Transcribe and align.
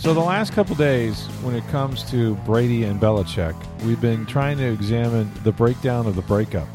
So 0.00 0.14
the 0.14 0.20
last 0.20 0.54
couple 0.54 0.74
days, 0.76 1.26
when 1.42 1.54
it 1.54 1.68
comes 1.68 2.10
to 2.10 2.34
Brady 2.36 2.84
and 2.84 2.98
Belichick, 2.98 3.54
we've 3.84 4.00
been 4.00 4.24
trying 4.24 4.56
to 4.56 4.64
examine 4.64 5.30
the 5.44 5.52
breakdown 5.52 6.06
of 6.06 6.16
the 6.16 6.22
breakup. 6.22 6.66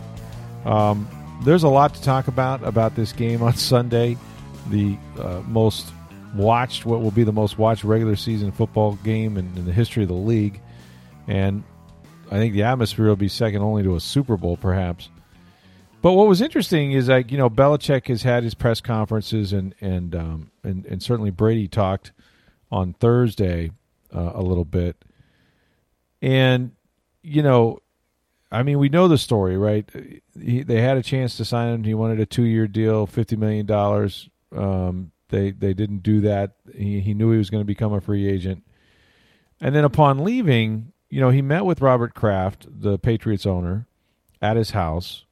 Um, 0.63 1.09
there's 1.43 1.63
a 1.63 1.67
lot 1.67 1.95
to 1.95 2.03
talk 2.03 2.27
about 2.27 2.63
about 2.63 2.95
this 2.95 3.11
game 3.11 3.41
on 3.41 3.53
Sunday, 3.55 4.15
the 4.69 4.95
uh, 5.19 5.41
most 5.47 5.87
watched, 6.35 6.85
what 6.85 7.01
will 7.01 7.09
be 7.09 7.23
the 7.23 7.33
most 7.33 7.57
watched 7.57 7.83
regular 7.83 8.15
season 8.15 8.51
football 8.51 8.93
game 9.03 9.37
in, 9.37 9.47
in 9.57 9.65
the 9.65 9.73
history 9.73 10.03
of 10.03 10.09
the 10.09 10.13
league, 10.13 10.61
and 11.27 11.63
I 12.29 12.37
think 12.37 12.53
the 12.53 12.61
atmosphere 12.61 13.07
will 13.07 13.15
be 13.15 13.27
second 13.27 13.63
only 13.63 13.81
to 13.81 13.95
a 13.95 13.99
Super 13.99 14.37
Bowl, 14.37 14.55
perhaps. 14.55 15.09
But 16.03 16.11
what 16.11 16.27
was 16.27 16.41
interesting 16.41 16.91
is 16.91 17.09
like 17.09 17.31
you 17.31 17.39
know 17.39 17.49
Belichick 17.49 18.07
has 18.09 18.21
had 18.21 18.43
his 18.43 18.53
press 18.53 18.81
conferences 18.81 19.51
and 19.51 19.73
and 19.81 20.13
um, 20.13 20.51
and, 20.63 20.85
and 20.85 21.01
certainly 21.01 21.31
Brady 21.31 21.67
talked 21.67 22.11
on 22.71 22.93
Thursday 22.93 23.71
uh, 24.13 24.31
a 24.33 24.41
little 24.41 24.65
bit, 24.65 24.97
and 26.21 26.71
you 27.21 27.43
know, 27.43 27.79
I 28.51 28.63
mean 28.63 28.79
we 28.79 28.89
know 28.89 29.07
the 29.07 29.17
story, 29.17 29.57
right? 29.57 29.89
He, 30.39 30.63
they 30.63 30.81
had 30.81 30.97
a 30.97 31.03
chance 31.03 31.37
to 31.37 31.45
sign 31.45 31.73
him. 31.73 31.83
He 31.83 31.93
wanted 31.93 32.19
a 32.19 32.25
two 32.25 32.43
year 32.43 32.67
deal, 32.67 33.05
fifty 33.05 33.35
million 33.35 33.65
dollars. 33.65 34.29
Um, 34.55 35.11
they 35.29 35.51
they 35.51 35.73
didn't 35.73 36.03
do 36.03 36.21
that. 36.21 36.55
He 36.75 36.99
he 36.99 37.13
knew 37.13 37.31
he 37.31 37.37
was 37.37 37.49
going 37.49 37.61
to 37.61 37.65
become 37.65 37.93
a 37.93 38.01
free 38.01 38.27
agent, 38.27 38.63
and 39.59 39.75
then 39.75 39.83
upon 39.83 40.23
leaving, 40.23 40.91
you 41.09 41.21
know, 41.21 41.29
he 41.29 41.41
met 41.41 41.65
with 41.65 41.81
Robert 41.81 42.13
Kraft, 42.13 42.67
the 42.69 42.97
Patriots 42.97 43.45
owner, 43.45 43.87
at 44.41 44.57
his 44.57 44.71
house 44.71 45.25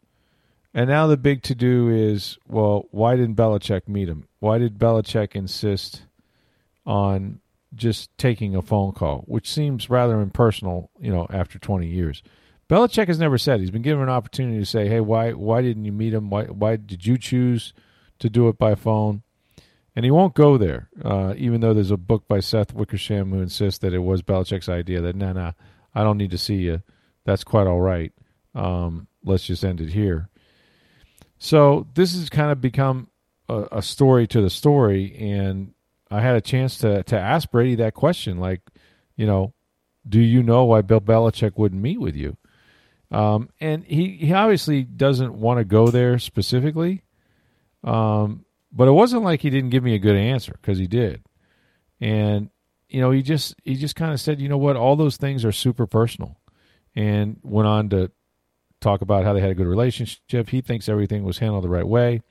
and 0.73 0.89
now 0.89 1.07
the 1.07 1.17
big 1.17 1.43
to 1.43 1.55
do 1.55 1.89
is 1.89 2.37
well, 2.47 2.87
why 2.91 3.15
didn't 3.15 3.35
Belichick 3.35 3.87
meet 3.87 4.09
him? 4.09 4.27
Why 4.39 4.57
did 4.57 4.79
Belichick 4.79 5.35
insist 5.35 6.03
on 6.85 7.39
just 7.75 8.15
taking 8.17 8.55
a 8.55 8.61
phone 8.61 8.91
call, 8.91 9.19
which 9.27 9.51
seems 9.51 9.89
rather 9.89 10.21
impersonal, 10.21 10.91
you 10.99 11.11
know, 11.11 11.27
after 11.29 11.57
20 11.57 11.87
years? 11.87 12.23
Belichick 12.69 13.07
has 13.07 13.19
never 13.19 13.37
said. 13.37 13.59
He's 13.59 13.71
been 13.71 13.81
given 13.81 14.03
an 14.03 14.09
opportunity 14.09 14.59
to 14.59 14.65
say, 14.65 14.87
"Hey, 14.87 14.99
why 14.99 15.33
why 15.33 15.61
didn't 15.61 15.85
you 15.85 15.91
meet 15.91 16.13
him? 16.13 16.29
Why 16.29 16.45
why 16.45 16.77
did 16.77 17.05
you 17.05 17.17
choose 17.17 17.73
to 18.19 18.29
do 18.29 18.47
it 18.47 18.57
by 18.57 18.75
phone?" 18.75 19.21
And 19.95 20.05
he 20.05 20.11
won't 20.11 20.33
go 20.33 20.57
there, 20.57 20.89
uh, 21.03 21.35
even 21.37 21.61
though 21.61 21.73
there's 21.73 21.91
a 21.91 21.97
book 21.97 22.27
by 22.27 22.39
Seth 22.39 22.73
Wickersham 22.73 23.31
who 23.31 23.41
insists 23.41 23.79
that 23.79 23.93
it 23.93 23.99
was 23.99 24.23
Belichick's 24.23 24.69
idea. 24.69 25.01
That 25.01 25.15
no, 25.15 25.27
nah, 25.27 25.33
no, 25.33 25.41
nah, 25.41 25.51
I 25.93 26.03
don't 26.03 26.17
need 26.17 26.31
to 26.31 26.37
see 26.37 26.55
you. 26.55 26.81
That's 27.25 27.43
quite 27.43 27.67
all 27.67 27.81
right. 27.81 28.11
Um, 28.55 29.07
let's 29.23 29.45
just 29.45 29.63
end 29.63 29.81
it 29.81 29.89
here. 29.89 30.29
So 31.37 31.87
this 31.93 32.15
has 32.15 32.29
kind 32.29 32.51
of 32.51 32.61
become 32.61 33.09
a, 33.49 33.67
a, 33.73 33.81
story 33.81 34.27
to 34.27 34.41
the 34.41 34.49
story, 34.49 35.15
and 35.19 35.73
I 36.13 36.21
had 36.21 36.35
a 36.35 36.41
chance 36.41 36.77
to 36.79 37.03
to 37.03 37.19
ask 37.19 37.49
Brady 37.49 37.75
that 37.75 37.93
question, 37.93 38.37
like, 38.37 38.61
you 39.15 39.25
know, 39.25 39.53
do 40.07 40.19
you 40.19 40.43
know 40.43 40.65
why 40.65 40.81
Bill 40.81 41.01
Belichick 41.01 41.57
wouldn't 41.57 41.81
meet 41.81 41.99
with 41.99 42.15
you? 42.15 42.37
Um, 43.11 43.49
and 43.59 43.83
he 43.83 44.17
he 44.17 44.33
obviously 44.33 44.83
doesn't 44.83 45.33
want 45.33 45.59
to 45.59 45.63
go 45.63 45.87
there 45.87 46.19
specifically, 46.19 47.03
um, 47.83 48.45
but 48.71 48.87
it 48.87 48.91
wasn't 48.91 49.23
like 49.23 49.41
he 49.41 49.49
didn't 49.49 49.69
give 49.69 49.83
me 49.83 49.95
a 49.95 49.99
good 49.99 50.15
answer 50.15 50.53
because 50.53 50.77
he 50.77 50.87
did, 50.87 51.23
and 51.99 52.49
you 52.89 53.01
know 53.01 53.11
he 53.11 53.21
just 53.21 53.55
he 53.63 53.75
just 53.75 53.95
kind 53.95 54.13
of 54.13 54.19
said, 54.19 54.41
you 54.41 54.49
know 54.49 54.57
what, 54.57 54.75
all 54.75 54.95
those 54.95 55.17
things 55.17 55.45
are 55.45 55.51
super 55.51 55.85
personal, 55.85 56.37
and 56.95 57.39
went 57.43 57.67
on 57.67 57.89
to 57.89 58.11
talk 58.81 59.01
about 59.01 59.23
how 59.23 59.33
they 59.33 59.41
had 59.41 59.51
a 59.51 59.55
good 59.55 59.67
relationship. 59.67 60.49
He 60.49 60.61
thinks 60.61 60.89
everything 60.89 61.23
was 61.23 61.39
handled 61.39 61.63
the 61.63 61.69
right 61.69 61.87
way. 61.87 62.21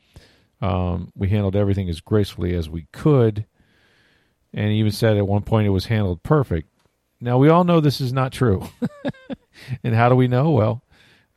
Um, 0.61 1.11
we 1.17 1.29
handled 1.29 1.57
everything 1.57 1.89
as 1.89 2.01
gracefully 2.01 2.55
as 2.55 2.69
we 2.71 2.87
could. 2.93 3.47
And 4.55 4.71
he 4.71 4.79
even 4.79 4.93
said 4.93 5.17
at 5.17 5.27
one 5.27 5.43
point 5.43 5.67
it 5.67 5.71
was 5.71 5.87
handled 5.87 6.23
perfect. 6.23 6.69
Now, 7.21 7.39
we 7.39 7.49
all 7.49 7.65
know 7.65 7.81
this 7.81 8.01
is 8.01 8.13
not 8.13 8.33
true. 8.33 8.69
and 9.85 9.95
how 9.95 10.09
do 10.09 10.17
we 10.17 10.29
know? 10.29 10.51
Well, 10.51 10.83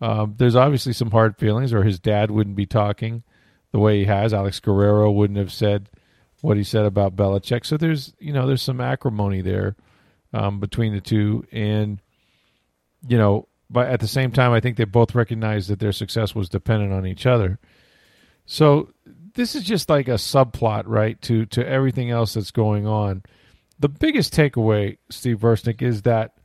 um, 0.02 0.36
there's 0.38 0.56
obviously 0.56 0.94
some 0.94 1.12
hard 1.12 1.38
feelings, 1.38 1.74
or 1.74 1.84
his 1.84 2.00
dad 2.00 2.32
wouldn't 2.32 2.56
be 2.56 2.66
talking 2.66 3.24
the 3.72 3.80
way 3.80 4.00
he 4.00 4.06
has. 4.06 4.34
Alex 4.34 4.60
Guerrero 4.60 5.12
wouldn't 5.12 5.38
have 5.40 5.54
said 5.54 5.90
what 6.42 6.58
he 6.58 6.64
said 6.64 6.86
about 6.86 7.16
Belichick. 7.16 7.66
So 7.66 7.78
there's, 7.78 8.14
you 8.20 8.34
know, 8.34 8.48
there's 8.48 8.62
some 8.62 8.82
acrimony 8.82 9.42
there 9.42 9.76
um, 10.34 10.60
between 10.60 10.94
the 10.94 11.02
two. 11.02 11.46
And, 11.52 12.02
you 13.08 13.18
know, 13.18 13.48
but 13.70 13.88
at 13.88 14.00
the 14.00 14.08
same 14.08 14.32
time, 14.32 14.52
I 14.52 14.60
think 14.60 14.78
they 14.78 14.86
both 14.86 15.16
recognize 15.16 15.68
that 15.68 15.80
their 15.80 15.92
success 15.92 16.36
was 16.36 16.50
dependent 16.50 16.94
on 16.94 17.06
each 17.06 17.26
other. 17.26 17.60
So 18.46 18.90
this 19.36 19.56
is 19.56 19.64
just 19.64 19.90
like 19.90 20.08
a 20.08 20.14
subplot, 20.14 20.84
right, 20.88 21.22
to 21.24 21.46
to 21.48 21.66
everything 21.66 22.10
else 22.10 22.34
that's 22.34 22.52
going 22.52 22.88
on. 22.88 23.24
The 23.80 23.90
biggest 23.90 24.34
takeaway, 24.34 24.98
Steve 25.10 25.40
Versnick, 25.40 25.82
is 25.82 26.02
that 26.04 26.38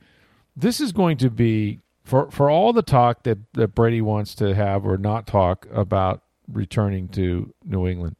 this 0.55 0.79
is 0.79 0.91
going 0.91 1.17
to 1.17 1.29
be 1.29 1.79
for 2.03 2.29
for 2.29 2.49
all 2.49 2.73
the 2.73 2.81
talk 2.81 3.23
that 3.23 3.39
that 3.53 3.69
Brady 3.69 4.01
wants 4.01 4.35
to 4.35 4.53
have 4.53 4.85
or 4.85 4.97
not 4.97 5.27
talk 5.27 5.67
about 5.73 6.21
returning 6.51 7.07
to 7.09 7.53
New 7.65 7.87
England. 7.87 8.15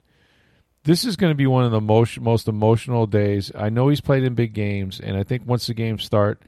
This 0.84 1.06
is 1.06 1.16
going 1.16 1.32
to 1.32 1.36
be 1.36 1.48
one 1.48 1.66
of 1.66 1.72
the 1.72 1.82
most 1.82 2.20
most 2.20 2.48
emotional 2.48 3.06
days. 3.06 3.52
I 3.54 3.70
know 3.70 3.90
he's 3.90 4.02
played 4.02 4.24
in 4.24 4.34
big 4.34 4.54
games, 4.54 5.00
and 5.00 5.18
I 5.18 5.24
think 5.24 5.46
once 5.46 5.68
the 5.68 5.74
game 5.74 6.00
start 6.00 6.42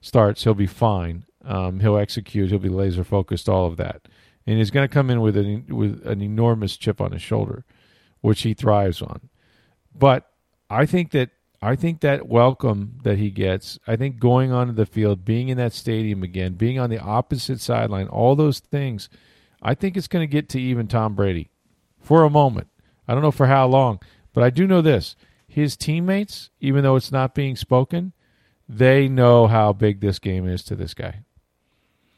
starts, 0.00 0.44
he'll 0.44 0.54
be 0.54 0.66
fine. 0.66 1.24
Um, 1.44 1.80
he'll 1.80 1.96
execute. 1.96 2.50
He'll 2.50 2.58
be 2.58 2.68
laser 2.68 3.04
focused. 3.04 3.48
All 3.48 3.66
of 3.66 3.76
that, 3.76 4.02
and 4.48 4.56
he's 4.56 4.70
going 4.70 4.88
to 4.88 4.92
come 4.92 5.10
in 5.10 5.20
with 5.20 5.36
an 5.36 5.66
with 5.68 6.06
an 6.06 6.22
enormous 6.22 6.78
chip 6.78 7.02
on 7.02 7.12
his 7.12 7.20
shoulder, 7.20 7.66
which 8.22 8.42
he 8.42 8.54
thrives 8.54 9.02
on. 9.02 9.28
But 9.94 10.26
I 10.70 10.86
think 10.86 11.10
that 11.10 11.30
I 11.60 11.76
think 11.76 12.00
that 12.00 12.28
welcome 12.28 12.98
that 13.02 13.18
he 13.18 13.30
gets, 13.30 13.78
I 13.86 13.96
think 13.96 14.18
going 14.18 14.50
onto 14.50 14.72
the 14.72 14.86
field, 14.86 15.26
being 15.26 15.50
in 15.50 15.58
that 15.58 15.74
stadium 15.74 16.22
again, 16.22 16.54
being 16.54 16.78
on 16.78 16.88
the 16.88 16.98
opposite 16.98 17.60
sideline, 17.60 18.08
all 18.08 18.34
those 18.34 18.58
things, 18.58 19.10
I 19.60 19.74
think 19.74 19.98
it's 19.98 20.08
going 20.08 20.26
to 20.26 20.32
get 20.32 20.48
to 20.50 20.60
even 20.60 20.86
Tom 20.86 21.14
Brady 21.14 21.50
for 22.00 22.22
a 22.22 22.30
moment. 22.30 22.68
I 23.06 23.12
don't 23.12 23.22
know 23.22 23.30
for 23.30 23.48
how 23.48 23.66
long, 23.66 24.00
but 24.32 24.42
I 24.42 24.48
do 24.48 24.66
know 24.66 24.80
this. 24.80 25.14
His 25.46 25.76
teammates, 25.76 26.48
even 26.58 26.84
though 26.84 26.96
it's 26.96 27.12
not 27.12 27.34
being 27.34 27.56
spoken, 27.56 28.14
they 28.66 29.08
know 29.08 29.46
how 29.46 29.74
big 29.74 30.00
this 30.00 30.18
game 30.18 30.48
is 30.48 30.62
to 30.64 30.76
this 30.76 30.94
guy. 30.94 31.24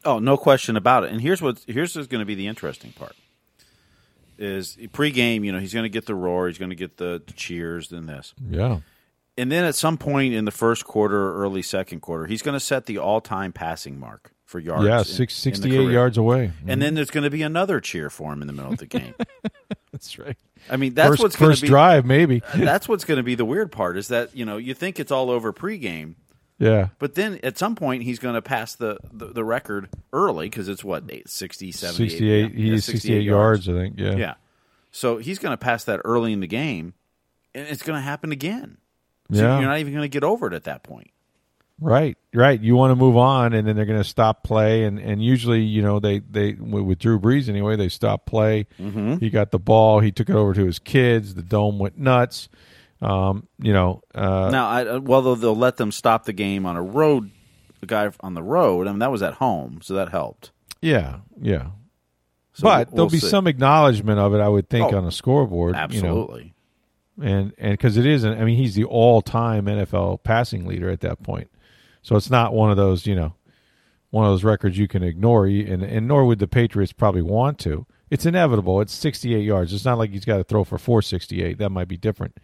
Oh, 0.03 0.19
no 0.19 0.37
question 0.37 0.75
about 0.75 1.03
it. 1.03 1.11
And 1.11 1.21
here's 1.21 1.41
what 1.41 1.63
here's 1.67 1.95
what's 1.95 2.07
going 2.07 2.19
to 2.19 2.25
be 2.25 2.35
the 2.35 2.47
interesting 2.47 2.91
part. 2.93 3.15
Is 4.37 4.75
pregame, 4.91 5.43
you 5.45 5.51
know, 5.51 5.59
he's 5.59 5.73
going 5.73 5.83
to 5.83 5.89
get 5.89 6.07
the 6.07 6.15
roar, 6.15 6.47
he's 6.47 6.57
going 6.57 6.71
to 6.71 6.75
get 6.75 6.97
the, 6.97 7.21
the 7.25 7.33
cheers, 7.33 7.91
and 7.91 8.09
this. 8.09 8.33
Yeah. 8.49 8.79
And 9.37 9.51
then 9.51 9.65
at 9.65 9.75
some 9.75 9.97
point 9.97 10.33
in 10.33 10.45
the 10.45 10.51
first 10.51 10.85
quarter, 10.85 11.35
early 11.35 11.61
second 11.61 12.01
quarter, 12.01 12.25
he's 12.25 12.41
going 12.41 12.53
to 12.53 12.59
set 12.59 12.85
the 12.85 12.97
all-time 12.97 13.53
passing 13.53 13.99
mark 13.99 14.33
for 14.51 14.59
yards. 14.59 14.85
Yeah, 14.85 15.03
six, 15.03 15.45
in, 15.45 15.53
68 15.53 15.79
in 15.79 15.89
yards 15.89 16.17
away. 16.17 16.47
Mm-hmm. 16.47 16.69
And 16.69 16.81
then 16.81 16.93
there's 16.93 17.09
going 17.09 17.23
to 17.23 17.29
be 17.29 17.41
another 17.41 17.79
cheer 17.79 18.09
for 18.09 18.33
him 18.33 18.41
in 18.41 18.47
the 18.47 18.53
middle 18.53 18.71
of 18.71 18.79
the 18.79 18.85
game. 18.85 19.15
that's 19.91 20.19
right. 20.19 20.37
I 20.69 20.77
mean, 20.77 20.93
that's 20.93 21.09
first, 21.09 21.23
what's 21.23 21.35
going 21.35 21.55
to 21.55 21.61
be 21.61 21.67
drive, 21.67 22.05
maybe. 22.05 22.43
that's 22.55 22.87
what's 22.87 23.05
going 23.05 23.17
to 23.17 23.23
be 23.23 23.35
the 23.35 23.45
weird 23.45 23.71
part 23.71 23.97
is 23.97 24.09
that 24.09 24.35
you 24.35 24.45
know 24.45 24.57
you 24.57 24.73
think 24.73 24.99
it's 24.99 25.11
all 25.11 25.31
over 25.31 25.53
pregame, 25.53 26.15
yeah. 26.61 26.89
But 26.99 27.15
then 27.15 27.39
at 27.43 27.57
some 27.57 27.75
point 27.75 28.03
he's 28.03 28.19
going 28.19 28.35
to 28.35 28.41
pass 28.41 28.75
the, 28.75 28.97
the, 29.11 29.27
the 29.27 29.43
record 29.43 29.89
early 30.13 30.49
because 30.49 30.67
it's 30.67 30.83
what 30.83 31.03
60, 31.25 31.71
70, 31.71 32.09
68. 32.09 32.51
He's 32.51 32.61
yeah, 32.61 32.75
68, 32.75 32.81
68 32.81 33.23
yards, 33.23 33.69
I 33.69 33.73
think. 33.73 33.95
Yeah. 33.97 34.15
Yeah. 34.15 34.33
So 34.91 35.17
he's 35.17 35.39
going 35.39 35.53
to 35.53 35.57
pass 35.57 35.85
that 35.85 36.01
early 36.05 36.33
in 36.33 36.41
the 36.41 36.47
game, 36.47 36.93
and 37.55 37.67
it's 37.67 37.81
going 37.81 37.97
to 37.97 38.01
happen 38.01 38.31
again. 38.31 38.77
So 39.31 39.41
yeah. 39.41 39.59
you're 39.59 39.69
not 39.69 39.79
even 39.79 39.93
going 39.93 40.03
to 40.03 40.09
get 40.09 40.23
over 40.23 40.47
it 40.47 40.53
at 40.53 40.65
that 40.65 40.83
point. 40.83 41.11
Right, 41.79 42.15
right. 42.31 42.61
You 42.61 42.75
want 42.75 42.91
to 42.91 42.95
move 42.95 43.17
on, 43.17 43.53
and 43.53 43.67
then 43.67 43.75
they're 43.75 43.85
going 43.85 44.01
to 44.01 44.07
stop 44.07 44.43
play, 44.43 44.83
and, 44.83 44.99
and 44.99 45.23
usually, 45.23 45.61
you 45.61 45.81
know, 45.81 45.99
they 45.99 46.19
they 46.19 46.53
with 46.53 46.99
Drew 46.99 47.19
Brees 47.19 47.49
anyway, 47.49 47.75
they 47.75 47.89
stop 47.89 48.27
play. 48.27 48.67
Mm-hmm. 48.79 49.17
He 49.17 49.31
got 49.31 49.49
the 49.49 49.57
ball, 49.57 49.99
he 49.99 50.11
took 50.11 50.29
it 50.29 50.35
over 50.35 50.53
to 50.53 50.65
his 50.65 50.77
kids. 50.77 51.33
The 51.33 51.41
dome 51.41 51.79
went 51.79 51.97
nuts. 51.97 52.49
Um, 53.01 53.47
you 53.59 53.73
know, 53.73 54.01
uh, 54.13 54.49
now, 54.51 54.67
I, 54.69 54.85
uh, 54.85 54.99
well, 54.99 55.21
they'll, 55.21 55.35
they'll 55.35 55.55
let 55.55 55.77
them 55.77 55.91
stop 55.91 56.25
the 56.25 56.33
game 56.33 56.65
on 56.65 56.75
a 56.75 56.83
road, 56.83 57.31
the 57.79 57.87
guy 57.87 58.11
on 58.19 58.35
the 58.35 58.43
road. 58.43 58.87
I 58.87 58.91
mean, 58.91 58.99
that 58.99 59.11
was 59.11 59.23
at 59.23 59.35
home, 59.35 59.79
so 59.81 59.95
that 59.95 60.09
helped. 60.09 60.51
Yeah, 60.81 61.17
yeah. 61.39 61.71
So 62.53 62.63
but 62.63 62.89
we'll 62.89 62.95
there'll 62.95 63.09
be 63.09 63.19
see. 63.19 63.29
some 63.29 63.47
acknowledgement 63.47 64.19
of 64.19 64.33
it, 64.35 64.39
I 64.39 64.47
would 64.49 64.69
think, 64.69 64.93
Oh, 64.93 64.97
on 64.97 65.05
a 65.05 65.11
scoreboard. 65.11 65.69
You 65.71 65.77
know, 65.77 65.83
absolutely. 65.83 66.53
and 67.21 67.53
and 67.57 67.71
because 67.73 67.97
it 67.97 68.05
isn't. 68.05 68.39
I 68.39 68.43
mean, 68.43 68.57
he's 68.57 68.75
the 68.75 68.83
all-time 68.83 69.65
NFL 69.65 70.23
passing 70.23 70.65
leader 70.67 70.89
at 70.89 70.99
that 71.01 71.23
point, 71.23 71.49
so 72.01 72.15
it's 72.15 72.29
not 72.29 72.53
one 72.53 72.69
of 72.69 72.77
those 72.77 73.07
you 73.07 73.15
know, 73.15 73.33
one 74.11 74.25
of 74.25 74.31
those 74.31 74.43
records 74.43 74.77
you 74.77 74.87
can 74.87 75.01
ignore. 75.01 75.45
And 75.47 75.81
and 75.81 76.07
nor 76.07 76.25
would 76.25 76.39
the 76.39 76.47
Patriots 76.47 76.93
probably 76.93 77.21
want 77.21 77.57
to. 77.59 77.85
It's 78.09 78.25
inevitable. 78.25 78.81
It's 78.81 78.93
68 78.93 79.41
yards. 79.41 79.73
It's 79.73 79.85
not 79.85 79.97
like 79.97 80.09
he's 80.11 80.25
got 80.25 80.37
to 80.37 80.43
throw 80.43 80.65
for 80.65 80.77
468. 80.77 81.57
That 81.57 81.69
might 81.69 81.87
be 81.87 81.95
different. 81.95 82.37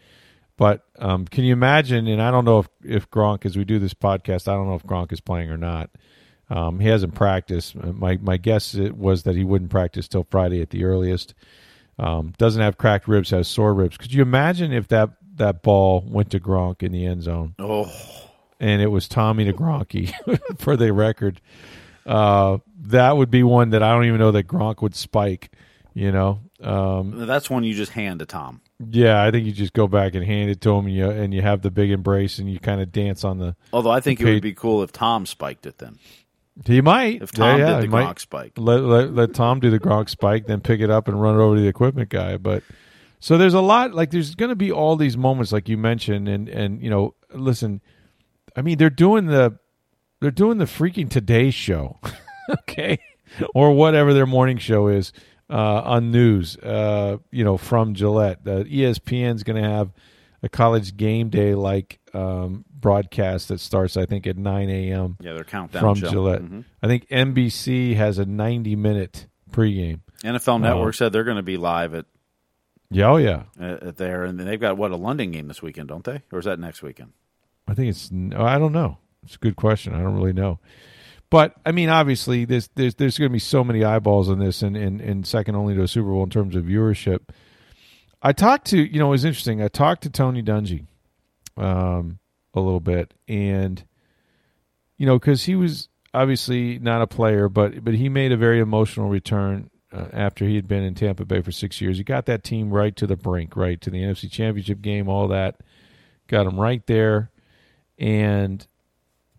But 0.58 0.84
um, 0.98 1.26
can 1.26 1.44
you 1.44 1.54
imagine? 1.54 2.08
And 2.08 2.22
I 2.22 2.32
don't 2.32 2.46
know 2.46 2.60
if 2.60 2.70
if 2.84 3.10
Gronk, 3.12 3.46
as 3.46 3.56
we 3.56 3.64
do 3.64 3.80
this 3.80 3.94
podcast, 3.94 4.48
I 4.48 4.54
don't 4.54 4.68
know 4.68 4.76
if 4.76 4.84
Gronk 4.84 5.12
is 5.14 5.22
playing 5.22 5.50
or 5.50 5.58
not. 5.58 5.92
Um, 6.50 6.80
he 6.80 6.88
hasn't 6.88 7.14
practiced. 7.14 7.76
My 7.76 8.18
my 8.18 8.38
guess 8.38 8.74
it 8.74 8.98
was 8.98 9.24
that 9.24 9.36
he 9.36 9.44
wouldn't 9.44 9.70
practice 9.70 10.08
till 10.08 10.26
Friday 10.30 10.62
at 10.62 10.72
the 10.72 10.84
earliest. 10.84 11.34
Um, 12.00 12.34
doesn't 12.38 12.62
have 12.62 12.78
cracked 12.78 13.08
ribs, 13.08 13.32
has 13.32 13.48
sore 13.48 13.74
ribs. 13.74 13.98
Could 13.98 14.14
you 14.14 14.22
imagine 14.22 14.72
if 14.72 14.88
that 14.90 15.12
that 15.36 15.62
ball 15.62 16.04
went 16.08 16.32
to 16.32 16.40
Gronk 16.40 16.82
in 16.82 16.92
the 16.92 17.06
end 17.06 17.22
zone 17.24 17.54
Oh, 17.60 17.92
and 18.60 18.82
it 18.82 18.88
was 18.88 19.08
Tommy 19.08 19.46
to 19.46 19.54
Gronky 19.54 20.12
for 20.60 20.76
the 20.76 20.92
record? 20.92 21.40
Uh, 22.06 22.60
that 22.84 23.18
would 23.18 23.30
be 23.30 23.44
one 23.44 23.72
that 23.72 23.84
I 23.84 23.94
don't 23.94 24.06
even 24.06 24.20
know 24.20 24.32
that 24.32 24.48
Gronk 24.48 24.82
would 24.82 24.96
spike. 24.96 25.52
You 25.94 26.12
know, 26.12 26.42
um, 26.62 27.26
that's 27.28 27.50
one 27.50 27.64
you 27.64 27.74
just 27.74 27.92
hand 27.92 28.20
to 28.20 28.26
Tom. 28.26 28.62
Yeah, 28.80 29.24
I 29.24 29.32
think 29.32 29.46
you 29.46 29.52
just 29.52 29.74
go 29.74 29.88
back 29.88 30.14
and 30.14 30.24
hand 30.24 30.50
it 30.50 30.62
to 30.62 30.72
him, 30.76 30.86
and 30.86 30.96
you 30.96 31.10
and 31.10 31.34
you 31.34 31.42
have 31.42 31.62
the 31.62 31.72
big 31.72 31.90
embrace, 31.92 32.38
and 32.38 32.52
you 32.52 32.60
kind 32.60 32.80
of 32.82 32.92
dance 32.92 33.24
on 33.24 33.40
the. 33.40 33.56
Although 33.74 33.92
I 33.92 34.02
think 34.02 34.22
it 34.22 34.26
would 34.26 34.42
be 34.42 34.54
cool 34.54 34.84
if 34.84 34.92
Tom 34.92 35.26
spiked 35.26 35.66
it 35.66 35.80
then. 35.80 35.98
He 36.66 36.82
might 36.82 37.22
If 37.22 37.32
Tom 37.32 37.60
yeah, 37.60 37.68
yeah, 37.68 37.80
did 37.82 37.92
the. 37.92 37.96
Gronk 37.96 38.20
spike. 38.20 38.54
let, 38.58 38.82
let 38.82 39.14
let 39.14 39.34
Tom 39.34 39.60
do 39.60 39.70
the 39.70 39.80
Gronk 39.80 40.10
spike, 40.10 40.48
then 40.48 40.62
pick 40.62 40.80
it 40.80 40.90
up 40.90 41.08
and 41.08 41.22
run 41.22 41.36
it 41.36 41.40
over 41.40 41.56
to 41.56 41.62
the 41.62 41.68
equipment 41.68 42.10
guy. 42.10 42.38
But 42.38 42.64
so 43.20 43.38
there's 43.38 43.54
a 43.54 43.62
lot 43.62 43.94
like 43.94 44.12
there's 44.12 44.36
going 44.36 44.50
to 44.50 44.56
be 44.56 44.72
all 44.72 44.96
these 44.96 45.18
moments 45.18 45.52
like 45.52 45.70
you 45.70 45.78
mentioned, 45.78 46.28
and 46.28 46.50
and 46.50 46.82
you 46.82 46.90
know, 46.90 47.16
listen, 47.34 47.82
I 48.56 48.62
mean 48.62 48.78
they're 48.78 48.90
doing 48.90 49.28
the 49.28 49.60
they're 50.20 50.32
doing 50.32 50.58
the 50.58 50.66
freaking 50.66 51.10
Today 51.10 51.52
Show, 51.52 52.00
okay, 52.52 53.00
or 53.54 53.72
whatever 53.72 54.14
their 54.14 54.26
morning 54.26 54.58
show 54.58 54.88
is 54.88 55.14
uh, 55.50 55.82
on 55.84 56.12
news. 56.12 56.58
Uh, 56.58 57.18
you 57.32 57.44
know, 57.44 57.58
from 57.58 57.94
Gillette, 57.94 58.40
E 58.46 58.82
ESPN's 58.82 59.44
going 59.44 59.62
to 59.62 59.68
have 59.70 59.92
a 60.44 60.50
college 60.50 60.96
game 60.98 61.30
day 61.30 61.56
like 61.56 62.00
um, 62.14 62.64
broadcast 62.72 63.48
that 63.50 63.60
starts 63.60 63.98
I 63.98 64.06
think 64.06 64.28
at 64.28 64.38
9 64.38 64.70
a.m 64.70 65.18
Yeah, 65.20 65.34
their 65.34 65.44
countdown 65.44 65.82
from 65.82 65.96
show. 65.96 66.10
Gillette. 66.10 66.42
Mhm. 66.44 66.64
I 66.82 66.88
think 66.88 67.08
NBC 67.10 67.96
has 67.96 68.18
a 68.20 68.26
90 68.26 68.76
minute 68.76 69.28
pregame. 69.52 70.02
NFL 70.24 70.62
Network 70.62 70.90
Oh. 70.90 70.92
said 70.92 71.12
they're 71.12 71.24
going 71.24 71.38
to 71.38 71.44
be 71.44 71.58
live 71.58 71.94
at, 71.96 72.06
Yeah, 72.92 73.10
oh 73.12 73.18
yeah. 73.18 73.44
at 73.60 73.84
at 73.84 73.98
there, 73.98 74.24
and 74.26 74.40
they've 74.40 74.60
got 74.62 74.78
what 74.78 74.92
a 74.92 74.96
London 74.96 75.32
game 75.32 75.48
this 75.48 75.62
weekend, 75.62 75.90
don't 75.90 76.04
they? 76.04 76.22
Or 76.32 76.40
is 76.40 76.46
that 76.46 76.60
next 76.60 76.82
weekend? 76.84 77.14
I 77.68 77.74
think 77.74 77.90
it's. 77.90 78.10
I 78.36 78.58
don't 78.60 78.72
know. 78.72 78.98
It's 79.24 79.36
a 79.36 79.40
good 79.40 79.56
question. 79.58 79.94
I 79.94 80.00
don't 80.02 80.16
really 80.16 80.34
know. 80.34 80.60
But 81.30 81.56
I 81.66 81.72
mean, 81.72 81.90
obviously, 81.90 82.46
there's 82.46 82.70
there's 82.76 82.96
there's 82.96 83.18
going 83.18 83.30
to 83.30 83.34
be 83.34 83.40
so 83.40 83.64
many 83.64 83.84
eyeballs 83.84 84.30
on 84.30 84.40
this, 84.40 84.62
and, 84.62 84.78
and 84.78 85.28
second 85.28 85.56
only 85.56 85.76
to 85.76 85.84
a 85.84 85.88
Super 85.88 86.10
Bowl 86.10 86.24
in 86.24 86.30
terms 86.30 86.56
of 86.56 86.64
viewership. 86.64 87.30
I 88.22 88.32
talked 88.32 88.68
to 88.68 88.78
you 88.78 89.00
know 89.00 89.08
it 89.08 89.12
was 89.12 89.26
interesting. 89.26 89.62
I 89.62 89.68
talked 89.68 90.04
to 90.04 90.10
Tony 90.10 90.42
Dungy, 90.42 90.86
um, 91.58 92.20
a 92.54 92.62
little 92.62 92.80
bit, 92.80 93.14
and 93.28 93.84
you 94.98 95.06
know 95.06 95.20
because 95.20 95.44
he 95.44 95.56
was 95.56 95.90
obviously 96.14 96.80
not 96.80 97.02
a 97.02 97.08
player, 97.08 97.50
but 97.50 97.84
but 97.84 97.94
he 97.94 98.08
made 98.08 98.32
a 98.32 98.38
very 98.38 98.60
emotional 98.60 99.10
return 99.10 99.70
uh, 99.92 100.08
after 100.14 100.46
he 100.46 100.56
had 100.56 100.68
been 100.68 100.84
in 100.84 100.96
Tampa 100.96 101.26
Bay 101.26 101.42
for 101.42 101.52
six 101.52 101.82
years. 101.82 101.98
He 101.98 102.06
got 102.06 102.26
that 102.28 102.44
team 102.44 102.72
right 102.72 102.96
to 102.96 103.06
the 103.06 103.18
brink, 103.18 103.56
right 103.58 103.80
to 103.82 103.90
the 103.90 104.02
NFC 104.02 104.32
Championship 104.32 104.82
game, 104.82 105.10
all 105.10 105.28
that, 105.28 105.58
got 106.28 106.48
him 106.48 106.60
right 106.60 106.86
there, 106.88 107.32
and 107.98 108.66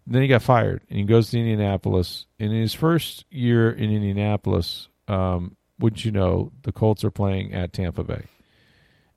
then 0.09 0.23
he 0.23 0.29
got 0.29 0.43
fired 0.43 0.83
and 0.89 0.99
he 0.99 1.05
goes 1.05 1.31
to 1.31 1.39
Indianapolis. 1.39 2.27
And 2.39 2.53
in 2.53 2.61
his 2.61 2.75
first 2.75 3.25
year 3.31 3.71
in 3.71 3.91
Indianapolis, 3.91 4.89
um, 5.07 5.57
wouldn't 5.79 6.05
you 6.05 6.11
know, 6.11 6.53
the 6.63 6.73
Colts 6.73 7.05
are 7.05 7.11
playing 7.11 7.53
at 7.53 7.73
Tampa 7.73 8.03
Bay, 8.03 8.25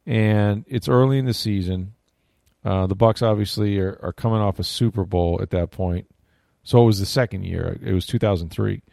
and 0.06 0.64
it's 0.68 0.88
early 0.88 1.18
in 1.18 1.26
the 1.26 1.34
season. 1.34 1.94
Uh, 2.64 2.86
the 2.86 2.96
Bucs 2.96 3.24
obviously 3.24 3.80
are, 3.80 4.00
are 4.04 4.14
coming 4.14 4.40
off 4.40 4.60
a 4.60 4.64
Super 4.64 5.04
Bowl 5.04 5.40
at 5.42 5.50
that 5.50 5.72
point, 5.72 6.08
so 6.64 6.84
it 6.84 6.86
was 6.86 7.00
the 7.00 7.06
second 7.06 7.46
year. 7.46 7.80
It 7.82 7.94
was 7.94 8.06
2003, 8.06 8.84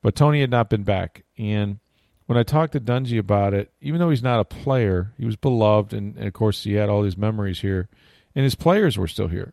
but 0.00 0.14
Tony 0.14 0.40
had 0.40 0.50
not 0.50 0.70
been 0.70 0.84
back. 0.84 1.24
And 1.36 1.80
when 2.26 2.38
I 2.38 2.42
talked 2.42 2.72
to 2.72 2.80
Dungy 2.80 3.18
about 3.18 3.52
it, 3.52 3.70
even 3.82 4.00
though 4.00 4.10
he's 4.10 4.22
not 4.22 4.40
a 4.40 4.44
player, 4.44 5.12
he 5.18 5.26
was 5.26 5.36
beloved, 5.36 5.92
and, 5.92 6.16
and 6.16 6.26
of 6.26 6.32
course 6.32 6.64
he 6.64 6.74
had 6.74 6.88
all 6.88 7.02
these 7.02 7.18
memories 7.18 7.60
here, 7.60 7.90
and 8.34 8.44
his 8.44 8.54
players 8.54 8.96
were 8.96 9.06
still 9.06 9.28
here. 9.28 9.52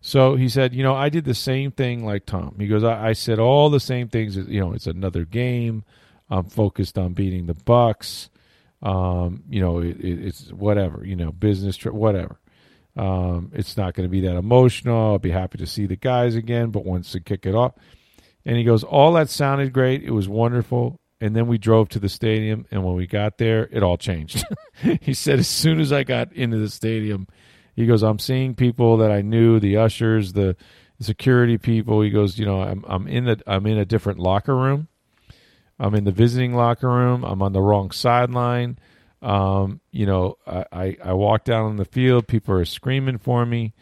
So 0.00 0.36
he 0.36 0.48
said, 0.48 0.74
you 0.74 0.82
know, 0.82 0.94
I 0.94 1.08
did 1.08 1.24
the 1.24 1.34
same 1.34 1.72
thing 1.72 2.04
like 2.04 2.24
Tom. 2.24 2.56
He 2.58 2.68
goes, 2.68 2.84
I, 2.84 3.08
I 3.08 3.12
said 3.12 3.38
all 3.38 3.68
the 3.68 3.80
same 3.80 4.08
things. 4.08 4.36
You 4.36 4.60
know, 4.60 4.72
it's 4.72 4.86
another 4.86 5.24
game. 5.24 5.84
I'm 6.30 6.44
focused 6.44 6.98
on 6.98 7.14
beating 7.14 7.46
the 7.46 7.54
Bucs. 7.54 8.28
Um, 8.80 9.42
you 9.48 9.60
know, 9.60 9.80
it, 9.80 9.98
it, 9.98 10.26
it's 10.26 10.52
whatever. 10.52 11.04
You 11.04 11.16
know, 11.16 11.32
business 11.32 11.76
trip, 11.76 11.94
whatever. 11.94 12.38
Um, 12.96 13.52
it's 13.54 13.76
not 13.76 13.94
going 13.94 14.08
to 14.08 14.10
be 14.10 14.20
that 14.22 14.36
emotional. 14.36 15.12
I'll 15.12 15.18
be 15.18 15.30
happy 15.30 15.58
to 15.58 15.66
see 15.66 15.86
the 15.86 15.96
guys 15.96 16.34
again, 16.34 16.70
but 16.70 16.84
once 16.84 17.12
to 17.12 17.20
kick 17.20 17.46
it 17.46 17.54
off. 17.54 17.74
And 18.44 18.56
he 18.56 18.64
goes, 18.64 18.82
all 18.82 19.12
that 19.12 19.30
sounded 19.30 19.72
great. 19.72 20.02
It 20.02 20.10
was 20.10 20.28
wonderful. 20.28 21.00
And 21.20 21.34
then 21.34 21.48
we 21.48 21.58
drove 21.58 21.88
to 21.90 21.98
the 21.98 22.08
stadium, 22.08 22.64
and 22.70 22.84
when 22.84 22.94
we 22.94 23.06
got 23.06 23.38
there, 23.38 23.68
it 23.72 23.82
all 23.82 23.96
changed. 23.98 24.44
he 25.00 25.14
said, 25.14 25.40
as 25.40 25.48
soon 25.48 25.80
as 25.80 25.92
I 25.92 26.04
got 26.04 26.32
into 26.32 26.58
the 26.58 26.70
stadium, 26.70 27.26
he 27.78 27.86
goes, 27.86 28.02
I'm 28.02 28.18
seeing 28.18 28.56
people 28.56 28.96
that 28.96 29.12
I 29.12 29.22
knew, 29.22 29.60
the 29.60 29.76
ushers, 29.76 30.32
the 30.32 30.56
security 31.00 31.58
people. 31.58 32.00
He 32.00 32.10
goes, 32.10 32.36
you 32.36 32.44
know, 32.44 32.60
I'm 32.60 32.84
I'm 32.88 33.06
in 33.06 33.26
the 33.26 33.40
I'm 33.46 33.66
in 33.66 33.78
a 33.78 33.84
different 33.84 34.18
locker 34.18 34.56
room. 34.56 34.88
I'm 35.78 35.94
in 35.94 36.02
the 36.02 36.10
visiting 36.10 36.54
locker 36.54 36.88
room. 36.88 37.22
I'm 37.22 37.40
on 37.40 37.52
the 37.52 37.60
wrong 37.62 37.92
sideline. 37.92 38.80
Um, 39.22 39.80
you 39.92 40.06
know, 40.06 40.38
I, 40.44 40.64
I, 40.72 40.96
I 41.04 41.12
walk 41.12 41.44
down 41.44 41.66
on 41.66 41.76
the 41.76 41.84
field, 41.84 42.26
people 42.26 42.52
are 42.56 42.64
screaming 42.64 43.18
for 43.18 43.46
me. 43.46 43.74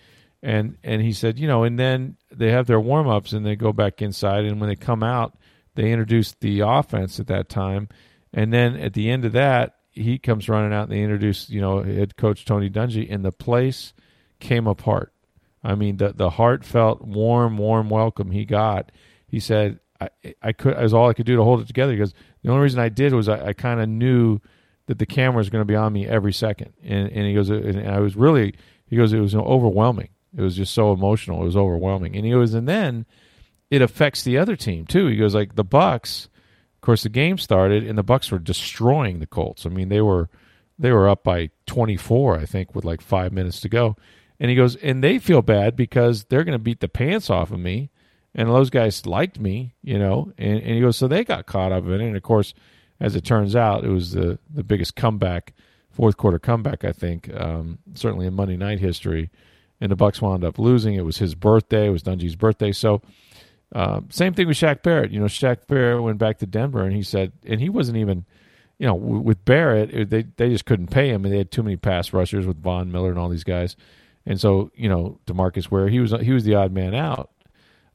And 0.43 0.77
and 0.85 1.01
he 1.01 1.15
said, 1.15 1.39
you 1.39 1.49
know, 1.49 1.65
and 1.65 1.79
then 1.79 2.19
they 2.31 2.51
have 2.51 2.67
their 2.67 2.79
warm 2.79 3.09
ups 3.09 3.33
and 3.33 3.47
they 3.47 3.57
go 3.57 3.73
back 3.73 4.03
inside 4.03 4.45
and 4.45 4.61
when 4.61 4.69
they 4.69 4.77
come 4.77 5.03
out, 5.03 5.39
they 5.75 5.91
introduce 5.91 6.35
the 6.35 6.61
offense 6.61 7.19
at 7.19 7.29
that 7.29 7.49
time. 7.49 7.89
And 8.35 8.53
then 8.53 8.77
at 8.77 8.93
the 8.93 9.09
end 9.09 9.25
of 9.25 9.33
that, 9.33 9.75
he 9.97 10.19
comes 10.19 10.49
running 10.49 10.73
out 10.73 10.85
and 10.85 10.93
they 10.93 11.03
introduce, 11.03 11.49
you 11.49 11.61
know, 11.61 11.83
head 11.83 12.17
coach 12.17 12.45
Tony 12.45 12.71
Dungy, 12.71 13.07
and 13.11 13.25
the 13.25 13.33
place 13.33 13.95
came 14.38 14.67
apart. 14.67 15.12
I 15.65 15.75
mean, 15.75 15.97
the 15.97 16.12
the 16.12 16.31
heartfelt, 16.31 17.03
warm, 17.03 17.59
warm 17.59 17.91
welcome 17.91 18.31
he 18.31 18.45
got. 18.45 18.93
He 19.26 19.41
said, 19.41 19.81
I, 20.00 20.09
I 20.43 20.53
could, 20.53 20.76
was 20.76 20.95
all 20.95 21.09
I 21.09 21.15
could 21.15 21.26
do 21.26 21.37
to 21.37 21.43
hold 21.43 21.61
it 21.61 21.67
together 21.67 21.93
because 21.93 22.15
the 22.43 22.50
only 22.50 22.62
reason 22.62 22.81
I 22.81 22.88
did 22.88 23.15
was 23.15 23.29
I, 23.29 23.49
I 23.49 23.53
kind 23.53 23.81
of 23.81 23.88
knew 23.88 24.41
that 24.87 24.99
the 24.99 25.07
camera 25.07 25.38
was 25.38 25.50
going 25.50 25.62
to 25.62 25.67
be 25.67 25.75
on 25.75 25.93
me 25.93 26.07
every 26.07 26.33
second. 26.33 26.73
And, 26.85 27.11
and 27.11 27.26
he 27.26 27.35
goes, 27.35 27.50
and 27.50 27.88
I 27.88 27.99
was 27.99 28.15
really, 28.15 28.55
he 28.87 28.97
goes, 28.97 29.12
it 29.12 29.19
was 29.19 29.35
overwhelming. 29.35 30.11
It 30.37 30.43
was 30.43 30.57
just 30.57 30.75
so 30.75 30.93
emotional. 30.93 31.43
It 31.43 31.47
was 31.47 31.57
overwhelming. 31.57 32.15
And 32.15 32.25
he 32.25 32.31
goes, 32.31 32.55
and 32.55 32.69
then 32.69 33.07
it 33.71 33.83
affects 33.83 34.23
the 34.23 34.38
other 34.38 34.55
team 34.55 34.87
too. 34.87 35.07
He 35.09 35.17
goes, 35.17 35.35
like 35.35 35.57
the 35.57 35.65
Bucs, 35.65 36.29
course, 36.87 37.02
the 37.02 37.09
game 37.09 37.38
started 37.38 37.85
and 37.85 37.99
the 37.99 38.05
Bucs 38.05 38.31
were 38.31 38.38
destroying 38.38 39.19
the 39.19 39.26
Colts. 39.26 39.66
I 39.66 39.69
mean, 39.69 39.88
they 39.88 40.00
were, 40.00 40.28
they 40.78 40.93
were 40.93 41.09
up 41.09 41.25
by 41.25 41.50
24, 41.66 42.38
I 42.38 42.47
think, 42.47 42.75
with 42.75 42.85
like 42.85 43.00
five 43.00 43.33
minutes 43.33 43.61
to 43.61 43.69
go. 43.69 43.97
And 44.38 44.50
he 44.50 44.57
goes, 44.57 44.76
and 44.76 45.02
they 45.02 45.19
feel 45.19 45.43
bad 45.43 45.76
because 45.76 46.25
they're 46.25 46.45
going 46.45 46.52
to 46.52 46.62
beat 46.62 46.81
the 46.81 46.88
pants 46.88 47.31
off 47.31 47.50
of 47.50 47.59
me. 47.59 47.90
And 48.35 48.50
those 48.50 48.69
guys 48.69 49.07
liked 49.07 49.40
me, 49.40 49.75
you 49.83 49.99
know. 49.99 50.33
And, 50.37 50.61
and 50.61 50.75
he 50.75 50.81
goes, 50.81 50.97
so 50.97 51.09
they 51.09 51.25
got 51.25 51.47
caught 51.47 51.73
up 51.73 51.85
in 51.85 51.93
it. 51.93 52.07
And 52.07 52.16
of 52.16 52.23
course, 52.23 52.52
as 53.00 53.16
it 53.16 53.25
turns 53.25 53.57
out, 53.57 53.85
it 53.85 53.88
was 53.88 54.12
the, 54.12 54.38
the 54.52 54.62
biggest 54.62 54.95
comeback, 54.95 55.55
fourth 55.90 56.16
quarter 56.16 56.38
comeback, 56.38 56.85
I 56.85 56.93
think, 56.93 57.35
um, 57.35 57.78
certainly 57.95 58.26
in 58.26 58.35
Monday 58.35 58.57
night 58.57 58.81
history. 58.81 59.31
And 59.81 59.90
the 59.90 59.97
Bucs 59.97 60.21
wound 60.21 60.45
up 60.45 60.59
losing. 60.59 60.95
It 60.95 61.05
was 61.05 61.19
his 61.19 61.35
birthday. 61.35 61.87
It 61.87 61.90
was 61.90 62.02
Dungy's 62.02 62.37
birthday. 62.37 62.73
So, 62.73 63.02
um, 63.75 64.08
same 64.11 64.35
thing 64.35 64.46
with 64.46 64.56
Shaq 64.56 64.82
Barrett. 64.82 65.11
You 65.11 65.20
know, 65.20 65.26
Shaq 65.26 65.66
Barrett 65.66 66.02
went 66.02 66.18
back 66.18 66.38
to 66.38 66.46
Denver, 66.46 66.82
and 66.82 66.94
he 66.94 67.02
said, 67.02 67.32
and 67.44 67.61
he 67.61 67.68
wasn't 67.68 67.99
even, 67.99 68.25
you 68.78 68.87
know, 68.87 68.94
with 68.94 69.44
Barrett, 69.44 70.11
they 70.11 70.23
they 70.23 70.50
just 70.50 70.66
couldn't 70.66 70.88
pay 70.88 71.08
him, 71.08 71.25
and 71.25 71.32
they 71.32 71.38
had 71.38 71.50
too 71.50 71.62
many 71.62 71.76
pass 71.76 72.12
rushers 72.12 72.46
with 72.46 72.62
Von 72.62 72.92
Miller 72.92 73.11
and 73.11 73.18
all 73.18 73.28
these 73.28 73.44
guys, 73.44 73.76
and 74.25 74.40
so 74.40 74.70
you 74.75 74.88
know, 74.88 75.18
Demarcus 75.26 75.70
Ware, 75.70 75.88
he 75.88 76.00
was 76.00 76.12
he 76.23 76.32
was 76.32 76.44
the 76.44 76.54
odd 76.54 76.73
man 76.73 76.94
out. 76.94 77.30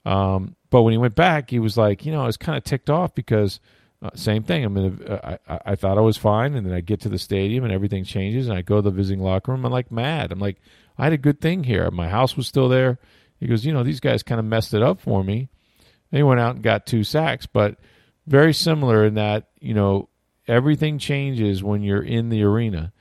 Um, 0.06 0.56
but 0.70 0.82
when 0.82 0.92
he 0.92 0.98
went 0.98 1.16
back, 1.16 1.50
he 1.50 1.60
was 1.60 1.78
like, 1.78 2.06
you 2.06 2.12
know, 2.12 2.24
I 2.24 2.26
was 2.26 2.38
kind 2.38 2.58
of 2.58 2.64
ticked 2.64 2.90
off 2.90 3.14
because 3.14 3.60
uh, 4.02 4.10
same 4.16 4.44
thing. 4.44 4.66
I 4.66 4.68
mean, 4.68 5.00
I, 5.08 5.38
I 5.48 5.60
I 5.68 5.76
thought 5.76 5.98
I 5.98 6.02
was 6.02 6.18
fine, 6.18 6.56
and 6.56 6.66
then 6.66 6.74
I 6.74 6.82
get 6.82 7.02
to 7.02 7.10
the 7.10 7.20
stadium 7.20 7.64
and 7.64 7.72
everything 7.72 8.04
changes, 8.04 8.48
and 8.48 8.58
I 8.58 8.62
go 8.62 8.78
to 8.78 8.82
the 8.82 8.92
visiting 8.92 9.24
locker 9.24 9.52
room. 9.52 9.66
I'm 9.66 9.72
like 9.72 9.92
mad. 9.92 10.32
I'm 10.32 10.40
like, 10.40 10.58
I 10.98 11.06
had 11.06 11.14
a 11.14 11.18
good 11.18 11.40
thing 11.40 11.64
here. 11.64 11.90
My 11.92 12.10
house 12.10 12.36
was 12.36 12.48
still 12.48 12.68
there. 12.68 13.00
He 13.40 13.48
goes, 13.48 13.66
you 13.66 13.74
know, 13.74 13.84
these 13.84 14.00
guys 14.00 14.22
kind 14.22 14.40
of 14.40 14.46
messed 14.46 14.74
it 14.74 14.84
up 14.84 15.00
for 15.00 15.24
me. 15.24 15.50
He 16.12 16.24
went 16.24 16.40
out 16.40 16.56
and 16.56 16.64
got 16.64 16.86
two 16.86 17.04
sacks, 17.04 17.46
but 17.46 17.78
very 18.28 18.54
similar 18.54 19.06
in 19.06 19.16
that, 19.16 19.50
you 19.60 19.74
know, 19.74 20.10
everything 20.48 21.00
changes 21.00 21.64
when 21.64 21.82
you're 21.82 22.04
in 22.04 22.30
the 22.30 22.44
arena, 22.44 22.92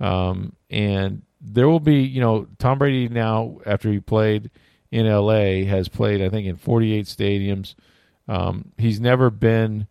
um, 0.00 0.54
and 0.70 1.22
there 1.40 1.68
will 1.68 1.80
be 1.80 2.02
you 2.02 2.20
know 2.20 2.46
Tom 2.58 2.78
Brady 2.78 3.08
now 3.08 3.58
after 3.64 3.90
he 3.90 4.00
played 4.00 4.50
in 4.90 5.06
L.A. 5.06 5.64
has 5.64 5.88
played 5.88 6.22
I 6.22 6.28
think 6.28 6.46
in 6.46 6.56
48 6.56 7.06
stadiums. 7.06 7.74
Um, 8.26 8.72
he's 8.76 9.00
never 9.00 9.30
been 9.30 9.86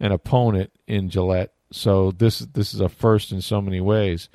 an 0.00 0.12
opponent 0.12 0.72
in 0.86 1.10
Gillette, 1.10 1.52
so 1.70 2.10
this 2.10 2.38
this 2.38 2.72
is 2.74 2.80
a 2.80 2.88
first 2.88 3.32
in 3.32 3.40
so 3.42 3.60
many 3.60 3.80
ways, 3.80 4.28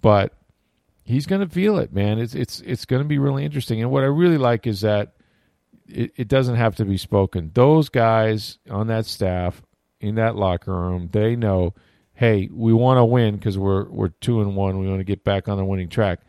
but 0.00 0.32
he's 1.04 1.26
going 1.26 1.40
to 1.40 1.52
feel 1.52 1.78
it, 1.78 1.92
man. 1.92 2.18
It's 2.18 2.34
it's 2.34 2.60
it's 2.60 2.84
going 2.86 3.02
to 3.02 3.08
be 3.08 3.18
really 3.18 3.44
interesting. 3.44 3.82
And 3.82 3.90
what 3.90 4.04
I 4.04 4.06
really 4.06 4.38
like 4.38 4.66
is 4.66 4.80
that 4.80 5.14
it, 5.88 6.12
it 6.16 6.28
doesn't 6.28 6.56
have 6.56 6.76
to 6.76 6.84
be 6.84 6.96
spoken. 6.96 7.50
Those 7.54 7.88
guys 7.88 8.58
on 8.70 8.88
that 8.88 9.06
staff 9.06 9.62
in 10.00 10.16
that 10.16 10.36
locker 10.36 10.72
room, 10.72 11.08
they 11.12 11.36
know, 11.36 11.74
hey, 12.14 12.48
we 12.52 12.72
want 12.72 12.98
to 12.98 13.04
win 13.04 13.36
because 13.36 13.58
we're 13.58 13.88
we're 13.88 14.08
two 14.08 14.40
and 14.40 14.54
one. 14.54 14.78
We 14.78 14.88
want 14.88 15.00
to 15.00 15.04
get 15.04 15.24
back 15.24 15.48
on 15.48 15.56
the 15.56 15.64
winning 15.64 15.88
track. 15.88 16.20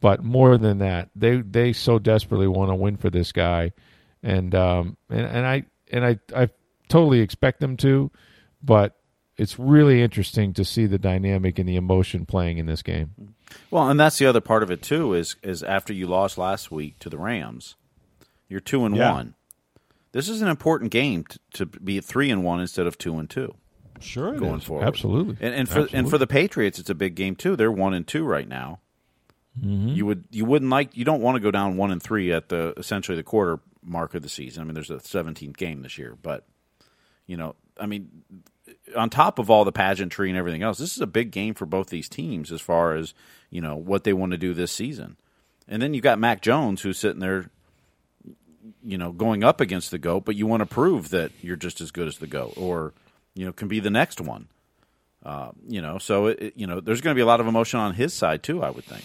But 0.00 0.22
more 0.22 0.56
than 0.58 0.78
that, 0.78 1.10
they 1.16 1.40
they 1.40 1.72
so 1.72 1.98
desperately 1.98 2.46
want 2.46 2.70
to 2.70 2.74
win 2.74 2.96
for 2.96 3.10
this 3.10 3.32
guy, 3.32 3.72
and 4.22 4.54
um 4.54 4.96
and, 5.10 5.26
and 5.26 5.46
I 5.46 5.64
and 5.90 6.04
I 6.04 6.18
I 6.34 6.48
totally 6.88 7.20
expect 7.20 7.60
them 7.60 7.76
to, 7.78 8.10
but 8.62 8.94
it's 9.36 9.58
really 9.58 10.02
interesting 10.02 10.52
to 10.52 10.64
see 10.64 10.86
the 10.86 10.98
dynamic 10.98 11.58
and 11.58 11.68
the 11.68 11.76
emotion 11.76 12.26
playing 12.26 12.58
in 12.58 12.66
this 12.66 12.82
game. 12.82 13.34
Well, 13.70 13.88
and 13.88 13.98
that's 13.98 14.18
the 14.18 14.26
other 14.26 14.40
part 14.40 14.62
of 14.62 14.70
it 14.70 14.82
too 14.82 15.14
is 15.14 15.36
is 15.42 15.62
after 15.62 15.92
you 15.92 16.06
lost 16.06 16.38
last 16.38 16.70
week 16.70 16.98
to 17.00 17.08
the 17.08 17.18
Rams, 17.18 17.76
you're 18.48 18.60
two 18.60 18.84
and 18.84 18.96
Yeah. 18.96 19.12
one. 19.12 19.34
This 20.12 20.28
is 20.28 20.40
an 20.42 20.48
important 20.48 20.90
game 20.90 21.24
to, 21.24 21.38
to 21.54 21.66
be 21.66 22.00
three 22.00 22.30
and 22.30 22.42
one 22.42 22.60
instead 22.60 22.86
of 22.86 22.96
two 22.98 23.18
and 23.18 23.28
two 23.28 23.54
Sure, 24.00 24.32
going 24.38 24.60
forward. 24.60 24.86
absolutely, 24.86 25.36
And, 25.40 25.54
and 25.54 25.68
for 25.68 25.88
and 25.92 26.08
for 26.08 26.18
the 26.18 26.26
Patriots, 26.26 26.78
it's 26.78 26.88
a 26.90 26.94
big 26.94 27.14
game 27.14 27.34
too. 27.36 27.56
They're 27.56 27.70
one 27.72 27.94
and 27.94 28.06
two 28.06 28.24
right 28.24 28.48
now. 28.48 28.80
Mm-hmm. 29.58 29.88
You 29.88 30.06
would 30.06 30.24
you 30.30 30.44
wouldn't 30.44 30.70
like 30.70 30.96
you 30.96 31.04
don't 31.04 31.20
want 31.20 31.34
to 31.36 31.40
go 31.40 31.50
down 31.50 31.76
one 31.76 31.90
and 31.90 32.02
three 32.02 32.32
at 32.32 32.48
the 32.48 32.74
essentially 32.76 33.16
the 33.16 33.22
quarter 33.24 33.58
mark 33.84 34.14
of 34.14 34.22
the 34.22 34.28
season. 34.28 34.62
I 34.62 34.64
mean, 34.64 34.74
there's 34.74 34.90
a 34.90 34.96
17th 34.98 35.56
game 35.56 35.82
this 35.82 35.98
year, 35.98 36.16
but 36.22 36.46
you 37.26 37.36
know, 37.36 37.54
I 37.78 37.86
mean, 37.86 38.08
on 38.96 39.10
top 39.10 39.38
of 39.40 39.50
all 39.50 39.64
the 39.64 39.72
pageantry 39.72 40.28
and 40.28 40.38
everything 40.38 40.62
else, 40.62 40.78
this 40.78 40.94
is 40.94 41.00
a 41.02 41.06
big 41.06 41.32
game 41.32 41.54
for 41.54 41.66
both 41.66 41.88
these 41.88 42.08
teams 42.08 42.52
as 42.52 42.60
far 42.60 42.94
as 42.94 43.14
you 43.50 43.60
know 43.60 43.74
what 43.76 44.04
they 44.04 44.12
want 44.12 44.30
to 44.32 44.38
do 44.38 44.54
this 44.54 44.70
season. 44.72 45.16
And 45.66 45.82
then 45.82 45.92
you've 45.92 46.04
got 46.04 46.18
Mac 46.20 46.40
Jones 46.40 46.82
who's 46.82 46.98
sitting 46.98 47.20
there, 47.20 47.50
you 48.88 48.96
know, 48.96 49.12
going 49.12 49.44
up 49.44 49.60
against 49.60 49.90
the 49.90 49.98
goat, 49.98 50.24
but 50.24 50.34
you 50.34 50.46
want 50.46 50.60
to 50.62 50.66
prove 50.66 51.10
that 51.10 51.30
you're 51.42 51.56
just 51.56 51.80
as 51.82 51.90
good 51.90 52.08
as 52.08 52.18
the 52.18 52.26
goat, 52.26 52.54
or 52.56 52.94
you 53.34 53.44
know, 53.44 53.52
can 53.52 53.68
be 53.68 53.80
the 53.80 53.90
next 53.90 54.18
one. 54.20 54.48
Uh, 55.22 55.50
you 55.68 55.82
know, 55.82 55.98
so 55.98 56.26
it, 56.26 56.54
you 56.56 56.66
know, 56.66 56.80
there's 56.80 57.02
going 57.02 57.12
to 57.14 57.18
be 57.18 57.22
a 57.22 57.26
lot 57.26 57.38
of 57.40 57.46
emotion 57.46 57.78
on 57.78 57.94
his 57.94 58.14
side 58.14 58.42
too. 58.42 58.62
I 58.62 58.70
would 58.70 58.84
think. 58.84 59.04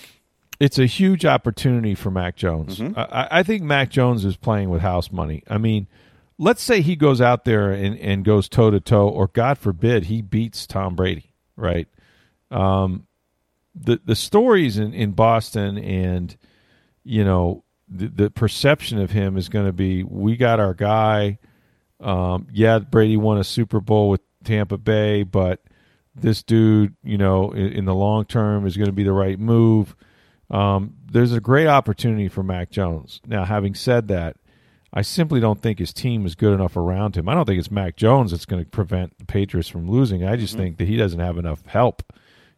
it's 0.60 0.80
a 0.80 0.86
huge 0.86 1.25
opportunity 1.25 1.96
for 1.96 2.12
Mac 2.12 2.36
Jones. 2.38 2.80
Mm-hmm. 2.80 2.98
I, 2.98 3.28
I 3.40 3.44
think 3.44 3.63
Mac 3.63 3.90
Jones 3.90 4.24
is 4.24 4.38
playing 4.38 4.70
with 4.70 4.82
house 4.82 5.12
money. 5.12 5.44
I 5.50 5.58
mean, 5.58 5.88
let's 6.38 6.62
say 6.63 6.82
he 6.82 6.96
goes 6.96 7.20
out 7.20 7.44
there 7.44 7.72
and, 7.72 7.98
and 8.00 8.24
goes 8.24 8.48
toe 8.48 8.72
to 8.72 8.80
toe, 8.80 9.10
or 9.10 9.28
God 9.28 9.58
forbid, 9.58 10.06
he 10.06 10.22
beats 10.22 10.66
Tom 10.66 10.96
Brady, 10.96 11.34
right? 11.58 11.88
Um, 12.52 13.08
the 13.75 14.00
the 14.06 14.16
stories 14.16 14.78
in, 14.78 14.94
in 14.94 15.12
Boston 15.12 15.78
and 15.78 16.38
you 17.04 17.25
know 17.25 17.62
the, 17.88 18.08
the 18.08 18.30
perception 18.30 19.00
of 19.00 19.12
him 19.12 19.38
is 19.38 19.50
going 19.50 19.66
to 19.66 19.74
be 19.74 20.04
we 20.04 20.36
got 20.38 20.60
our 20.60 20.74
guy. 20.74 21.40
Um, 22.00 22.48
yeah, 22.52 22.80
Brady 22.80 23.18
won 23.18 23.38
a 23.38 23.44
Super 23.44 23.80
Bowl 23.80 24.10
with 24.10 24.22
Tampa 24.44 24.78
Bay, 24.78 25.24
but 25.24 25.62
this 26.16 26.44
dude, 26.44 26.96
you 27.04 27.18
know, 27.18 27.52
in, 27.52 27.74
in 27.74 27.86
the 27.86 27.96
long 27.96 28.25
term 28.25 28.66
is 28.66 28.78
going 28.78 28.88
to 28.88 28.94
be 28.94 29.04
the 29.04 29.13
right 29.13 29.40
move. 29.40 29.96
Um, 30.50 30.96
there's 31.12 31.34
a 31.34 31.40
great 31.40 31.68
opportunity 31.68 32.28
for 32.28 32.44
Mac 32.44 32.70
Jones. 32.70 33.22
Now, 33.25 33.46
having 33.46 33.74
said 33.74 34.08
that, 34.10 34.38
I 34.94 35.02
simply 35.02 35.40
don't 35.40 35.60
think 35.60 35.80
his 35.80 35.92
team 35.94 36.25
is 36.25 36.36
good 36.36 36.54
enough 36.54 36.78
around 36.78 37.18
him. 37.18 37.28
I 37.28 37.34
don't 37.34 37.46
think 37.46 37.58
it's 37.58 37.72
Mac 37.72 37.96
Jones 37.96 38.32
that's 38.32 38.46
going 38.46 38.63
to 38.63 38.70
prevent 38.70 39.18
the 39.18 39.25
Patriots 39.25 39.70
from 39.70 39.90
losing. 39.90 40.24
I 40.24 40.36
just 40.36 40.56
think 40.56 40.78
that 40.78 40.88
he 40.88 40.98
doesn't 40.98 41.20
have 41.20 41.38
enough 41.38 41.66
help. 41.66 42.04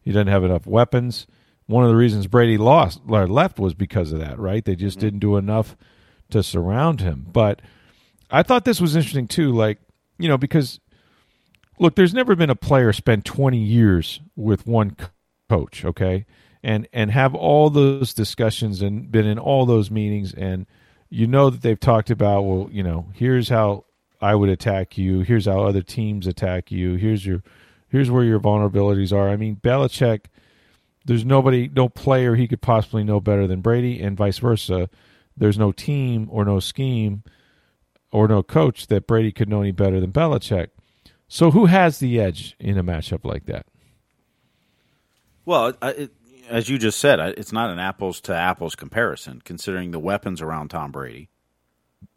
He 0.02 0.12
doesn't 0.12 0.26
have 0.26 0.44
enough 0.44 0.66
weapons. 0.66 1.26
One 1.66 1.84
of 1.84 1.90
the 1.90 1.96
reasons 1.96 2.26
Brady 2.26 2.58
lost 2.58 3.00
or 3.08 3.26
left 3.26 3.58
was 3.58 3.74
because 3.74 4.12
of 4.12 4.20
that, 4.20 4.38
right? 4.38 4.64
They 4.64 4.76
just 4.76 4.98
mm-hmm. 4.98 5.06
didn't 5.06 5.20
do 5.20 5.36
enough 5.36 5.76
to 6.30 6.42
surround 6.42 7.00
him. 7.00 7.26
But 7.30 7.60
I 8.30 8.42
thought 8.42 8.64
this 8.64 8.80
was 8.80 8.96
interesting 8.96 9.28
too, 9.28 9.52
like, 9.52 9.78
you 10.18 10.28
know, 10.28 10.38
because 10.38 10.80
look, 11.78 11.94
there's 11.94 12.14
never 12.14 12.34
been 12.34 12.50
a 12.50 12.56
player 12.56 12.92
spend 12.92 13.24
20 13.24 13.58
years 13.58 14.20
with 14.34 14.66
one 14.66 14.96
coach, 15.48 15.84
okay? 15.84 16.26
And 16.62 16.88
and 16.92 17.10
have 17.10 17.34
all 17.34 17.70
those 17.70 18.14
discussions 18.14 18.82
and 18.82 19.10
been 19.10 19.26
in 19.26 19.38
all 19.38 19.66
those 19.66 19.90
meetings 19.90 20.32
and 20.32 20.66
you 21.08 21.26
know 21.26 21.50
that 21.50 21.62
they've 21.62 21.78
talked 21.78 22.10
about, 22.10 22.42
well, 22.42 22.68
you 22.72 22.82
know, 22.82 23.06
here's 23.14 23.48
how 23.48 23.84
I 24.20 24.34
would 24.34 24.48
attack 24.48 24.98
you, 24.98 25.20
here's 25.20 25.46
how 25.46 25.64
other 25.64 25.82
teams 25.82 26.26
attack 26.26 26.72
you, 26.72 26.94
here's 26.94 27.24
your 27.24 27.42
here's 27.88 28.10
where 28.10 28.24
your 28.24 28.40
vulnerabilities 28.40 29.12
are. 29.12 29.28
I 29.28 29.36
mean, 29.36 29.56
Belichick 29.56 30.24
there's 31.06 31.24
nobody 31.24 31.70
no 31.74 31.88
player 31.88 32.34
he 32.34 32.48
could 32.48 32.60
possibly 32.60 33.04
know 33.04 33.20
better 33.20 33.46
than 33.46 33.60
Brady 33.60 34.00
and 34.00 34.16
vice 34.16 34.38
versa. 34.38 34.90
There's 35.36 35.58
no 35.58 35.72
team 35.72 36.28
or 36.30 36.44
no 36.44 36.60
scheme 36.60 37.22
or 38.10 38.26
no 38.28 38.42
coach 38.42 38.88
that 38.88 39.06
Brady 39.06 39.32
could 39.32 39.48
know 39.48 39.60
any 39.60 39.72
better 39.72 40.00
than 40.00 40.12
Belichick. 40.12 40.68
So 41.28 41.50
who 41.50 41.66
has 41.66 41.98
the 41.98 42.20
edge 42.20 42.56
in 42.58 42.78
a 42.78 42.84
matchup 42.84 43.24
like 43.24 43.46
that? 43.46 43.66
Well, 45.44 45.74
I- 45.80 45.90
it, 45.90 46.10
as 46.48 46.68
you 46.68 46.78
just 46.78 46.98
said, 46.98 47.18
it's 47.20 47.52
not 47.52 47.70
an 47.70 47.78
apples 47.78 48.20
to 48.22 48.34
apples 48.34 48.74
comparison, 48.74 49.42
considering 49.44 49.90
the 49.90 49.98
weapons 49.98 50.40
around 50.40 50.68
Tom 50.68 50.92
Brady. 50.92 51.28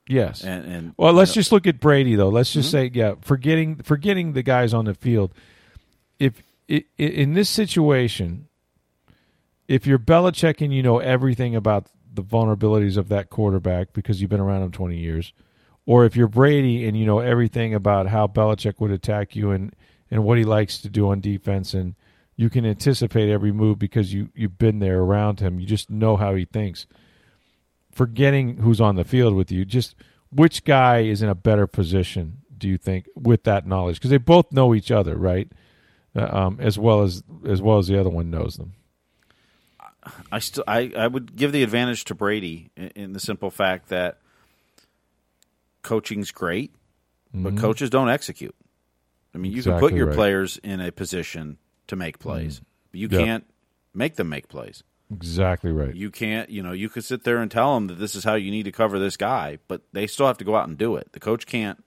Yes. 0.07 0.43
And, 0.43 0.65
and 0.65 0.93
well, 0.97 1.13
let's 1.13 1.31
you 1.31 1.39
know, 1.39 1.41
just 1.41 1.51
look 1.51 1.67
at 1.67 1.79
Brady 1.79 2.15
though. 2.15 2.29
Let's 2.29 2.51
just 2.51 2.73
mm-hmm. 2.73 2.93
say, 2.93 2.99
yeah, 2.99 3.15
forgetting 3.21 3.77
forgetting 3.77 4.33
the 4.33 4.43
guys 4.43 4.73
on 4.73 4.85
the 4.85 4.95
field. 4.95 5.33
If 6.17 6.41
in 6.67 7.33
this 7.33 7.49
situation, 7.49 8.48
if 9.69 9.85
you're 9.85 9.99
Belichick 9.99 10.61
and 10.61 10.73
you 10.73 10.81
know 10.81 10.97
everything 10.97 11.55
about 11.55 11.85
the 12.11 12.23
vulnerabilities 12.23 12.97
of 12.97 13.07
that 13.09 13.29
quarterback 13.29 13.93
because 13.93 14.19
you've 14.19 14.29
been 14.31 14.39
around 14.39 14.63
him 14.63 14.71
20 14.71 14.97
years, 14.97 15.31
or 15.85 16.05
if 16.05 16.15
you're 16.15 16.27
Brady 16.27 16.87
and 16.87 16.97
you 16.97 17.05
know 17.05 17.19
everything 17.19 17.75
about 17.75 18.07
how 18.07 18.25
Belichick 18.25 18.79
would 18.79 18.91
attack 18.91 19.35
you 19.35 19.51
and 19.51 19.73
and 20.09 20.23
what 20.23 20.39
he 20.39 20.43
likes 20.43 20.79
to 20.79 20.89
do 20.89 21.09
on 21.09 21.21
defense 21.21 21.75
and 21.75 21.93
you 22.35 22.49
can 22.49 22.65
anticipate 22.65 23.29
every 23.29 23.51
move 23.51 23.77
because 23.77 24.11
you 24.11 24.29
you've 24.33 24.57
been 24.57 24.79
there 24.79 25.01
around 25.01 25.39
him. 25.39 25.59
You 25.59 25.67
just 25.67 25.91
know 25.91 26.17
how 26.17 26.33
he 26.33 26.45
thinks. 26.45 26.87
Forgetting 27.91 28.57
who's 28.57 28.81
on 28.81 28.95
the 28.95 29.03
field 29.03 29.35
with 29.35 29.51
you, 29.51 29.65
just 29.65 29.93
which 30.31 30.63
guy 30.63 31.01
is 31.01 31.21
in 31.21 31.29
a 31.29 31.35
better 31.35 31.67
position? 31.67 32.39
Do 32.57 32.67
you 32.67 32.77
think 32.77 33.07
with 33.15 33.43
that 33.43 33.67
knowledge? 33.67 33.97
Because 33.97 34.09
they 34.09 34.17
both 34.17 34.51
know 34.51 34.73
each 34.73 34.89
other, 34.89 35.15
right? 35.15 35.51
Uh, 36.15 36.27
um, 36.31 36.57
as 36.59 36.79
well 36.79 37.03
as 37.03 37.21
as 37.47 37.61
well 37.61 37.77
as 37.77 37.87
the 37.87 37.99
other 37.99 38.09
one 38.09 38.31
knows 38.31 38.57
them. 38.57 38.73
I 40.31 40.39
still 40.39 40.63
I, 40.67 40.91
I 40.97 41.07
would 41.07 41.35
give 41.35 41.51
the 41.51 41.63
advantage 41.63 42.05
to 42.05 42.15
Brady 42.15 42.69
in, 42.77 42.87
in 42.95 43.13
the 43.13 43.19
simple 43.19 43.49
fact 43.51 43.89
that 43.89 44.19
coaching's 45.81 46.31
great, 46.31 46.73
but 47.33 47.57
coaches 47.57 47.89
don't 47.89 48.09
execute. 48.09 48.55
I 49.33 49.37
mean, 49.37 49.51
you 49.51 49.61
can 49.63 49.73
Mm-hmm. 49.73 49.79
Put 49.79 49.93
your 49.93 50.07
right. 50.07 50.15
players 50.15 50.57
in 50.63 50.81
a 50.81 50.91
position 50.91 51.57
to 51.87 51.95
make 51.95 52.19
plays, 52.19 52.61
but 52.91 52.99
you 52.99 53.07
Yep. 53.11 53.19
can't 53.25 53.45
make 53.93 54.15
them 54.15 54.29
make 54.29 54.47
plays. 54.47 54.83
Exactly 55.11 55.71
right. 55.71 55.93
You 55.95 56.11
can't, 56.11 56.49
you 56.49 56.61
know, 56.61 56.71
you 56.71 56.87
could 56.89 57.03
sit 57.03 57.23
there 57.23 57.37
and 57.37 57.49
tell 57.49 57.73
them 57.75 57.87
that 57.87 57.95
this 57.95 58.13
is 58.15 58.23
how 58.23 58.35
you 58.35 58.51
need 58.51 58.63
to 58.63 58.71
cover 58.71 58.99
this 58.99 59.17
guy, 59.17 59.57
but 59.67 59.81
they 59.91 60.05
still 60.07 60.27
have 60.27 60.37
to 60.37 60.43
go 60.45 60.55
out 60.55 60.67
and 60.67 60.77
do 60.77 60.95
it. 60.95 61.11
The 61.13 61.19
coach 61.19 61.45
can't 61.45 61.83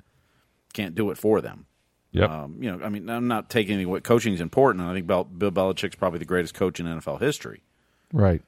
can't 0.73 0.95
do 0.95 1.11
it 1.11 1.19
for 1.19 1.41
them. 1.41 1.67
Yeah. 2.13 2.25
Um, 2.45 2.59
you 2.61 2.71
know, 2.71 2.85
I 2.85 2.89
mean, 2.89 3.09
I'm 3.09 3.29
not 3.29 3.49
taking 3.51 3.75
anything 3.75 3.91
what 3.91 4.05
coaching 4.05 4.33
is 4.35 4.41
important. 4.41 4.85
I 4.85 4.93
think 4.93 5.07
Bel- 5.07 5.25
Bill 5.25 5.51
Belichick's 5.53 5.97
probably 5.97 6.19
the 6.19 6.25
greatest 6.25 6.55
coach 6.55 6.81
in 6.81 6.87
NFL 6.87 7.21
history. 7.21 7.63
Right. 8.13 8.43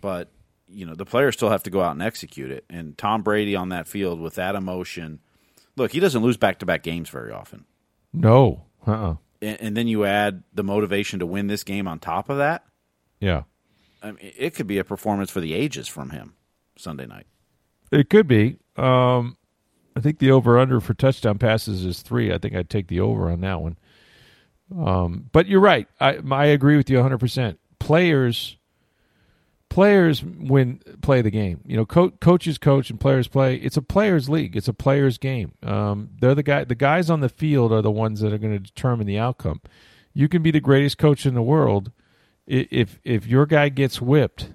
But 0.00 0.28
you 0.68 0.86
know, 0.86 0.94
the 0.94 1.06
players 1.06 1.34
still 1.34 1.50
have 1.50 1.62
to 1.64 1.70
go 1.70 1.80
out 1.80 1.92
and 1.92 2.02
execute 2.02 2.50
it. 2.50 2.64
And 2.68 2.96
Tom 2.96 3.22
Brady 3.22 3.56
on 3.56 3.70
that 3.70 3.88
field 3.88 4.20
with 4.20 4.34
that 4.34 4.54
emotion, 4.54 5.20
look, 5.76 5.92
he 5.92 6.00
doesn't 6.00 6.22
lose 6.22 6.36
back 6.36 6.58
to 6.58 6.66
back 6.66 6.82
games 6.82 7.08
very 7.08 7.32
often. 7.32 7.64
No. 8.12 8.64
Uh. 8.86 8.92
uh 8.92 9.14
And, 9.40 9.60
and 9.60 9.76
then 9.76 9.88
you 9.88 10.04
add 10.04 10.42
the 10.52 10.64
motivation 10.64 11.20
to 11.20 11.26
win 11.26 11.46
this 11.46 11.64
game 11.64 11.88
on 11.88 11.98
top 11.98 12.28
of 12.28 12.38
that. 12.38 12.64
Yeah. 13.20 13.44
I 14.02 14.12
mean, 14.12 14.32
it 14.36 14.54
could 14.54 14.66
be 14.66 14.78
a 14.78 14.84
performance 14.84 15.30
for 15.30 15.40
the 15.40 15.54
ages 15.54 15.88
from 15.88 16.10
him 16.10 16.34
Sunday 16.76 17.06
night. 17.06 17.26
It 17.90 18.10
could 18.10 18.28
be. 18.28 18.58
Um, 18.76 19.36
I 19.96 20.00
think 20.00 20.18
the 20.18 20.30
over 20.30 20.58
under 20.58 20.80
for 20.80 20.94
touchdown 20.94 21.38
passes 21.38 21.84
is 21.84 22.02
three. 22.02 22.32
I 22.32 22.38
think 22.38 22.54
I'd 22.54 22.70
take 22.70 22.88
the 22.88 23.00
over 23.00 23.30
on 23.30 23.40
that 23.40 23.60
one. 23.60 23.76
Um, 24.76 25.28
but 25.32 25.46
you're 25.46 25.60
right. 25.60 25.88
I 25.98 26.18
I 26.30 26.46
agree 26.46 26.76
with 26.76 26.90
you 26.90 26.96
100. 26.96 27.18
percent 27.18 27.58
Players, 27.78 28.57
players 29.68 30.22
win 30.24 30.80
play 31.02 31.22
the 31.22 31.30
game. 31.30 31.60
You 31.66 31.76
know, 31.76 31.86
co- 31.86 32.10
coaches 32.10 32.58
coach 32.58 32.90
and 32.90 32.98
players 32.98 33.28
play. 33.28 33.56
It's 33.56 33.76
a 33.76 33.82
players 33.82 34.28
league. 34.28 34.56
It's 34.56 34.68
a 34.68 34.74
players 34.74 35.18
game. 35.18 35.52
Um, 35.62 36.10
they're 36.20 36.34
the 36.34 36.42
guy. 36.42 36.64
The 36.64 36.74
guys 36.74 37.10
on 37.10 37.20
the 37.20 37.28
field 37.28 37.72
are 37.72 37.82
the 37.82 37.90
ones 37.90 38.20
that 38.20 38.32
are 38.32 38.38
going 38.38 38.54
to 38.54 38.58
determine 38.58 39.06
the 39.06 39.18
outcome. 39.18 39.60
you 40.14 40.28
can 40.28 40.42
be 40.42 40.50
the 40.50 40.60
greatest 40.60 40.98
coach 40.98 41.26
in 41.26 41.34
the 41.34 41.42
world 41.42 41.92
if 42.48 42.98
if 43.04 43.26
your 43.26 43.46
guy 43.46 43.68
gets 43.68 44.00
whipped 44.00 44.50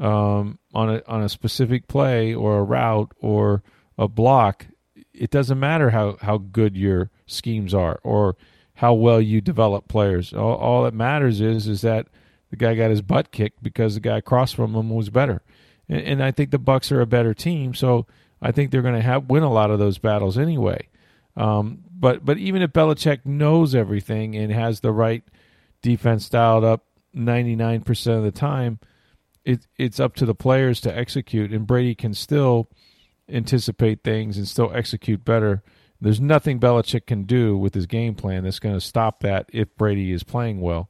um, 0.00 0.58
on 0.72 0.88
a 0.96 1.02
on 1.06 1.22
a 1.22 1.28
specific 1.28 1.86
play 1.86 2.34
or 2.34 2.58
a 2.58 2.62
route 2.62 3.12
or 3.20 3.62
a 3.98 4.08
block, 4.08 4.66
it 5.12 5.30
doesn't 5.30 5.58
matter 5.58 5.90
how, 5.90 6.16
how 6.22 6.38
good 6.38 6.76
your 6.76 7.10
schemes 7.26 7.74
are 7.74 8.00
or 8.02 8.36
how 8.74 8.94
well 8.94 9.20
you 9.20 9.40
develop 9.40 9.88
players. 9.88 10.32
All, 10.32 10.54
all 10.56 10.84
that 10.84 10.94
matters 10.94 11.40
is 11.40 11.68
is 11.68 11.82
that 11.82 12.08
the 12.50 12.56
guy 12.56 12.74
got 12.74 12.90
his 12.90 13.02
butt 13.02 13.30
kicked 13.30 13.62
because 13.62 13.94
the 13.94 14.00
guy 14.00 14.18
across 14.18 14.52
from 14.52 14.74
him 14.74 14.90
was 14.90 15.10
better. 15.10 15.42
And, 15.88 16.00
and 16.00 16.22
I 16.22 16.30
think 16.30 16.50
the 16.50 16.58
Bucs 16.58 16.92
are 16.92 17.00
a 17.00 17.06
better 17.06 17.34
team, 17.34 17.74
so 17.74 18.06
I 18.40 18.52
think 18.52 18.70
they're 18.70 18.82
going 18.82 18.94
to 18.94 19.02
have 19.02 19.30
win 19.30 19.42
a 19.42 19.52
lot 19.52 19.70
of 19.70 19.78
those 19.78 19.98
battles 19.98 20.38
anyway. 20.38 20.88
Um, 21.36 21.84
but 21.90 22.24
but 22.24 22.38
even 22.38 22.62
if 22.62 22.72
Belichick 22.72 23.24
knows 23.24 23.74
everything 23.74 24.36
and 24.36 24.52
has 24.52 24.80
the 24.80 24.92
right 24.92 25.22
defense 25.82 26.28
dialed 26.28 26.64
up 26.64 26.84
ninety 27.12 27.56
nine 27.56 27.82
percent 27.82 28.18
of 28.18 28.24
the 28.24 28.32
time, 28.32 28.78
it 29.44 29.66
it's 29.76 30.00
up 30.00 30.14
to 30.16 30.26
the 30.26 30.34
players 30.34 30.80
to 30.82 30.96
execute, 30.96 31.52
and 31.52 31.66
Brady 31.66 31.94
can 31.94 32.14
still 32.14 32.68
anticipate 33.28 34.02
things 34.02 34.36
and 34.36 34.48
still 34.48 34.72
execute 34.74 35.24
better. 35.24 35.62
There's 36.00 36.20
nothing 36.20 36.60
Belichick 36.60 37.06
can 37.06 37.24
do 37.24 37.56
with 37.56 37.74
his 37.74 37.86
game 37.86 38.14
plan 38.14 38.44
that's 38.44 38.60
going 38.60 38.74
to 38.76 38.80
stop 38.80 39.20
that 39.20 39.50
if 39.52 39.74
Brady 39.76 40.12
is 40.12 40.22
playing 40.22 40.60
well, 40.60 40.88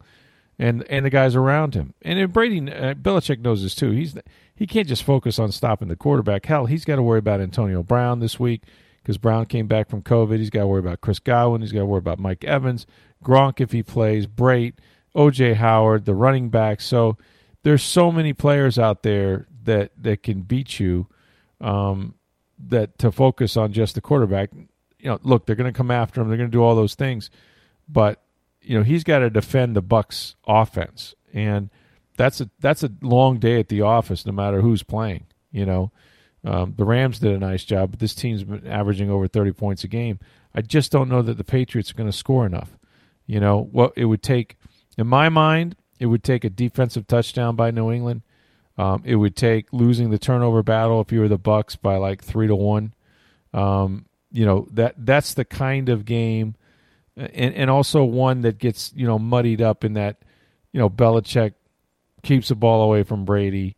and 0.59 0.85
and 0.91 1.05
the 1.05 1.11
guys 1.11 1.37
around 1.37 1.75
him. 1.75 1.95
And 2.03 2.33
Brady, 2.33 2.59
uh, 2.71 2.95
Belichick 2.95 3.41
knows 3.41 3.63
this 3.63 3.75
too. 3.75 3.91
He's 3.91 4.17
he 4.55 4.67
can't 4.67 4.89
just 4.89 5.05
focus 5.05 5.39
on 5.39 5.53
stopping 5.53 5.89
the 5.89 5.97
quarterback. 5.97 6.47
Hell, 6.47 6.67
he's 6.67 6.85
got 6.85 6.97
to 6.97 7.03
worry 7.03 7.21
about 7.21 7.41
Antonio 7.41 7.83
Brown 7.83 8.21
this 8.21 8.41
week 8.41 8.63
because 9.03 9.19
Brown 9.19 9.47
came 9.47 9.67
back 9.67 9.89
from 9.89 10.03
COVID. 10.03 10.39
He's 10.39 10.51
got 10.51 10.61
to 10.61 10.67
worry 10.67 10.81
about 10.81 11.01
Chris 11.01 11.19
Godwin. 11.21 11.61
He's 11.61 11.73
got 11.73 11.81
to 11.81 11.87
worry 11.87 11.99
about 11.99 12.19
Mike 12.19 12.45
Evans, 12.45 12.87
Gronk 13.25 13.61
if 13.61 13.73
he 13.73 13.83
plays, 13.83 14.27
Brate, 14.27 14.75
OJ 15.15 15.55
Howard, 15.55 16.05
the 16.05 16.15
running 16.15 16.51
back. 16.51 16.81
So 16.81 17.17
there's 17.63 17.83
so 17.83 18.11
many 18.11 18.33
players 18.33 18.79
out 18.79 19.03
there 19.03 19.47
that 19.65 19.93
that 20.03 20.23
can 20.23 20.43
beat 20.43 20.81
you. 20.81 21.07
Um, 21.61 22.15
that 22.67 22.99
to 22.99 23.13
focus 23.13 23.57
on 23.57 23.73
just 23.73 23.95
the 23.95 24.01
quarterback. 24.01 24.51
You 24.53 25.11
know, 25.11 25.21
look, 25.23 25.47
they're 25.47 25.57
going 25.57 25.73
to 25.73 25.77
come 25.77 25.91
after 25.91 26.21
him. 26.21 26.29
They're 26.29 26.37
going 26.37 26.51
to 26.51 26.57
do 26.57 26.63
all 26.63 26.75
those 26.75 26.95
things, 26.95 27.31
but 27.89 28.21
you 28.63 28.77
know 28.77 28.85
he's 28.85 29.05
got 29.05 29.21
to 29.21 29.31
defend 29.31 29.75
the 29.75 29.83
Bucs 29.83 30.35
offense, 30.47 31.15
and 31.33 31.71
that's 32.17 32.41
a 32.41 32.51
that's 32.61 32.83
a 32.83 32.91
long 33.03 33.39
day 33.39 33.59
at 33.61 33.69
the 33.69 33.83
office, 33.83 34.27
no 34.27 34.33
matter 34.33 34.61
who's 34.61 34.83
playing. 34.83 35.27
You 35.51 35.67
know, 35.67 35.93
um, 36.45 36.75
the 36.77 36.85
Rams 36.85 37.19
did 37.19 37.33
a 37.33 37.39
nice 37.39 37.65
job, 37.65 37.91
but 37.93 38.01
this 38.01 38.15
team's 38.15 38.45
been 38.45 38.67
averaging 38.67 39.11
over 39.11 39.29
thirty 39.29 39.53
points 39.53 39.85
a 39.85 39.89
game. 39.89 40.19
I 40.55 40.63
just 40.63 40.93
don't 40.93 41.09
know 41.09 41.23
that 41.23 41.37
the 41.37 41.45
Patriots 41.45 41.91
are 41.91 41.95
going 41.95 42.11
to 42.11 42.17
score 42.17 42.45
enough. 42.47 42.77
You 43.27 43.41
know, 43.41 43.69
what 43.71 43.93
it 43.97 44.07
would 44.07 44.23
take, 44.23 44.57
in 44.97 45.07
my 45.07 45.29
mind, 45.29 45.77
it 45.99 46.07
would 46.07 46.25
take 46.25 46.45
a 46.45 46.51
defensive 46.51 47.07
touchdown 47.07 47.57
by 47.57 47.71
New 47.71 47.93
England. 47.93 48.23
Um, 48.79 49.03
it 49.05 49.17
would 49.17 49.37
take 49.37 49.73
losing 49.73 50.11
the 50.11 50.19
turnover 50.19 50.63
battle 50.63 51.01
if 51.01 51.13
you 51.13 51.21
were 51.21 51.29
the 51.29 51.39
Bucs 51.39 51.81
by 51.81 51.97
like 51.97 52.23
three 52.23 52.47
to 52.47 52.57
one. 52.57 52.95
Um, 53.53 54.07
you 54.31 54.45
know 54.45 54.69
that 54.73 54.95
that's 54.99 55.35
the 55.35 55.45
kind 55.45 55.89
of 55.89 56.05
game, 56.05 56.55
and 57.19 57.55
and 57.55 57.71
also 57.71 58.05
one 58.05 58.43
that 58.43 58.59
gets 58.59 58.93
you 58.95 59.07
know 59.07 59.19
muddied 59.19 59.61
up 59.61 59.85
in 59.85 59.95
that 59.95 60.23
you 60.73 60.81
know 60.81 60.89
Belichick 60.89 61.55
keeps 62.23 62.49
the 62.49 62.55
ball 62.55 62.83
away 62.83 63.03
from 63.03 63.25
Brady. 63.25 63.77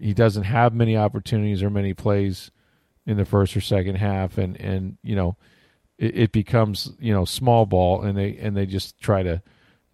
He 0.00 0.14
doesn't 0.14 0.44
have 0.44 0.74
many 0.74 0.96
opportunities 0.96 1.62
or 1.62 1.70
many 1.70 1.94
plays 1.94 2.50
in 3.06 3.16
the 3.16 3.24
first 3.24 3.56
or 3.56 3.60
second 3.60 3.96
half, 3.96 4.38
and 4.38 4.60
and 4.60 4.98
you 5.02 5.16
know 5.16 5.36
it, 5.98 6.18
it 6.18 6.32
becomes 6.32 6.92
you 6.98 7.12
know 7.12 7.24
small 7.24 7.66
ball, 7.66 8.02
and 8.02 8.16
they 8.16 8.36
and 8.36 8.56
they 8.56 8.66
just 8.66 8.98
try 9.00 9.22
to 9.22 9.42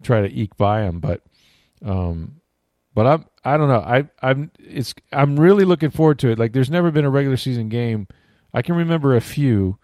try 0.01 0.21
to 0.21 0.33
eke 0.33 0.55
by 0.57 0.83
him, 0.83 0.99
but. 0.99 1.21
Um, 1.85 2.39
but 2.95 3.07
I'm 3.07 3.25
I 3.43 3.57
don't 3.57 3.67
know. 3.67 3.79
I 3.79 4.07
I'm 4.21 4.51
it's 4.59 4.93
I'm 5.11 5.39
really 5.39 5.65
looking 5.65 5.89
forward 5.89 6.19
to 6.19 6.29
it. 6.29 6.39
Like 6.39 6.53
there's 6.53 6.69
never 6.69 6.91
been 6.91 7.05
a 7.05 7.09
regular 7.09 7.37
season 7.37 7.69
game. 7.69 8.07
I 8.53 8.61
can 8.61 8.75
remember 8.75 9.15
a 9.15 9.21
few. 9.21 9.79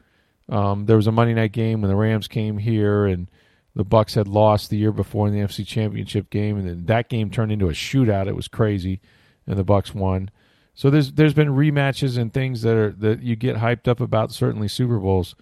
Um, 0.50 0.86
there 0.86 0.96
was 0.96 1.08
a 1.08 1.12
Monday 1.12 1.34
night 1.34 1.52
game 1.52 1.82
when 1.82 1.90
the 1.90 1.96
Rams 1.96 2.28
came 2.28 2.58
here 2.58 3.06
and 3.06 3.30
the 3.76 3.86
Bucs 3.86 4.16
had 4.16 4.28
lost 4.28 4.70
the 4.70 4.78
year 4.78 4.92
before 4.92 5.28
in 5.28 5.34
the 5.34 5.40
NFC 5.40 5.66
Championship 5.66 6.30
game, 6.30 6.58
and 6.58 6.68
then 6.68 6.86
that 6.88 7.08
game 7.08 7.30
turned 7.30 7.52
into 7.52 7.70
a 7.70 7.74
shootout. 7.74 8.28
It 8.28 8.36
was 8.36 8.48
crazy, 8.48 9.00
and 9.46 9.58
the 9.58 9.66
Bucs 9.66 9.94
won. 9.94 10.32
So 10.74 10.90
there's 10.90 11.12
there's 11.14 11.34
been 11.34 11.50
rematches 11.50 12.18
and 12.18 12.34
things 12.34 12.62
that 12.64 12.76
are 12.76 12.92
that 12.92 13.22
you 13.22 13.36
get 13.36 13.58
hyped 13.58 13.88
up 13.88 14.00
about. 14.00 14.32
Certainly 14.32 14.70
Super 14.70 14.98
Bowls. 14.98 15.36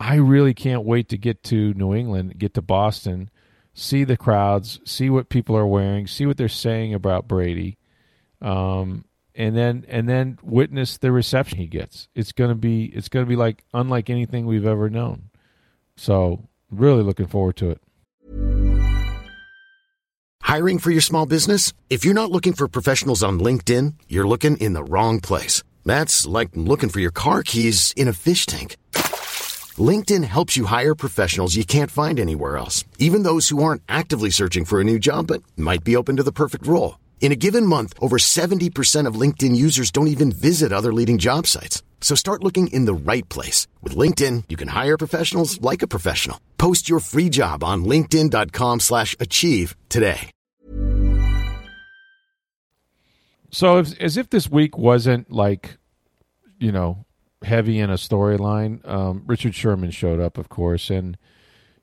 I 0.00 0.16
really 0.16 0.54
can't 0.54 0.84
wait 0.84 1.08
to 1.10 1.16
get 1.16 1.44
to 1.44 1.72
New 1.74 1.94
England, 1.94 2.38
get 2.38 2.54
to 2.54 2.62
Boston, 2.62 3.30
see 3.72 4.02
the 4.02 4.16
crowds, 4.16 4.80
see 4.84 5.08
what 5.10 5.28
people 5.28 5.56
are 5.56 5.66
wearing, 5.66 6.06
see 6.06 6.26
what 6.26 6.36
they're 6.36 6.48
saying 6.48 6.92
about 6.92 7.28
Brady, 7.28 7.78
um, 8.40 9.04
and 9.34 9.56
then 9.56 9.84
and 9.88 10.08
then 10.08 10.38
witness 10.42 10.98
the 10.98 11.12
reception 11.12 11.58
he 11.58 11.66
gets. 11.66 12.08
It's 12.14 12.32
gonna 12.32 12.54
be 12.54 12.86
it's 12.86 13.08
gonna 13.08 13.26
be 13.26 13.36
like 13.36 13.64
unlike 13.72 14.10
anything 14.10 14.46
we've 14.46 14.66
ever 14.66 14.90
known. 14.90 15.30
So 15.96 16.48
really 16.70 17.02
looking 17.02 17.26
forward 17.26 17.56
to 17.56 17.70
it. 17.70 17.80
Hiring 20.42 20.78
for 20.78 20.90
your 20.90 21.00
small 21.00 21.24
business? 21.24 21.72
If 21.88 22.04
you're 22.04 22.14
not 22.14 22.30
looking 22.30 22.52
for 22.52 22.68
professionals 22.68 23.22
on 23.22 23.38
LinkedIn, 23.38 23.94
you're 24.08 24.26
looking 24.26 24.56
in 24.58 24.74
the 24.74 24.84
wrong 24.84 25.20
place. 25.20 25.62
That's 25.84 26.26
like 26.26 26.50
looking 26.54 26.90
for 26.90 27.00
your 27.00 27.10
car 27.10 27.42
keys 27.42 27.94
in 27.96 28.08
a 28.08 28.12
fish 28.12 28.44
tank. 28.44 28.76
LinkedIn 29.78 30.24
helps 30.24 30.56
you 30.56 30.66
hire 30.66 30.94
professionals 30.94 31.56
you 31.56 31.64
can't 31.64 31.90
find 31.90 32.20
anywhere 32.20 32.58
else, 32.58 32.84
even 32.98 33.22
those 33.22 33.48
who 33.48 33.62
aren't 33.62 33.82
actively 33.88 34.28
searching 34.28 34.66
for 34.66 34.80
a 34.80 34.84
new 34.84 34.98
job 34.98 35.28
but 35.28 35.42
might 35.56 35.84
be 35.84 35.96
open 35.96 36.16
to 36.16 36.22
the 36.22 36.32
perfect 36.32 36.66
role. 36.66 36.98
In 37.22 37.32
a 37.32 37.36
given 37.36 37.64
month, 37.64 37.94
over 38.00 38.18
70% 38.18 39.06
of 39.06 39.14
LinkedIn 39.14 39.56
users 39.56 39.90
don't 39.90 40.08
even 40.08 40.30
visit 40.32 40.72
other 40.72 40.92
leading 40.92 41.16
job 41.18 41.46
sites. 41.46 41.82
So 42.02 42.14
start 42.14 42.44
looking 42.44 42.66
in 42.66 42.84
the 42.84 42.92
right 42.92 43.26
place. 43.30 43.68
With 43.80 43.96
LinkedIn, 43.96 44.44
you 44.50 44.56
can 44.58 44.68
hire 44.68 44.98
professionals 44.98 45.58
like 45.62 45.82
a 45.82 45.86
professional. 45.86 46.38
Post 46.58 46.90
your 46.90 47.00
free 47.00 47.30
job 47.30 47.64
on 47.64 47.84
linkedin.com 47.86 48.80
slash 48.80 49.16
achieve 49.18 49.76
today. 49.88 50.30
So 53.52 53.78
if, 53.78 53.98
as 54.00 54.16
if 54.16 54.30
this 54.30 54.50
week 54.50 54.76
wasn't 54.76 55.30
like, 55.30 55.76
you 56.58 56.72
know, 56.72 57.04
heavy 57.44 57.78
in 57.78 57.90
a 57.90 57.94
storyline. 57.94 58.86
Um, 58.88 59.22
Richard 59.26 59.54
Sherman 59.54 59.90
showed 59.90 60.20
up, 60.20 60.38
of 60.38 60.48
course, 60.48 60.90
and 60.90 61.16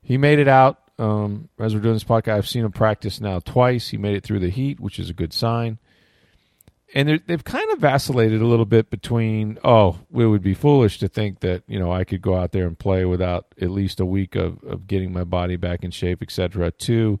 he 0.02 0.18
made 0.18 0.38
it 0.38 0.48
out. 0.48 0.79
Um, 1.00 1.48
as 1.58 1.74
we're 1.74 1.80
doing 1.80 1.94
this 1.94 2.04
podcast, 2.04 2.34
I've 2.34 2.48
seen 2.48 2.64
him 2.64 2.72
practice 2.72 3.22
now 3.22 3.40
twice. 3.40 3.88
He 3.88 3.96
made 3.96 4.16
it 4.16 4.22
through 4.22 4.40
the 4.40 4.50
heat, 4.50 4.78
which 4.78 4.98
is 4.98 5.08
a 5.08 5.14
good 5.14 5.32
sign. 5.32 5.78
And 6.92 7.22
they've 7.26 7.44
kind 7.44 7.70
of 7.70 7.78
vacillated 7.78 8.42
a 8.42 8.46
little 8.46 8.66
bit 8.66 8.90
between, 8.90 9.58
oh, 9.64 10.00
it 10.12 10.26
would 10.26 10.42
be 10.42 10.54
foolish 10.54 10.98
to 10.98 11.08
think 11.08 11.40
that 11.40 11.62
you 11.68 11.78
know 11.78 11.90
I 11.90 12.04
could 12.04 12.20
go 12.20 12.34
out 12.34 12.52
there 12.52 12.66
and 12.66 12.78
play 12.78 13.04
without 13.04 13.46
at 13.60 13.70
least 13.70 14.00
a 14.00 14.04
week 14.04 14.34
of, 14.34 14.62
of 14.64 14.86
getting 14.86 15.12
my 15.12 15.24
body 15.24 15.56
back 15.56 15.84
in 15.84 15.90
shape, 15.90 16.20
etc. 16.20 16.70
To, 16.72 17.18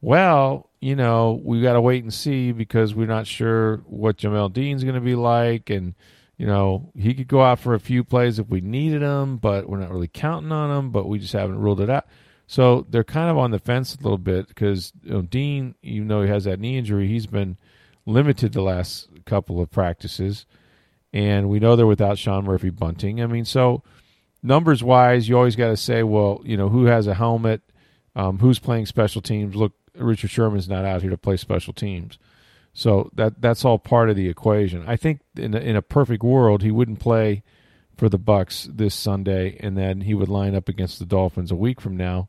well, 0.00 0.70
you 0.80 0.96
know, 0.96 1.40
we 1.44 1.62
got 1.62 1.74
to 1.74 1.80
wait 1.80 2.02
and 2.02 2.12
see 2.12 2.50
because 2.50 2.94
we're 2.94 3.06
not 3.06 3.26
sure 3.26 3.76
what 3.86 4.16
Jamel 4.16 4.52
Dean's 4.52 4.82
going 4.82 4.96
to 4.96 5.00
be 5.00 5.14
like, 5.14 5.70
and 5.70 5.94
you 6.38 6.46
know, 6.46 6.90
he 6.96 7.14
could 7.14 7.28
go 7.28 7.42
out 7.42 7.60
for 7.60 7.74
a 7.74 7.80
few 7.80 8.02
plays 8.02 8.40
if 8.40 8.48
we 8.48 8.62
needed 8.62 9.02
him, 9.02 9.36
but 9.36 9.68
we're 9.68 9.78
not 9.78 9.92
really 9.92 10.08
counting 10.08 10.50
on 10.50 10.76
him, 10.76 10.90
but 10.90 11.06
we 11.06 11.20
just 11.20 11.34
haven't 11.34 11.58
ruled 11.58 11.80
it 11.80 11.90
out. 11.90 12.06
So 12.52 12.84
they're 12.90 13.02
kind 13.02 13.30
of 13.30 13.38
on 13.38 13.50
the 13.50 13.58
fence 13.58 13.94
a 13.94 14.02
little 14.02 14.18
bit 14.18 14.46
because 14.46 14.92
you 15.02 15.12
know, 15.12 15.22
Dean, 15.22 15.74
even 15.82 16.08
though 16.08 16.20
he 16.20 16.28
has 16.28 16.44
that 16.44 16.60
knee 16.60 16.76
injury, 16.76 17.08
he's 17.08 17.26
been 17.26 17.56
limited 18.04 18.52
the 18.52 18.60
last 18.60 19.08
couple 19.24 19.58
of 19.58 19.70
practices. 19.70 20.44
And 21.14 21.48
we 21.48 21.60
know 21.60 21.76
they're 21.76 21.86
without 21.86 22.18
Sean 22.18 22.44
Murphy 22.44 22.68
Bunting. 22.68 23.22
I 23.22 23.26
mean, 23.26 23.46
so 23.46 23.82
numbers 24.42 24.82
wise, 24.84 25.30
you 25.30 25.38
always 25.38 25.56
got 25.56 25.68
to 25.68 25.78
say, 25.78 26.02
well, 26.02 26.42
you 26.44 26.58
know, 26.58 26.68
who 26.68 26.84
has 26.84 27.06
a 27.06 27.14
helmet, 27.14 27.62
um, 28.14 28.38
who's 28.38 28.58
playing 28.58 28.84
special 28.84 29.22
teams. 29.22 29.56
Look, 29.56 29.72
Richard 29.94 30.30
Sherman's 30.30 30.68
not 30.68 30.84
out 30.84 31.00
here 31.00 31.10
to 31.10 31.16
play 31.16 31.38
special 31.38 31.72
teams. 31.72 32.18
So 32.74 33.08
that 33.14 33.40
that's 33.40 33.64
all 33.64 33.78
part 33.78 34.10
of 34.10 34.16
the 34.16 34.28
equation. 34.28 34.84
I 34.86 34.96
think 34.96 35.20
in 35.38 35.54
a, 35.54 35.58
in 35.58 35.74
a 35.74 35.80
perfect 35.80 36.22
world, 36.22 36.62
he 36.62 36.70
wouldn't 36.70 37.00
play 37.00 37.44
for 37.96 38.10
the 38.10 38.18
Bucs 38.18 38.64
this 38.76 38.94
Sunday, 38.94 39.56
and 39.60 39.74
then 39.74 40.02
he 40.02 40.12
would 40.12 40.28
line 40.28 40.54
up 40.54 40.68
against 40.68 40.98
the 40.98 41.06
Dolphins 41.06 41.50
a 41.50 41.56
week 41.56 41.80
from 41.80 41.96
now. 41.96 42.28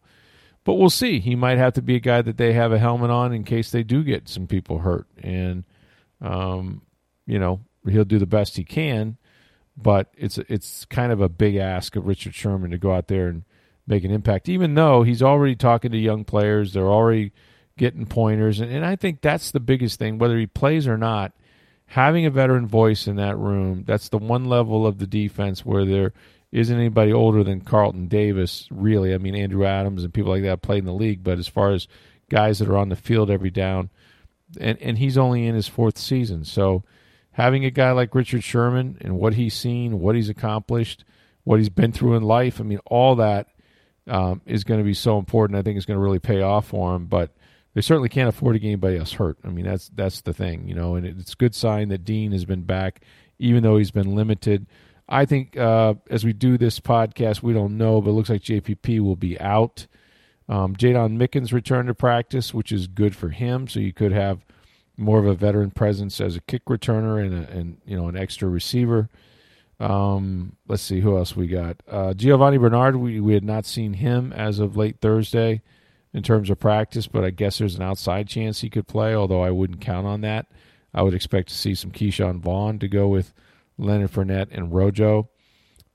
But 0.64 0.76
we'll 0.76 0.90
see. 0.90 1.20
He 1.20 1.36
might 1.36 1.58
have 1.58 1.74
to 1.74 1.82
be 1.82 1.96
a 1.96 2.00
guy 2.00 2.22
that 2.22 2.38
they 2.38 2.54
have 2.54 2.72
a 2.72 2.80
helmet 2.80 3.10
on 3.10 3.34
in 3.34 3.44
case 3.44 3.72
they 3.72 3.84
do 3.84 4.04
get 4.04 4.30
some 4.30 4.48
people 4.48 4.80
hurt, 4.80 5.08
and 5.22 5.66
um, 6.22 6.82
you 7.26 7.38
know 7.38 7.62
he'll 7.88 8.06
do 8.06 8.20
the 8.20 8.26
best 8.26 8.56
he 8.56 8.64
can. 8.64 9.18
But 9.76 10.14
it's 10.16 10.38
it's 10.38 10.86
kind 10.86 11.12
of 11.12 11.20
a 11.20 11.30
big 11.30 11.56
ask 11.56 11.96
of 11.96 12.06
Richard 12.06 12.36
Sherman 12.36 12.72
to 12.72 12.78
go 12.78 12.94
out 12.94 13.08
there 13.08 13.28
and 13.28 13.44
make 13.86 14.04
an 14.04 14.12
impact, 14.12 14.48
even 14.48 14.76
though 14.76 15.04
he's 15.04 15.22
already 15.22 15.56
talking 15.56 15.92
to 15.92 15.98
young 15.98 16.24
players. 16.24 16.74
They're 16.74 16.84
already 16.88 17.34
getting 17.78 18.06
pointers. 18.06 18.60
And, 18.60 18.72
and 18.72 18.86
I 18.86 18.96
think 18.96 19.22
that's 19.22 19.52
the 19.52 19.60
biggest 19.60 20.00
thing, 20.00 20.18
whether 20.18 20.38
he 20.38 20.48
plays 20.48 20.88
or 20.88 20.98
not, 20.98 21.34
having 21.88 22.26
a 22.26 22.30
veteran 22.30 22.68
voice 22.68 23.08
in 23.08 23.16
that 23.18 23.38
room, 23.38 23.84
that's 23.86 24.10
the 24.10 24.18
one 24.18 24.46
level 24.46 24.86
of 24.88 25.00
the 25.00 25.08
defense 25.08 25.66
where 25.66 25.86
there 25.86 26.14
isn't 26.54 26.78
anybody 26.78 27.12
older 27.12 27.44
than 27.44 27.62
Carlton 27.62 28.08
Davis, 28.08 28.68
really. 28.70 29.16
I 29.16 29.18
mean, 29.18 29.34
Andrew 29.36 29.66
Adams 29.66 30.04
and 30.04 30.14
people 30.14 30.32
like 30.32 30.44
that 30.44 30.62
played 30.62 30.80
in 30.80 30.86
the 30.86 30.94
league, 30.94 31.24
but 31.24 31.40
as 31.40 31.48
far 31.48 31.72
as 31.72 31.88
guys 32.30 32.60
that 32.60 32.70
are 32.70 32.78
on 32.78 32.90
the 32.90 32.96
field 32.96 33.32
every 33.32 33.50
down, 33.50 33.90
and, 34.62 34.80
and 34.80 35.00
he's 35.00 35.18
only 35.18 35.48
in 35.48 35.56
his 35.56 35.68
fourth 35.68 35.98
season. 35.98 36.46
So 36.46 36.84
having 37.32 37.66
a 37.66 37.72
guy 37.72 37.92
like 37.92 38.14
Richard 38.14 38.44
Sherman 38.44 39.00
and 39.02 39.18
what 39.18 39.34
he's 39.34 39.56
seen, 39.56 40.00
what 40.00 40.16
he's 40.16 40.30
accomplished, 40.30 41.04
what 41.44 41.58
he's 41.58 41.70
been 41.70 41.92
through 41.92 42.18
in 42.18 42.22
life, 42.22 42.62
I 42.62 42.64
mean, 42.64 42.80
all 42.86 43.16
that 43.16 43.48
um, 44.06 44.40
is 44.46 44.64
going 44.64 44.80
to 44.80 44.86
be 44.86 44.94
so 44.94 45.18
important. 45.18 45.58
I 45.58 45.64
think 45.64 45.78
it's 45.78 45.88
going 45.88 45.98
to 45.98 46.04
really 46.04 46.20
pay 46.20 46.44
off 46.44 46.68
for 46.68 46.96
him, 46.96 47.08
but 47.08 47.32
they 47.74 47.82
certainly 47.82 48.10
can't 48.10 48.30
afford 48.30 48.54
to 48.54 48.60
get 48.60 48.68
anybody 48.68 49.00
else 49.00 49.14
hurt. 49.14 49.40
I 49.44 49.48
mean, 49.48 49.66
that's 49.66 49.90
that's 49.96 50.22
the 50.22 50.34
thing, 50.34 50.68
you 50.68 50.76
know. 50.76 50.94
And 50.94 51.04
it's 51.04 51.34
a 51.34 51.38
good 51.38 51.56
sign 51.56 51.90
that 51.90 52.06
Dean 52.06 52.32
has 52.32 52.46
been 52.46 52.62
back, 52.62 53.02
even 53.40 53.64
though 53.64 53.78
he's 53.78 53.90
been 53.90 54.14
limited. 54.14 54.68
I 55.14 55.26
think 55.26 55.56
uh, 55.56 55.94
as 56.10 56.26
we 56.26 56.34
do 56.34 56.58
this 56.58 56.80
podcast, 56.80 57.44
we 57.44 57.54
don't 57.54 57.78
know, 57.78 58.02
but 58.02 58.10
it 58.10 58.14
looks 58.14 58.32
like 58.32 58.42
JPP 58.42 59.00
will 59.00 59.16
be 59.16 59.40
out. 59.40 59.86
Um, 60.50 60.76
Jaydon 60.76 61.18
Mickens 61.18 61.54
returned 61.54 61.88
to 61.88 61.94
practice, 61.94 62.52
which 62.52 62.72
is 62.72 62.88
good 62.88 63.16
for 63.16 63.30
him. 63.30 63.68
So 63.68 63.80
you 63.80 63.94
could 63.94 64.12
have 64.12 64.44
more 64.98 65.20
of 65.20 65.28
a 65.28 65.36
veteran 65.36 65.70
presence 65.70 66.20
as 66.20 66.36
a 66.36 66.42
kick 66.42 66.66
returner 66.66 67.24
and, 67.24 67.46
a, 67.46 67.52
and 67.52 67.78
you 67.86 67.96
know 67.96 68.08
an 68.08 68.18
extra 68.18 68.50
receiver. 68.50 69.08
Um, 69.80 70.56
let's 70.68 70.82
see 70.82 71.00
who 71.02 71.16
else 71.16 71.36
we 71.36 71.46
got. 71.46 71.78
Uh, 71.88 72.14
Giovani 72.14 72.58
Bernard, 72.60 72.96
we 72.96 73.20
we 73.20 73.36
had 73.36 73.44
not 73.44 73.68
seen 73.68 73.94
him 73.94 74.34
as 74.34 74.58
of 74.58 74.76
late 74.76 75.00
Thursday 75.00 75.62
in 76.12 76.24
terms 76.24 76.50
of 76.50 76.60
practice, 76.60 77.06
but 77.06 77.24
I 77.24 77.30
guess 77.30 77.60
there's 77.60 77.76
an 77.76 77.84
outside 77.84 78.28
chance 78.28 78.62
he 78.62 78.70
could 78.72 78.88
play, 78.88 79.14
although 79.14 79.44
I 79.44 79.52
wouldn't 79.52 79.82
count 79.82 80.08
on 80.08 80.22
that. 80.22 80.48
I 80.92 81.04
would 81.04 81.14
expect 81.14 81.50
to 81.50 81.56
see 81.56 81.76
some 81.76 81.92
Ke'Shawn 81.92 82.40
Vaughn 82.40 82.80
to 82.80 82.88
go 82.88 83.08
with 83.08 83.32
Leonard 83.78 84.12
Fournette 84.12 84.50
and 84.52 84.74
Rojo. 84.74 85.30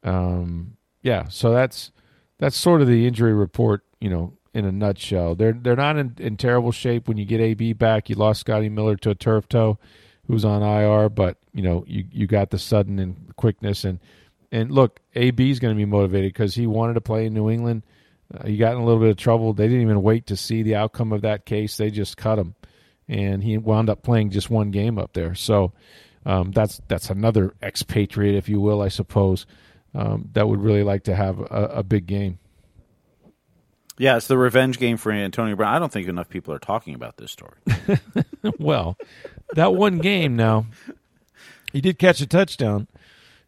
Um, 0.03 0.77
yeah, 1.03 1.29
so 1.29 1.53
that's 1.53 1.93
that's 2.39 2.57
sort 2.57 2.81
of 2.81 2.89
the 2.89 3.07
injury 3.07 3.35
report, 3.35 3.85
you 4.01 4.11
know, 4.11 4.35
in 4.55 4.65
a 4.65 4.73
nutshell. 4.73 5.35
They're 5.35 5.53
they're 5.53 5.77
not 5.77 5.97
in, 5.97 6.15
in 6.19 6.37
terrible 6.37 6.73
shape 6.73 7.09
when 7.09 7.17
you 7.17 7.25
get 7.25 7.41
AB 7.41 7.75
back. 7.75 8.09
You 8.09 8.17
lost 8.17 8.41
Scotty 8.41 8.69
Miller 8.69 8.97
to 8.97 9.11
a 9.11 9.15
turf 9.15 9.49
toe, 9.49 9.79
who's 10.27 10.45
on 10.45 10.63
IR, 10.63 11.09
but 11.09 11.39
you 11.53 11.63
know 11.63 11.85
you 11.87 12.05
you 12.11 12.27
got 12.27 12.51
the 12.51 12.59
sudden 12.59 12.99
and 12.99 13.35
quickness 13.37 13.85
and 13.85 14.01
and 14.51 14.71
look, 14.71 15.01
AB 15.15 15.51
is 15.51 15.59
going 15.59 15.75
to 15.75 15.79
be 15.79 15.85
motivated 15.85 16.33
because 16.33 16.55
he 16.55 16.67
wanted 16.67 16.95
to 16.95 17.01
play 17.01 17.27
in 17.27 17.35
New 17.35 17.51
England. 17.51 17.83
Uh, 18.33 18.47
he 18.47 18.57
got 18.57 18.73
in 18.73 18.79
a 18.79 18.85
little 18.85 19.01
bit 19.01 19.11
of 19.11 19.17
trouble. 19.17 19.53
They 19.53 19.67
didn't 19.67 19.83
even 19.83 20.03
wait 20.03 20.27
to 20.27 20.37
see 20.37 20.63
the 20.63 20.77
outcome 20.77 21.13
of 21.13 21.23
that 21.23 21.45
case. 21.47 21.77
They 21.77 21.91
just 21.91 22.17
cut 22.17 22.39
him, 22.39 22.55
and 23.07 23.43
he 23.43 23.59
wound 23.59 23.91
up 23.91 24.03
playing 24.03 24.31
just 24.31 24.51
one 24.51 24.71
game 24.71 24.99
up 24.99 25.13
there. 25.13 25.35
So 25.35 25.73
um, 26.27 26.53
that's 26.53 26.81
that's 26.89 27.11
another 27.11 27.55
expatriate, 27.63 28.35
if 28.35 28.49
you 28.49 28.61
will, 28.61 28.83
I 28.83 28.89
suppose, 28.89 29.47
um, 29.95 30.29
that 30.33 30.49
would 30.49 30.61
really 30.61 30.83
like 30.83 31.05
to 31.05 31.15
have 31.15 31.41
a, 31.41 31.71
a 31.77 31.83
big 31.83 32.07
game. 32.07 32.39
Yeah, 33.99 34.17
it's 34.17 34.29
the 34.29 34.39
revenge 34.39 34.79
game 34.79 34.97
for 34.97 35.11
Antonio 35.11 35.57
Brown. 35.57 35.75
I 35.75 35.79
don't 35.79 35.93
think 35.93 36.07
enough 36.07 36.29
people 36.29 36.55
are 36.55 36.61
talking 36.61 36.95
about 36.95 37.17
this 37.17 37.33
story. 37.33 37.59
well, 38.59 38.97
that 39.55 39.75
one 39.75 39.99
game 39.99 40.37
now, 40.37 40.67
he 41.73 41.81
did 41.81 41.99
catch 41.99 42.21
a 42.21 42.27
touchdown. 42.27 42.87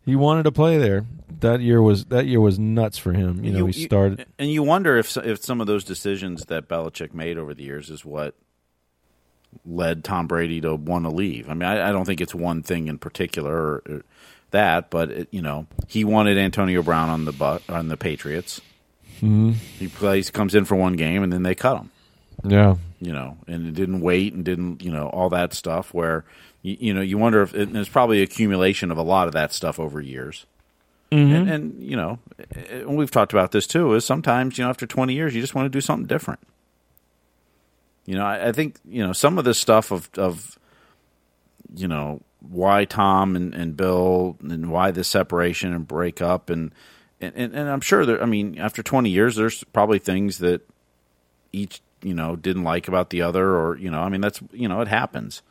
He 0.04 0.16
wanted 0.16 0.42
to 0.44 0.52
play 0.52 0.76
there. 0.76 1.06
That 1.40 1.60
year 1.60 1.80
was 1.80 2.06
that 2.06 2.26
year 2.26 2.40
was 2.40 2.58
nuts 2.58 2.98
for 2.98 3.12
him. 3.12 3.44
You 3.44 3.52
know, 3.52 3.66
he 3.66 3.84
started, 3.84 4.26
and 4.38 4.50
you 4.50 4.62
wonder 4.62 4.96
if 4.96 5.16
if 5.16 5.42
some 5.42 5.60
of 5.60 5.66
those 5.66 5.84
decisions 5.84 6.46
that 6.46 6.68
Belichick 6.68 7.14
made 7.14 7.38
over 7.38 7.54
the 7.54 7.62
years 7.62 7.90
is 7.90 8.04
what 8.04 8.34
led 9.64 10.04
Tom 10.04 10.26
Brady 10.26 10.60
to 10.60 10.74
want 10.74 11.04
to 11.04 11.10
leave. 11.10 11.48
I 11.48 11.54
mean, 11.54 11.68
I, 11.68 11.88
I 11.88 11.92
don't 11.92 12.04
think 12.04 12.20
it's 12.20 12.34
one 12.34 12.62
thing 12.62 12.88
in 12.88 12.98
particular 12.98 13.54
or, 13.54 13.82
or 13.88 14.02
that, 14.50 14.90
but 14.90 15.10
it, 15.10 15.28
you 15.30 15.42
know, 15.42 15.66
he 15.86 16.04
wanted 16.04 16.38
Antonio 16.38 16.82
Brown 16.82 17.08
on 17.08 17.24
the 17.24 17.32
bu- 17.32 17.72
on 17.72 17.88
the 17.88 17.96
Patriots. 17.96 18.60
Mm-hmm. 19.16 19.52
He 19.78 19.88
plays, 19.88 20.30
comes 20.30 20.54
in 20.54 20.64
for 20.64 20.76
one 20.76 20.94
game, 20.94 21.22
and 21.22 21.32
then 21.32 21.42
they 21.42 21.54
cut 21.54 21.78
him. 21.78 21.90
Yeah, 22.42 22.76
you 23.00 23.12
know, 23.12 23.36
and 23.46 23.68
it 23.68 23.74
didn't 23.74 24.00
wait 24.00 24.32
and 24.32 24.44
didn't, 24.44 24.82
you 24.82 24.90
know, 24.90 25.08
all 25.08 25.28
that 25.30 25.52
stuff. 25.52 25.92
Where 25.92 26.24
you, 26.62 26.76
you 26.80 26.94
know, 26.94 27.02
you 27.02 27.18
wonder 27.18 27.42
if 27.42 27.54
it, 27.54 27.72
there's 27.72 27.88
probably 27.88 28.22
accumulation 28.22 28.90
of 28.90 28.98
a 28.98 29.02
lot 29.02 29.26
of 29.26 29.34
that 29.34 29.52
stuff 29.52 29.78
over 29.78 30.00
years. 30.00 30.46
Mm-hmm. 31.12 31.34
And, 31.34 31.50
and, 31.50 31.82
you 31.82 31.96
know, 31.96 32.18
and 32.70 32.96
we've 32.96 33.10
talked 33.10 33.32
about 33.32 33.52
this 33.52 33.66
too. 33.66 33.94
Is 33.94 34.04
sometimes 34.04 34.56
you 34.56 34.64
know 34.64 34.70
after 34.70 34.86
20 34.86 35.12
years 35.12 35.34
you 35.34 35.40
just 35.40 35.54
want 35.54 35.66
to 35.66 35.70
do 35.70 35.80
something 35.80 36.06
different. 36.06 36.40
You 38.10 38.16
know, 38.16 38.26
I, 38.26 38.48
I 38.48 38.52
think 38.52 38.74
you 38.84 39.06
know 39.06 39.12
some 39.12 39.38
of 39.38 39.44
this 39.44 39.56
stuff 39.56 39.92
of 39.92 40.10
of 40.18 40.58
you 41.76 41.86
know 41.86 42.20
why 42.40 42.84
Tom 42.84 43.36
and, 43.36 43.54
and 43.54 43.76
Bill 43.76 44.36
and 44.42 44.68
why 44.68 44.90
this 44.90 45.06
separation 45.06 45.72
and 45.72 45.86
breakup 45.86 46.50
and 46.50 46.74
and, 47.20 47.32
and, 47.36 47.54
and 47.54 47.70
I'm 47.70 47.80
sure 47.80 48.04
there. 48.04 48.20
I 48.20 48.26
mean, 48.26 48.58
after 48.58 48.82
20 48.82 49.10
years, 49.10 49.36
there's 49.36 49.62
probably 49.62 50.00
things 50.00 50.38
that 50.38 50.68
each 51.52 51.82
you 52.02 52.12
know 52.12 52.34
didn't 52.34 52.64
like 52.64 52.88
about 52.88 53.10
the 53.10 53.22
other, 53.22 53.54
or 53.54 53.78
you 53.78 53.92
know, 53.92 54.00
I 54.00 54.08
mean, 54.08 54.22
that's 54.22 54.40
you 54.50 54.66
know, 54.66 54.80
it 54.80 54.88
happens. 54.88 55.42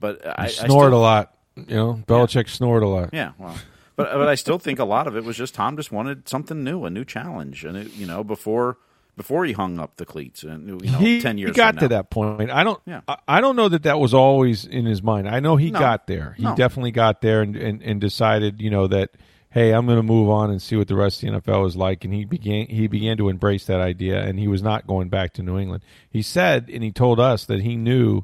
But 0.00 0.26
I, 0.26 0.44
I 0.44 0.46
snored 0.46 0.92
still, 0.92 0.98
a 0.98 0.98
lot. 0.98 1.34
You 1.56 1.76
know, 1.76 2.02
Belichick 2.06 2.46
yeah. 2.46 2.52
snored 2.54 2.84
a 2.84 2.88
lot. 2.88 3.10
Yeah, 3.12 3.32
well, 3.36 3.54
but 3.96 4.14
but 4.14 4.28
I 4.28 4.34
still 4.34 4.58
think 4.58 4.78
a 4.78 4.86
lot 4.86 5.06
of 5.06 5.14
it 5.14 5.24
was 5.24 5.36
just 5.36 5.52
Tom 5.52 5.76
just 5.76 5.92
wanted 5.92 6.26
something 6.26 6.64
new, 6.64 6.86
a 6.86 6.90
new 6.90 7.04
challenge, 7.04 7.66
and 7.66 7.76
it, 7.76 7.92
you 7.92 8.06
know, 8.06 8.24
before 8.24 8.78
before 9.16 9.44
he 9.46 9.52
hung 9.52 9.78
up 9.78 9.96
the 9.96 10.04
cleats 10.04 10.42
and 10.42 10.68
you 10.84 10.90
know 10.90 10.98
he, 10.98 11.20
10 11.20 11.38
years 11.38 11.50
he 11.50 11.54
got 11.54 11.78
to 11.78 11.88
that 11.88 12.10
point. 12.10 12.50
I 12.50 12.62
don't 12.64 12.80
yeah. 12.86 13.00
I, 13.08 13.16
I, 13.26 13.40
don't 13.40 13.56
know 13.56 13.68
that 13.68 13.84
that 13.84 13.98
was 13.98 14.12
always 14.12 14.64
in 14.66 14.84
his 14.84 15.02
mind. 15.02 15.28
I 15.28 15.40
know 15.40 15.56
he 15.56 15.70
no. 15.70 15.78
got 15.78 16.06
there. 16.06 16.34
He 16.36 16.44
no. 16.44 16.54
definitely 16.54 16.90
got 16.90 17.22
there 17.22 17.42
and, 17.42 17.56
and, 17.56 17.82
and 17.82 18.00
decided 18.00 18.60
you 18.60 18.70
know 18.70 18.86
that 18.88 19.10
hey 19.50 19.72
i'm 19.72 19.86
going 19.86 19.96
to 19.96 20.02
move 20.02 20.28
on 20.28 20.50
and 20.50 20.60
see 20.60 20.76
what 20.76 20.88
the 20.88 20.94
rest 20.94 21.22
of 21.22 21.32
the 21.32 21.40
nfl 21.40 21.66
is 21.66 21.76
like. 21.76 22.04
And 22.04 22.12
he 22.12 22.24
began 22.24 22.66
he 22.66 22.86
began 22.88 23.16
to 23.16 23.28
embrace 23.28 23.64
that 23.66 23.80
idea 23.80 24.22
and 24.22 24.38
he 24.38 24.48
was 24.48 24.62
not 24.62 24.86
going 24.86 25.08
back 25.08 25.32
to 25.34 25.42
new 25.42 25.58
england. 25.58 25.82
He 26.10 26.22
said 26.22 26.68
and 26.70 26.84
he 26.84 26.92
told 26.92 27.18
us 27.18 27.46
that 27.46 27.62
he 27.62 27.76
knew 27.76 28.22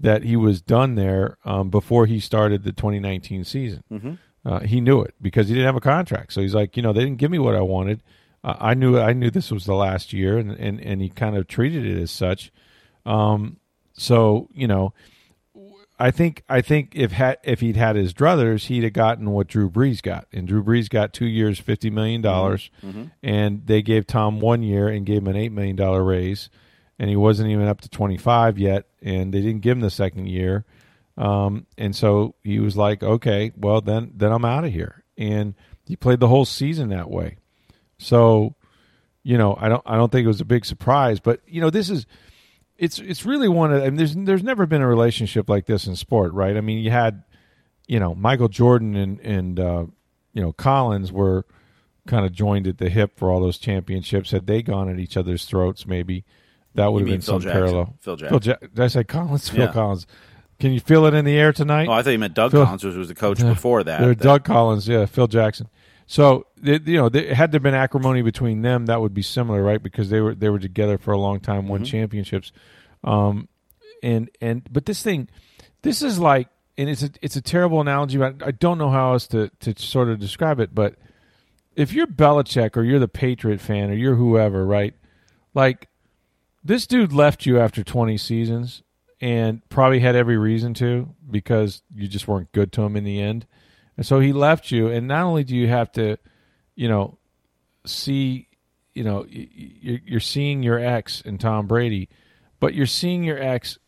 that 0.00 0.24
he 0.24 0.34
was 0.34 0.60
done 0.60 0.96
there 0.96 1.38
um, 1.44 1.70
before 1.70 2.06
he 2.06 2.18
started 2.18 2.64
the 2.64 2.72
2019 2.72 3.44
season. 3.44 3.84
Mm-hmm. 3.90 4.14
uh, 4.44 4.60
he 4.60 4.80
knew 4.80 5.00
it 5.00 5.14
because 5.22 5.46
he 5.46 5.54
didn't 5.54 5.66
have 5.66 5.76
a 5.76 5.80
contract. 5.80 6.32
So 6.32 6.40
he's 6.40 6.54
like 6.54 6.76
you 6.76 6.82
know 6.82 6.92
they 6.92 7.04
didn't 7.04 7.18
give 7.18 7.30
me 7.30 7.38
what 7.38 7.54
i 7.54 7.60
wanted 7.60 8.02
I 8.44 8.74
knew 8.74 8.98
I 8.98 9.14
knew 9.14 9.30
this 9.30 9.50
was 9.50 9.64
the 9.64 9.74
last 9.74 10.12
year, 10.12 10.36
and 10.38 10.50
and, 10.52 10.80
and 10.80 11.00
he 11.00 11.08
kind 11.08 11.36
of 11.36 11.48
treated 11.48 11.86
it 11.86 12.00
as 12.00 12.10
such. 12.10 12.52
Um, 13.06 13.58
so 13.94 14.48
you 14.52 14.68
know, 14.68 14.92
I 15.98 16.10
think 16.10 16.42
I 16.48 16.60
think 16.60 16.92
if 16.94 17.12
ha- 17.12 17.36
if 17.42 17.60
he'd 17.60 17.76
had 17.76 17.96
his 17.96 18.12
druthers, 18.12 18.66
he'd 18.66 18.82
have 18.82 18.92
gotten 18.92 19.30
what 19.30 19.46
Drew 19.46 19.70
Brees 19.70 20.02
got, 20.02 20.26
and 20.32 20.46
Drew 20.46 20.62
Brees 20.62 20.90
got 20.90 21.12
two 21.12 21.26
years, 21.26 21.58
fifty 21.58 21.88
million 21.88 22.20
dollars, 22.20 22.70
mm-hmm. 22.82 23.04
and 23.22 23.66
they 23.66 23.80
gave 23.80 24.06
Tom 24.06 24.40
one 24.40 24.62
year 24.62 24.88
and 24.88 25.06
gave 25.06 25.18
him 25.18 25.28
an 25.28 25.36
eight 25.36 25.52
million 25.52 25.76
dollar 25.76 26.04
raise, 26.04 26.50
and 26.98 27.08
he 27.08 27.16
wasn't 27.16 27.48
even 27.48 27.66
up 27.66 27.80
to 27.80 27.88
twenty 27.88 28.18
five 28.18 28.58
yet, 28.58 28.86
and 29.00 29.32
they 29.32 29.40
didn't 29.40 29.62
give 29.62 29.76
him 29.76 29.82
the 29.82 29.90
second 29.90 30.26
year, 30.26 30.66
um, 31.16 31.66
and 31.78 31.96
so 31.96 32.34
he 32.42 32.60
was 32.60 32.76
like, 32.76 33.02
okay, 33.02 33.52
well 33.56 33.80
then 33.80 34.12
then 34.14 34.32
I'm 34.32 34.44
out 34.44 34.64
of 34.64 34.72
here, 34.72 35.04
and 35.16 35.54
he 35.86 35.96
played 35.96 36.20
the 36.20 36.28
whole 36.28 36.44
season 36.44 36.90
that 36.90 37.10
way. 37.10 37.36
So, 38.04 38.54
you 39.22 39.38
know, 39.38 39.56
I 39.58 39.68
don't 39.68 39.82
I 39.86 39.96
don't 39.96 40.12
think 40.12 40.24
it 40.24 40.28
was 40.28 40.40
a 40.40 40.44
big 40.44 40.64
surprise, 40.64 41.20
but 41.20 41.40
you 41.46 41.60
know, 41.60 41.70
this 41.70 41.88
is 41.90 42.06
it's 42.76 42.98
it's 42.98 43.24
really 43.24 43.48
one 43.48 43.72
of 43.72 43.82
I 43.82 43.86
mean, 43.86 43.96
there's 43.96 44.14
there's 44.14 44.42
never 44.42 44.66
been 44.66 44.82
a 44.82 44.88
relationship 44.88 45.48
like 45.48 45.66
this 45.66 45.86
in 45.86 45.96
sport, 45.96 46.32
right? 46.32 46.56
I 46.56 46.60
mean, 46.60 46.78
you 46.78 46.90
had 46.90 47.22
you 47.86 47.98
know 48.00 48.14
Michael 48.14 48.48
Jordan 48.48 48.94
and 48.96 49.20
and 49.20 49.60
uh, 49.60 49.86
you 50.32 50.42
know 50.42 50.52
Collins 50.52 51.10
were 51.12 51.46
kind 52.06 52.26
of 52.26 52.32
joined 52.32 52.66
at 52.66 52.78
the 52.78 52.90
hip 52.90 53.18
for 53.18 53.30
all 53.30 53.40
those 53.40 53.56
championships. 53.58 54.30
Had 54.30 54.46
they 54.46 54.60
gone 54.62 54.88
at 54.90 54.98
each 54.98 55.16
other's 55.16 55.44
throats, 55.46 55.86
maybe 55.86 56.24
that 56.74 56.92
would 56.92 57.00
have 57.00 57.08
been 57.08 57.20
Phil 57.22 57.34
some 57.34 57.40
Jackson. 57.42 57.52
parallel. 57.62 57.94
Phil 58.00 58.16
Jackson. 58.16 58.40
Phil 58.40 58.50
ja- 58.52 58.68
did 58.74 58.80
I 58.80 58.86
say 58.88 59.04
Collins? 59.04 59.48
Phil 59.50 59.64
Yeah. 59.66 59.72
Collins. 59.72 60.06
Can 60.60 60.72
you 60.72 60.80
feel 60.80 61.04
it 61.06 61.14
in 61.14 61.24
the 61.24 61.36
air 61.36 61.52
tonight? 61.52 61.88
Oh, 61.88 61.92
I 61.92 62.02
thought 62.02 62.10
you 62.10 62.18
meant 62.18 62.34
Doug 62.34 62.50
Phil- 62.52 62.64
Collins, 62.64 62.84
which 62.84 62.94
was 62.94 63.08
the 63.08 63.14
coach 63.14 63.38
before 63.40 63.82
that. 63.84 64.00
That- 64.00 64.18
Doug 64.18 64.44
Collins, 64.44 64.86
yeah, 64.86 65.06
Phil 65.06 65.26
Jackson. 65.26 65.68
So 66.06 66.46
you 66.62 66.78
know, 66.78 67.08
they, 67.08 67.32
had 67.32 67.50
there 67.50 67.60
been 67.60 67.74
acrimony 67.74 68.22
between 68.22 68.62
them, 68.62 68.86
that 68.86 69.00
would 69.00 69.14
be 69.14 69.22
similar, 69.22 69.62
right? 69.62 69.82
Because 69.82 70.10
they 70.10 70.20
were 70.20 70.34
they 70.34 70.48
were 70.48 70.58
together 70.58 70.98
for 70.98 71.12
a 71.12 71.18
long 71.18 71.40
time, 71.40 71.68
won 71.68 71.84
championships, 71.84 72.52
um, 73.02 73.48
and 74.02 74.30
and 74.40 74.66
but 74.70 74.84
this 74.84 75.02
thing, 75.02 75.28
this 75.82 76.02
is 76.02 76.18
like, 76.18 76.48
and 76.76 76.88
it's 76.88 77.02
a 77.02 77.10
it's 77.22 77.36
a 77.36 77.42
terrible 77.42 77.80
analogy, 77.80 78.18
but 78.18 78.42
I 78.44 78.50
don't 78.50 78.78
know 78.78 78.90
how 78.90 79.12
else 79.12 79.26
to 79.28 79.50
to 79.60 79.74
sort 79.80 80.08
of 80.08 80.18
describe 80.18 80.60
it. 80.60 80.74
But 80.74 80.96
if 81.74 81.92
you're 81.92 82.06
Belichick 82.06 82.76
or 82.76 82.82
you're 82.82 82.98
the 82.98 83.08
Patriot 83.08 83.60
fan 83.60 83.90
or 83.90 83.94
you're 83.94 84.16
whoever, 84.16 84.66
right? 84.66 84.94
Like 85.54 85.88
this 86.62 86.86
dude 86.86 87.12
left 87.12 87.46
you 87.46 87.58
after 87.58 87.82
20 87.82 88.16
seasons 88.16 88.82
and 89.20 89.66
probably 89.68 90.00
had 90.00 90.16
every 90.16 90.36
reason 90.36 90.74
to 90.74 91.14
because 91.30 91.82
you 91.94 92.08
just 92.08 92.26
weren't 92.26 92.52
good 92.52 92.72
to 92.72 92.82
him 92.82 92.96
in 92.96 93.04
the 93.04 93.20
end. 93.20 93.46
And 93.96 94.04
so 94.04 94.20
he 94.20 94.32
left 94.32 94.70
you, 94.70 94.88
and 94.88 95.06
not 95.06 95.22
only 95.24 95.44
do 95.44 95.56
you 95.56 95.68
have 95.68 95.92
to, 95.92 96.18
you 96.74 96.88
know, 96.88 97.18
see, 97.86 98.48
you 98.94 99.04
know, 99.04 99.24
you're 99.28 100.20
seeing 100.20 100.62
your 100.62 100.78
ex 100.78 101.20
in 101.20 101.38
Tom 101.38 101.66
Brady, 101.66 102.08
but 102.60 102.74
you're 102.74 102.86
seeing 102.86 103.22
your 103.22 103.40
ex 103.40 103.78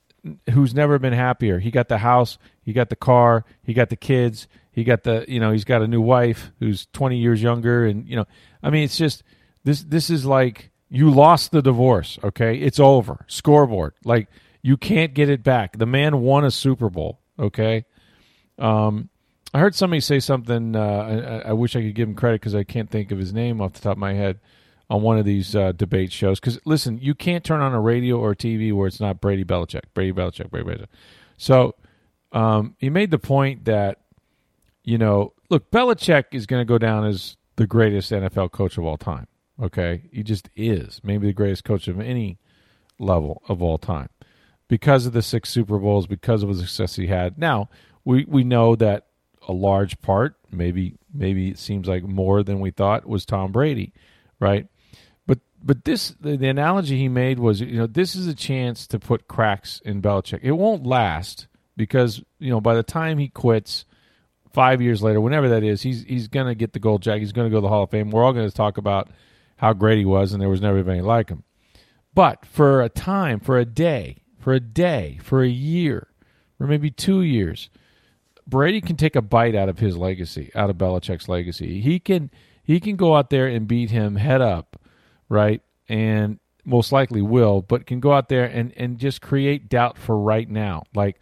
who's 0.51 0.75
never 0.75 0.99
been 0.99 1.13
happier. 1.13 1.59
He 1.59 1.71
got 1.71 1.89
the 1.89 1.99
house, 1.99 2.39
he 2.63 2.73
got 2.73 2.89
the 2.89 2.97
car, 2.97 3.45
he 3.63 3.75
got 3.75 3.91
the 3.91 3.97
kids, 3.97 4.49
He 4.77 4.85
got 4.85 5.05
the 5.05 5.25
you 5.27 5.41
know 5.41 5.53
he's 5.53 5.65
got 5.65 5.81
a 5.81 5.89
new 5.89 6.03
wife 6.03 6.53
who's 6.61 6.87
twenty 6.93 7.17
years 7.17 7.43
younger, 7.43 7.87
and 7.87 8.07
you 8.07 8.15
know 8.15 8.27
I 8.63 8.69
mean 8.69 8.85
it's 8.85 8.99
just 8.99 9.23
this 9.65 9.83
this 9.83 10.11
is 10.11 10.27
like 10.27 10.71
you 10.91 11.11
lost 11.11 11.51
the 11.51 11.63
divorce. 11.63 12.19
Okay, 12.23 12.59
it's 12.59 12.79
over. 12.79 13.25
Scoreboard. 13.27 13.95
Like 14.05 14.29
you 14.61 14.77
can't 14.77 15.15
get 15.15 15.31
it 15.31 15.43
back. 15.43 15.79
The 15.79 15.87
man 15.87 16.21
won 16.21 16.45
a 16.45 16.51
Super 16.51 16.91
Bowl. 16.91 17.21
Okay. 17.39 17.87
Um, 18.59 19.09
I 19.57 19.59
heard 19.59 19.75
somebody 19.75 20.01
say 20.01 20.21
something. 20.21 20.77
Uh, 20.77 21.43
I, 21.47 21.49
I 21.49 21.53
wish 21.55 21.77
I 21.77 21.81
could 21.81 21.95
give 21.95 22.11
him 22.11 22.15
credit 22.15 22.43
because 22.43 22.55
I 22.55 22.63
can't 22.63 22.91
think 22.91 23.11
of 23.11 23.19
his 23.19 23.33
name 23.33 23.63
off 23.63 23.73
the 23.73 23.81
top 23.81 23.93
of 23.93 23.99
my 23.99 24.13
head 24.13 24.39
on 24.91 25.01
one 25.01 25.17
of 25.17 25.25
these 25.25 25.57
uh, 25.57 25.73
debate 25.73 26.13
shows. 26.13 26.39
Because 26.39 26.61
listen, 26.67 26.99
you 26.99 27.15
can't 27.15 27.43
turn 27.43 27.63
on 27.63 27.73
a 27.73 27.81
radio 27.81 28.19
or 28.19 28.33
a 28.33 28.37
TV 28.37 28.71
where 28.75 28.87
it's 28.87 29.01
not 29.01 29.19
Brady 29.19 29.47
Belichick, 29.47 29.85
Brady 29.95 30.13
Belichick, 30.13 30.51
Brady 30.51 30.69
Belichick. 30.69 30.89
So 31.39 31.75
um, 32.33 32.77
he 32.77 32.91
made 32.91 33.11
the 33.11 33.19
point 33.19 33.65
that 33.65 34.01
you 34.85 34.99
know, 34.99 35.33
look, 35.49 35.71
Belichick 35.71 36.27
is 36.33 36.45
going 36.45 36.61
to 36.61 36.67
go 36.67 36.77
down 36.77 37.07
as 37.07 37.39
the 37.57 37.67
greatest 37.67 38.13
NFL 38.13 38.53
coach 38.53 38.77
of 38.77 38.85
all 38.85 38.99
time. 38.99 39.27
Okay, 39.59 40.03
he 40.13 40.23
just 40.23 40.51
is 40.55 41.01
maybe 41.03 41.29
the 41.29 41.33
greatest 41.33 41.65
coach 41.65 41.89
of 41.89 41.99
any 41.99 42.37
level 42.99 43.41
of 43.49 43.63
all 43.63 43.79
time 43.79 44.11
because 44.69 45.07
of 45.07 45.15
the 45.15 45.23
six 45.23 45.49
Super 45.49 45.79
Bowls, 45.79 46.07
because 46.07 46.43
of 46.43 46.51
the 46.51 46.57
success 46.57 46.97
he 46.97 47.07
had. 47.07 47.39
Now 47.39 47.71
we 48.05 48.27
we 48.29 48.45
know 48.45 48.77
that 48.77 49.06
a 49.47 49.53
large 49.53 50.01
part, 50.01 50.37
maybe 50.51 50.97
maybe 51.13 51.51
it 51.51 51.59
seems 51.59 51.89
like 51.89 52.03
more 52.03 52.43
than 52.43 52.61
we 52.61 52.71
thought, 52.71 53.07
was 53.07 53.25
Tom 53.25 53.53
Brady, 53.53 53.93
right? 54.41 54.67
But 55.27 55.39
but 55.63 55.85
this 55.85 56.11
the, 56.21 56.37
the 56.37 56.49
analogy 56.49 56.99
he 56.99 57.09
made 57.09 57.39
was 57.39 57.61
you 57.61 57.79
know 57.79 57.87
this 57.87 58.15
is 58.15 58.27
a 58.27 58.35
chance 58.35 58.87
to 58.89 58.99
put 58.99 59.29
cracks 59.29 59.81
in 59.85 60.03
Belichick. 60.03 60.41
It 60.43 60.53
won't 60.53 60.87
last 60.87 61.47
because 61.77 62.23
you 62.39 62.51
know 62.51 62.61
by 62.61 62.75
the 62.75 62.83
time 62.83 63.19
he 63.19 63.29
quits 63.29 63.85
five 64.53 64.81
years 64.81 65.03
later, 65.03 65.21
whenever 65.21 65.51
that 65.51 65.63
is, 65.63 65.83
he's 65.83 66.03
he's 66.03 66.29
going 66.29 66.47
to 66.47 66.55
get 66.55 66.73
the 66.73 66.79
gold 66.79 67.03
jacket. 67.03 67.21
He's 67.21 67.33
going 67.33 67.49
to 67.49 67.51
go 67.51 67.59
to 67.59 67.63
the 67.63 67.69
Hall 67.69 67.85
of 67.85 67.91
Fame. 67.91 68.11
We're 68.11 68.25
all 68.25 68.33
going 68.33 68.49
to 68.49 68.55
talk 68.55 68.79
about 68.79 69.11
how 69.57 69.73
great 69.73 69.99
he 69.99 70.05
was, 70.05 70.33
and 70.33 70.41
there 70.41 70.49
was 70.49 70.61
never 70.61 70.79
anybody 70.79 71.03
like 71.03 71.29
him. 71.29 71.45
But 72.15 72.47
for 72.47 72.81
a 72.81 72.89
time, 72.89 73.41
for 73.41 73.59
a 73.59 73.67
day, 73.67 74.23
for 74.41 74.55
a 74.55 74.61
day, 74.61 75.19
for 75.23 75.43
a 75.43 75.49
year, 75.49 76.09
for 76.57 76.67
maybe 76.67 76.91
two 76.91 77.21
years, 77.21 77.69
Brady 78.47 78.81
can 78.81 78.97
take 78.97 79.17
a 79.17 79.23
bite 79.23 79.55
out 79.55 79.69
of 79.69 79.79
his 79.79 79.97
legacy, 79.97 80.51
out 80.55 80.71
of 80.71 80.77
Belichick's 80.77 81.29
legacy. 81.29 81.81
He 81.81 81.99
can 81.99 82.31
he 82.63 82.81
can 82.81 82.97
go 82.97 83.17
out 83.17 83.31
there 83.31 83.47
and 83.47 83.67
beat 83.69 83.91
him 83.91 84.17
head 84.17 84.41
up, 84.41 84.81
right? 85.29 85.63
And 85.89 86.39
most 86.65 86.93
likely 86.93 87.23
will, 87.23 87.63
but 87.63 87.87
can 87.87 88.01
go 88.01 88.13
out 88.13 88.29
there 88.29 88.45
and, 88.45 88.73
and 88.77 88.99
just 88.99 89.21
create 89.21 89.69
doubt 89.69 89.97
for 89.97 90.19
right 90.19 90.49
now. 90.51 90.83
Like, 90.95 91.21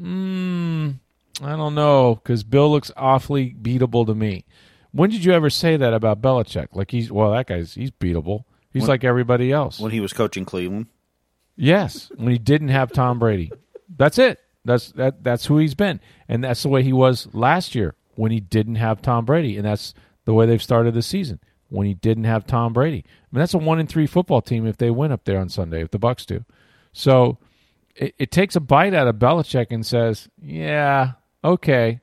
mm, 0.00 0.94
I 1.42 1.56
don't 1.56 1.74
know, 1.74 2.14
because 2.14 2.44
Bill 2.44 2.70
looks 2.70 2.90
awfully 2.96 3.54
beatable 3.60 4.06
to 4.06 4.14
me. 4.14 4.44
When 4.92 5.10
did 5.10 5.22
you 5.24 5.32
ever 5.32 5.50
say 5.50 5.76
that 5.76 5.92
about 5.92 6.22
Belichick? 6.22 6.68
Like 6.72 6.90
he's 6.90 7.12
well, 7.12 7.32
that 7.32 7.46
guy's 7.46 7.74
he's 7.74 7.90
beatable. 7.90 8.44
He's 8.72 8.82
When- 8.82 8.88
like 8.88 9.04
everybody 9.04 9.52
else. 9.52 9.78
when 9.78 9.92
he 9.92 10.00
was 10.00 10.12
coaching 10.12 10.44
Cleveland. 10.44 10.86
Yes, 11.56 12.10
when 12.16 12.32
he 12.32 12.38
didn't 12.38 12.68
have 12.68 12.92
Tom 12.92 13.18
Brady. 13.18 13.50
That's 13.96 14.18
it. 14.18 14.38
That's 14.66 14.92
that 14.92 15.22
that's 15.22 15.46
who 15.46 15.58
he's 15.58 15.74
been. 15.74 16.00
And 16.28 16.44
that's 16.44 16.62
the 16.62 16.68
way 16.68 16.82
he 16.82 16.92
was 16.92 17.28
last 17.32 17.74
year 17.74 17.94
when 18.14 18.32
he 18.32 18.40
didn't 18.40 18.76
have 18.76 19.02
Tom 19.02 19.24
Brady. 19.24 19.56
And 19.56 19.64
that's 19.64 19.94
the 20.24 20.34
way 20.34 20.46
they've 20.46 20.62
started 20.62 20.94
the 20.94 21.02
season. 21.02 21.40
When 21.68 21.86
he 21.86 21.94
didn't 21.94 22.24
have 22.24 22.46
Tom 22.46 22.72
Brady. 22.72 23.04
I 23.06 23.26
mean 23.32 23.40
that's 23.40 23.54
a 23.54 23.58
one 23.58 23.80
in 23.80 23.88
three 23.88 24.06
football 24.06 24.40
team 24.40 24.66
if 24.66 24.76
they 24.76 24.90
win 24.90 25.10
up 25.10 25.24
there 25.24 25.40
on 25.40 25.48
Sunday, 25.48 25.82
if 25.82 25.90
the 25.90 25.98
Bucs 25.98 26.24
do. 26.24 26.44
So 26.92 27.38
it, 27.96 28.14
it 28.18 28.30
takes 28.30 28.54
a 28.54 28.60
bite 28.60 28.94
out 28.94 29.08
of 29.08 29.16
Belichick 29.16 29.68
and 29.70 29.84
says, 29.84 30.28
Yeah, 30.40 31.12
okay. 31.42 32.00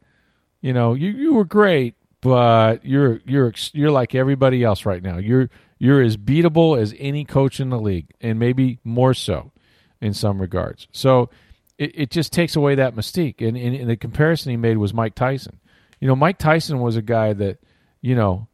You 0.62 0.74
know, 0.74 0.94
you, 0.94 1.10
you 1.12 1.34
were 1.34 1.46
great, 1.46 1.96
but 2.22 2.86
you're 2.86 3.22
you're 3.26 3.54
you're 3.74 3.92
like 3.92 4.16
everybody 4.16 4.64
else 4.64 4.86
right 4.86 5.04
now. 5.04 5.18
You're 5.18 5.50
you're 5.78 6.02
as 6.02 6.16
beatable 6.16 6.80
as 6.80 6.96
any 6.98 7.26
coach 7.26 7.60
in 7.60 7.70
the 7.70 7.80
league, 7.80 8.12
and 8.22 8.40
maybe 8.40 8.80
more 8.84 9.14
so 9.14 9.52
in 10.00 10.14
some 10.14 10.40
regards. 10.40 10.88
So 10.92 11.30
it, 11.78 11.92
it 11.94 12.12
just 12.12 12.32
takes 12.32 12.56
away 12.56 12.76
that 12.76 12.96
mystique. 12.96 13.46
And, 13.46 13.58
and, 13.58 13.76
and 13.76 13.90
the 13.90 13.98
comparison 13.98 14.52
he 14.52 14.58
made 14.58 14.78
was 14.78 14.94
Mike 14.94 15.16
Tyson. 15.16 15.60
You 16.00 16.08
know, 16.08 16.16
Mike 16.16 16.38
Tyson 16.38 16.80
was 16.80 16.96
a 16.96 17.02
guy 17.02 17.34
that, 17.34 17.60
you 18.02 18.16
know, 18.16 18.48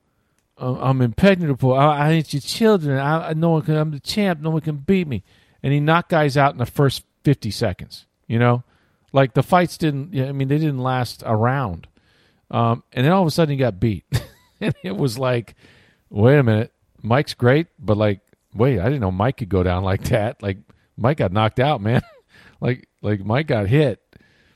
"Uh, 0.58 0.76
I'm 0.80 1.02
impenetrable. 1.02 1.74
I, 1.74 2.08
I 2.08 2.10
hate 2.10 2.34
your 2.34 2.42
children. 2.42 2.98
I, 3.00 3.30
I 3.30 3.34
no 3.34 3.52
one 3.52 3.62
can. 3.64 3.76
I'm 3.76 3.92
the 3.92 4.00
champ. 4.00 4.42
No 4.42 4.52
one 4.52 4.62
can 4.62 4.78
beat 4.78 5.08
me. 5.08 5.24
And 5.64 5.74
he 5.74 5.80
knocked 5.80 6.10
guys 6.10 6.38
out 6.38 6.54
in 6.54 6.58
the 6.60 6.66
first 6.66 7.04
50 7.24 7.52
seconds. 7.52 8.06
You 8.28 8.40
know, 8.40 8.64
like 9.12 9.34
the 9.34 9.44
fights 9.44 9.78
didn't. 9.78 10.18
I 10.20 10.32
mean, 10.32 10.48
they 10.48 10.58
didn't 10.58 10.80
last 10.80 11.24
a 11.26 11.36
round. 11.36 11.88
Um, 12.52 12.84
and 12.94 13.06
then 13.06 13.12
all 13.12 13.22
of 13.22 13.28
a 13.28 13.32
sudden 13.32 13.52
he 13.52 13.58
got 13.58 13.80
beat, 13.80 14.06
and 14.62 14.74
it 14.84 14.96
was 14.96 15.20
like, 15.20 15.56
wait 16.10 16.38
a 16.38 16.44
minute, 16.44 16.72
Mike's 17.02 17.36
great, 17.36 17.68
but 17.78 17.98
like, 17.98 18.22
wait, 18.54 18.80
I 18.80 18.86
didn't 18.86 19.02
know 19.02 19.12
Mike 19.12 19.38
could 19.38 19.50
go 19.50 19.64
down 19.64 19.84
like 19.84 20.06
that. 20.06 20.42
Like 20.42 20.58
Mike 20.98 21.18
got 21.18 21.32
knocked 21.32 21.60
out, 21.60 21.82
man. 21.82 22.02
like 22.62 22.89
like 23.02 23.26
Mike 23.26 23.48
got 23.48 23.68
hit. 23.68 24.02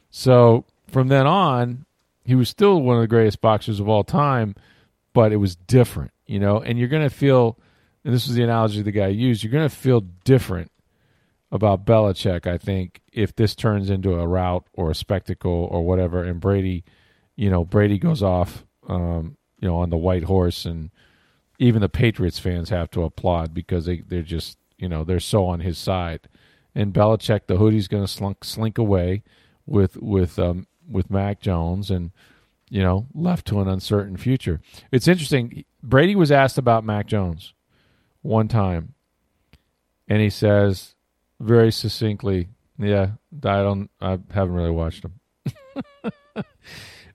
So 0.10 0.65
from 0.88 1.08
then 1.08 1.25
on, 1.25 1.86
he 2.25 2.36
was 2.36 2.49
still 2.49 2.82
one 2.82 2.97
of 2.97 3.01
the 3.01 3.08
greatest 3.08 3.41
boxers 3.41 3.79
of 3.79 3.89
all 3.89 4.03
time, 4.03 4.56
but 5.13 5.32
it 5.32 5.38
was 5.38 5.56
different, 5.56 6.12
you 6.25 6.39
know. 6.39 6.62
And 6.62 6.77
you're 6.79 6.88
gonna 6.88 7.10
feel, 7.10 7.58
and 8.03 8.13
this 8.13 8.27
was 8.27 8.36
the 8.36 8.43
analogy 8.43 8.82
the 8.82 8.91
guy 8.91 9.08
used. 9.08 9.43
You're 9.43 9.51
gonna 9.51 9.69
feel 9.69 10.01
different 10.23 10.71
about 11.51 11.86
Belichick, 11.86 12.47
I 12.47 12.58
think, 12.58 13.01
if 13.12 13.36
this 13.36 13.56
turns 13.56 13.89
into 13.89 14.15
a 14.15 14.27
rout 14.27 14.65
or 14.73 14.89
a 14.89 14.95
spectacle 14.95 15.67
or 15.71 15.86
whatever, 15.86 16.23
and 16.23 16.39
Brady, 16.39 16.84
you 17.36 17.49
know, 17.49 17.63
Brady 17.63 17.99
goes 17.99 18.23
off, 18.23 18.65
um, 18.88 19.38
you 19.60 19.67
know, 19.67 19.75
on 19.77 19.89
the 19.89 19.97
white 19.97 20.23
horse, 20.23 20.65
and 20.65 20.89
even 21.60 21.82
the 21.82 21.89
Patriots 21.89 22.39
fans 22.39 22.69
have 22.69 22.89
to 22.91 23.03
applaud 23.03 23.53
because 23.53 23.86
they 23.86 24.01
they're 24.01 24.21
just, 24.23 24.58
you 24.77 24.89
know, 24.89 25.03
they're 25.03 25.19
so 25.19 25.45
on 25.45 25.60
his 25.60 25.77
side. 25.77 26.27
And 26.75 26.93
Belichick, 26.93 27.41
the 27.47 27.57
hoodie's 27.57 27.88
going 27.88 28.03
to 28.03 28.12
slunk 28.12 28.43
slink 28.43 28.77
away 28.77 29.23
with 29.65 29.97
with 29.97 30.39
um, 30.39 30.67
with 30.89 31.12
Mac 31.12 31.39
Jones, 31.39 31.91
and 31.91 32.12
you 32.69 32.81
know, 32.81 33.05
left 33.13 33.45
to 33.47 33.62
an 33.62 33.67
uncertain 33.67 34.17
future. 34.17 34.59
It's 34.91 35.07
interesting. 35.07 35.63
Brady 35.83 36.15
was 36.15 36.31
asked 36.31 36.57
about 36.57 36.83
Mac 36.83 37.05
Jones 37.05 37.53
one 38.23 38.47
time, 38.47 38.95
and 40.07 40.19
he 40.19 40.31
says 40.31 40.95
very 41.39 41.71
succinctly, 41.71 42.49
"Yeah, 42.79 43.12
I 43.43 43.62
don't, 43.62 43.91
I 44.01 44.17
haven't 44.33 44.55
really 44.55 44.71
watched 44.71 45.05
him." 45.05 45.19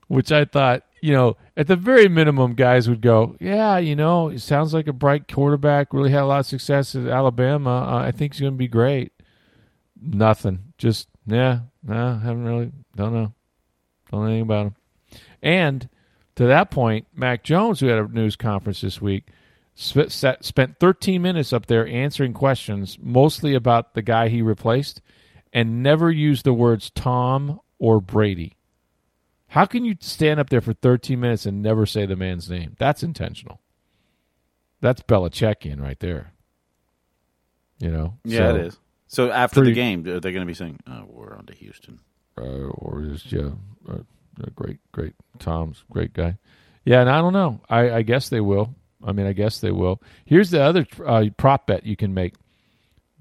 Which 0.07 0.31
I 0.31 0.45
thought, 0.45 0.83
you 1.01 1.13
know, 1.13 1.35
at 1.57 1.67
the 1.67 1.75
very 1.75 2.07
minimum, 2.07 2.53
guys 2.53 2.87
would 2.87 3.01
go, 3.01 3.35
"Yeah, 3.41 3.77
you 3.79 3.97
know, 3.97 4.29
it 4.29 4.39
sounds 4.39 4.73
like 4.73 4.87
a 4.87 4.93
bright 4.93 5.27
quarterback. 5.27 5.93
Really 5.93 6.11
had 6.11 6.23
a 6.23 6.25
lot 6.25 6.39
of 6.39 6.45
success 6.45 6.95
at 6.95 7.05
Alabama. 7.07 7.85
Uh, 7.85 7.97
I 7.97 8.11
think 8.11 8.33
he's 8.33 8.39
going 8.41 8.53
to 8.53 8.57
be 8.57 8.69
great." 8.69 9.11
Nothing. 10.01 10.73
Just 10.77 11.07
yeah, 11.25 11.59
nah, 11.83 12.17
haven't 12.19 12.45
really, 12.45 12.71
don't 12.95 13.13
know, 13.13 13.33
don't 14.11 14.21
know 14.21 14.27
anything 14.27 14.41
about 14.43 14.67
him. 14.67 14.75
And 15.41 15.89
to 16.35 16.45
that 16.47 16.71
point, 16.71 17.07
Mac 17.13 17.43
Jones, 17.43 17.79
who 17.79 17.87
had 17.87 17.99
a 17.99 18.07
news 18.07 18.35
conference 18.35 18.81
this 18.81 19.01
week, 19.01 19.25
sp- 19.75 20.09
spent 20.41 20.79
13 20.79 21.21
minutes 21.21 21.53
up 21.53 21.65
there 21.67 21.87
answering 21.87 22.33
questions, 22.33 22.97
mostly 23.01 23.53
about 23.55 23.93
the 23.93 24.01
guy 24.01 24.29
he 24.29 24.41
replaced, 24.41 25.01
and 25.53 25.83
never 25.83 26.09
used 26.09 26.45
the 26.45 26.53
words 26.53 26.89
Tom 26.91 27.59
or 27.77 27.99
Brady. 28.01 28.55
How 29.47 29.65
can 29.65 29.83
you 29.83 29.95
stand 29.99 30.39
up 30.39 30.49
there 30.49 30.61
for 30.61 30.73
13 30.73 31.19
minutes 31.19 31.45
and 31.45 31.61
never 31.61 31.85
say 31.85 32.05
the 32.05 32.15
man's 32.15 32.49
name? 32.49 32.75
That's 32.77 33.01
intentional. 33.03 33.59
That's 34.81 35.01
Belichickian 35.01 35.81
right 35.81 35.99
there. 35.99 36.33
You 37.79 37.91
know? 37.91 38.17
Yeah, 38.23 38.37
So- 38.37 38.55
it 38.55 38.61
is. 38.67 38.79
So 39.09 39.31
after 39.31 39.61
Pretty- 39.61 39.71
the 39.71 39.75
game, 39.75 40.07
are 40.07 40.19
they 40.21 40.31
going 40.31 40.43
to 40.43 40.47
be 40.47 40.53
saying, 40.53 40.79
oh, 40.87 41.03
"We're 41.07 41.35
on 41.35 41.45
to 41.47 41.53
Houston"? 41.55 41.99
uh, 42.37 42.41
or 42.69 43.01
just 43.01 43.29
yeah, 43.33 43.49
uh, 43.89 43.97
great, 44.55 44.77
great 44.93 45.13
Tom's 45.39 45.83
great 45.91 46.13
guy. 46.13 46.37
Yeah, 46.85 47.01
and 47.01 47.09
I 47.09 47.19
don't 47.19 47.33
know. 47.33 47.59
I, 47.69 47.91
I 47.91 48.01
guess 48.03 48.29
they 48.29 48.39
will. 48.39 48.73
I 49.03 49.11
mean, 49.11 49.25
I 49.25 49.33
guess 49.33 49.59
they 49.59 49.71
will. 49.71 50.01
Here's 50.25 50.51
the 50.51 50.61
other 50.61 50.85
uh, 51.05 51.25
prop 51.37 51.67
bet 51.67 51.85
you 51.85 51.95
can 51.97 52.13
make: 52.13 52.35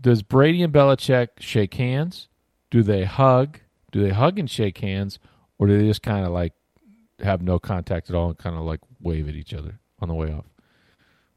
Does 0.01 0.23
Brady 0.23 0.63
and 0.63 0.73
Belichick 0.73 1.29
shake 1.41 1.75
hands? 1.75 2.29
Do 2.71 2.83
they 2.83 3.05
hug? 3.05 3.59
Do 3.91 4.03
they 4.03 4.11
hug 4.11 4.39
and 4.39 4.49
shake 4.51 4.79
hands, 4.79 5.19
or 5.59 5.67
do 5.67 5.79
they 5.79 5.87
just 5.87 6.03
kind 6.03 6.25
of 6.27 6.33
like 6.33 6.53
have 7.21 7.43
no 7.43 7.59
contact 7.59 8.11
at 8.11 8.15
all 8.15 8.29
and 8.29 8.39
kind 8.39 8.55
of 8.57 8.63
like 8.63 8.81
wave 9.01 9.29
at 9.29 9.35
each 9.35 9.55
other 9.55 9.81
on 10.01 10.09
the 10.09 10.15
way 10.15 10.31
off? 10.33 10.45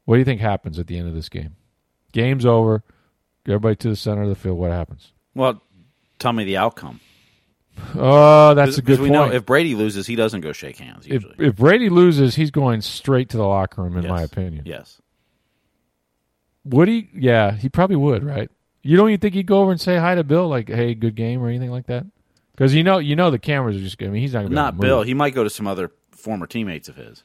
What 0.04 0.16
do 0.16 0.18
you 0.18 0.24
think 0.26 0.40
happens 0.40 0.78
at 0.78 0.86
the 0.88 0.98
end 0.98 1.08
of 1.08 1.14
this 1.14 1.28
game? 1.30 1.56
Game's 2.12 2.44
over. 2.44 2.84
Everybody 3.46 3.76
to 3.76 3.88
the 3.88 3.96
center 3.96 4.22
of 4.22 4.28
the 4.28 4.34
field. 4.34 4.58
What 4.58 4.70
happens? 4.70 5.12
Well, 5.34 5.62
tell 6.18 6.32
me 6.32 6.44
the 6.44 6.56
outcome. 6.58 7.00
Oh, 7.94 8.54
that's 8.54 8.76
a 8.78 8.82
good 8.82 9.00
we 9.00 9.08
point. 9.08 9.12
know 9.12 9.32
if 9.32 9.46
Brady 9.46 9.74
loses, 9.74 10.06
he 10.06 10.14
doesn't 10.14 10.42
go 10.42 10.52
shake 10.52 10.76
hands 10.76 11.06
if 11.06 11.12
usually. 11.22 11.34
if 11.46 11.56
Brady 11.56 11.88
loses, 11.88 12.34
he's 12.34 12.50
going 12.50 12.82
straight 12.82 13.30
to 13.30 13.36
the 13.38 13.46
locker 13.46 13.82
room, 13.82 13.96
in 13.96 14.02
Yes. 14.02 14.10
my 14.10 14.22
opinion. 14.22 14.64
Yes. 14.66 15.00
Would 16.64 16.88
he? 16.88 17.08
Yeah, 17.14 17.52
he 17.56 17.68
probably 17.68 17.96
would. 17.96 18.22
Right? 18.22 18.50
You 18.82 18.96
don't 18.96 19.08
even 19.08 19.20
think 19.20 19.34
he'd 19.34 19.46
go 19.46 19.60
over 19.62 19.70
and 19.72 19.80
say 19.80 19.96
hi 19.98 20.14
to 20.14 20.22
Bill, 20.22 20.48
like, 20.48 20.68
"Hey, 20.68 20.94
good 20.94 21.14
game" 21.14 21.42
or 21.42 21.48
anything 21.48 21.70
like 21.70 21.86
that? 21.86 22.04
Because 22.52 22.74
you 22.74 22.84
know, 22.84 22.98
you 22.98 23.16
know, 23.16 23.30
the 23.30 23.38
cameras 23.38 23.76
are 23.76 23.80
just. 23.80 24.00
I 24.02 24.06
mean, 24.06 24.22
he's 24.22 24.32
not 24.34 24.40
going 24.40 24.50
to 24.50 24.50
be. 24.50 24.54
Not 24.56 24.78
Bill. 24.78 25.02
He 25.02 25.14
might 25.14 25.34
go 25.34 25.42
to 25.42 25.50
some 25.50 25.66
other 25.66 25.90
former 26.12 26.46
teammates 26.46 26.88
of 26.88 26.96
his. 26.96 27.24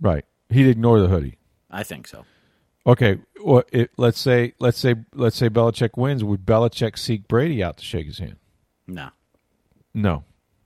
right. 0.00 0.24
He'd 0.50 0.66
ignore 0.68 0.98
the 1.00 1.08
hoodie. 1.08 1.36
I 1.70 1.82
think 1.82 2.06
so. 2.08 2.24
Okay. 2.88 3.18
Well, 3.44 3.62
it, 3.70 3.90
let's 3.96 4.18
say, 4.18 4.54
let's 4.58 4.78
say, 4.78 4.94
let's 5.14 5.36
say 5.36 5.48
Belichick 5.48 5.90
wins. 5.96 6.24
Would 6.24 6.44
Belichick 6.46 6.98
seek 6.98 7.28
Brady 7.28 7.62
out 7.62 7.76
to 7.78 7.84
shake 7.84 8.06
his 8.06 8.18
hand? 8.18 8.36
No. 8.86 9.10
No. 9.94 10.24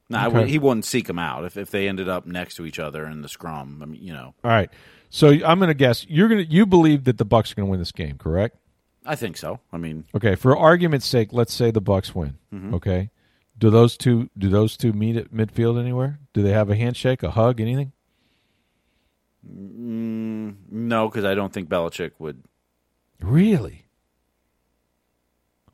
No, 0.09 0.19
I 0.19 0.27
Okay. 0.29 0.39
would- 0.39 0.49
he 0.49 0.59
wouldn't 0.59 0.85
seek 0.85 1.09
him 1.09 1.19
out 1.19 1.45
if, 1.45 1.57
if 1.57 1.71
they 1.71 1.89
ended 1.89 2.09
up 2.09 2.25
next 2.27 2.55
to 2.57 2.65
each 2.67 2.79
other 2.79 3.07
in 3.07 3.23
the 3.23 3.29
scrum. 3.29 3.81
I 3.83 3.87
mean, 3.87 4.03
you 4.03 4.13
know, 4.13 4.35
All 4.45 4.51
right. 4.51 4.71
So 5.11 5.29
I'm 5.29 5.59
going 5.59 5.69
to 5.69 5.75
guess 5.75 6.07
you're 6.09 6.29
going 6.29 6.47
to 6.47 6.51
you 6.51 6.65
believe 6.65 7.05
that 7.05 7.19
the 7.19 7.27
Bucs 7.27 7.53
are 7.53 7.57
going 7.57 7.67
to 7.67 7.71
win 7.71 7.81
this 7.81 7.93
game, 7.93 8.17
correct? 8.17 8.57
I 9.05 9.17
think 9.17 9.37
so. 9.37 9.59
I 9.73 9.77
mean, 9.79 10.05
Okay. 10.15 10.37
For 10.37 10.57
argument's 10.57 11.07
sake, 11.07 11.33
let's 11.33 11.53
say 11.53 11.71
the 11.71 11.83
Bucs 11.83 12.15
win. 12.15 12.39
Mm-hmm. 12.55 12.75
Okay. 12.75 13.11
Do 13.59 13.69
those 13.69 13.97
two 13.97 14.31
do 14.39 14.49
those 14.49 14.77
two 14.77 14.93
meet 14.93 15.17
at 15.17 15.33
midfield 15.33 15.79
anywhere? 15.79 16.19
Do 16.33 16.43
they 16.43 16.53
have 16.53 16.71
a 16.71 16.77
handshake, 16.77 17.23
a 17.23 17.31
hug, 17.33 17.61
anything? 17.61 17.93
No, 19.45 21.09
because 21.09 21.25
I 21.25 21.35
don't 21.35 21.53
think 21.53 21.69
Belichick 21.69 22.13
would 22.19 22.43
Really? 23.21 23.87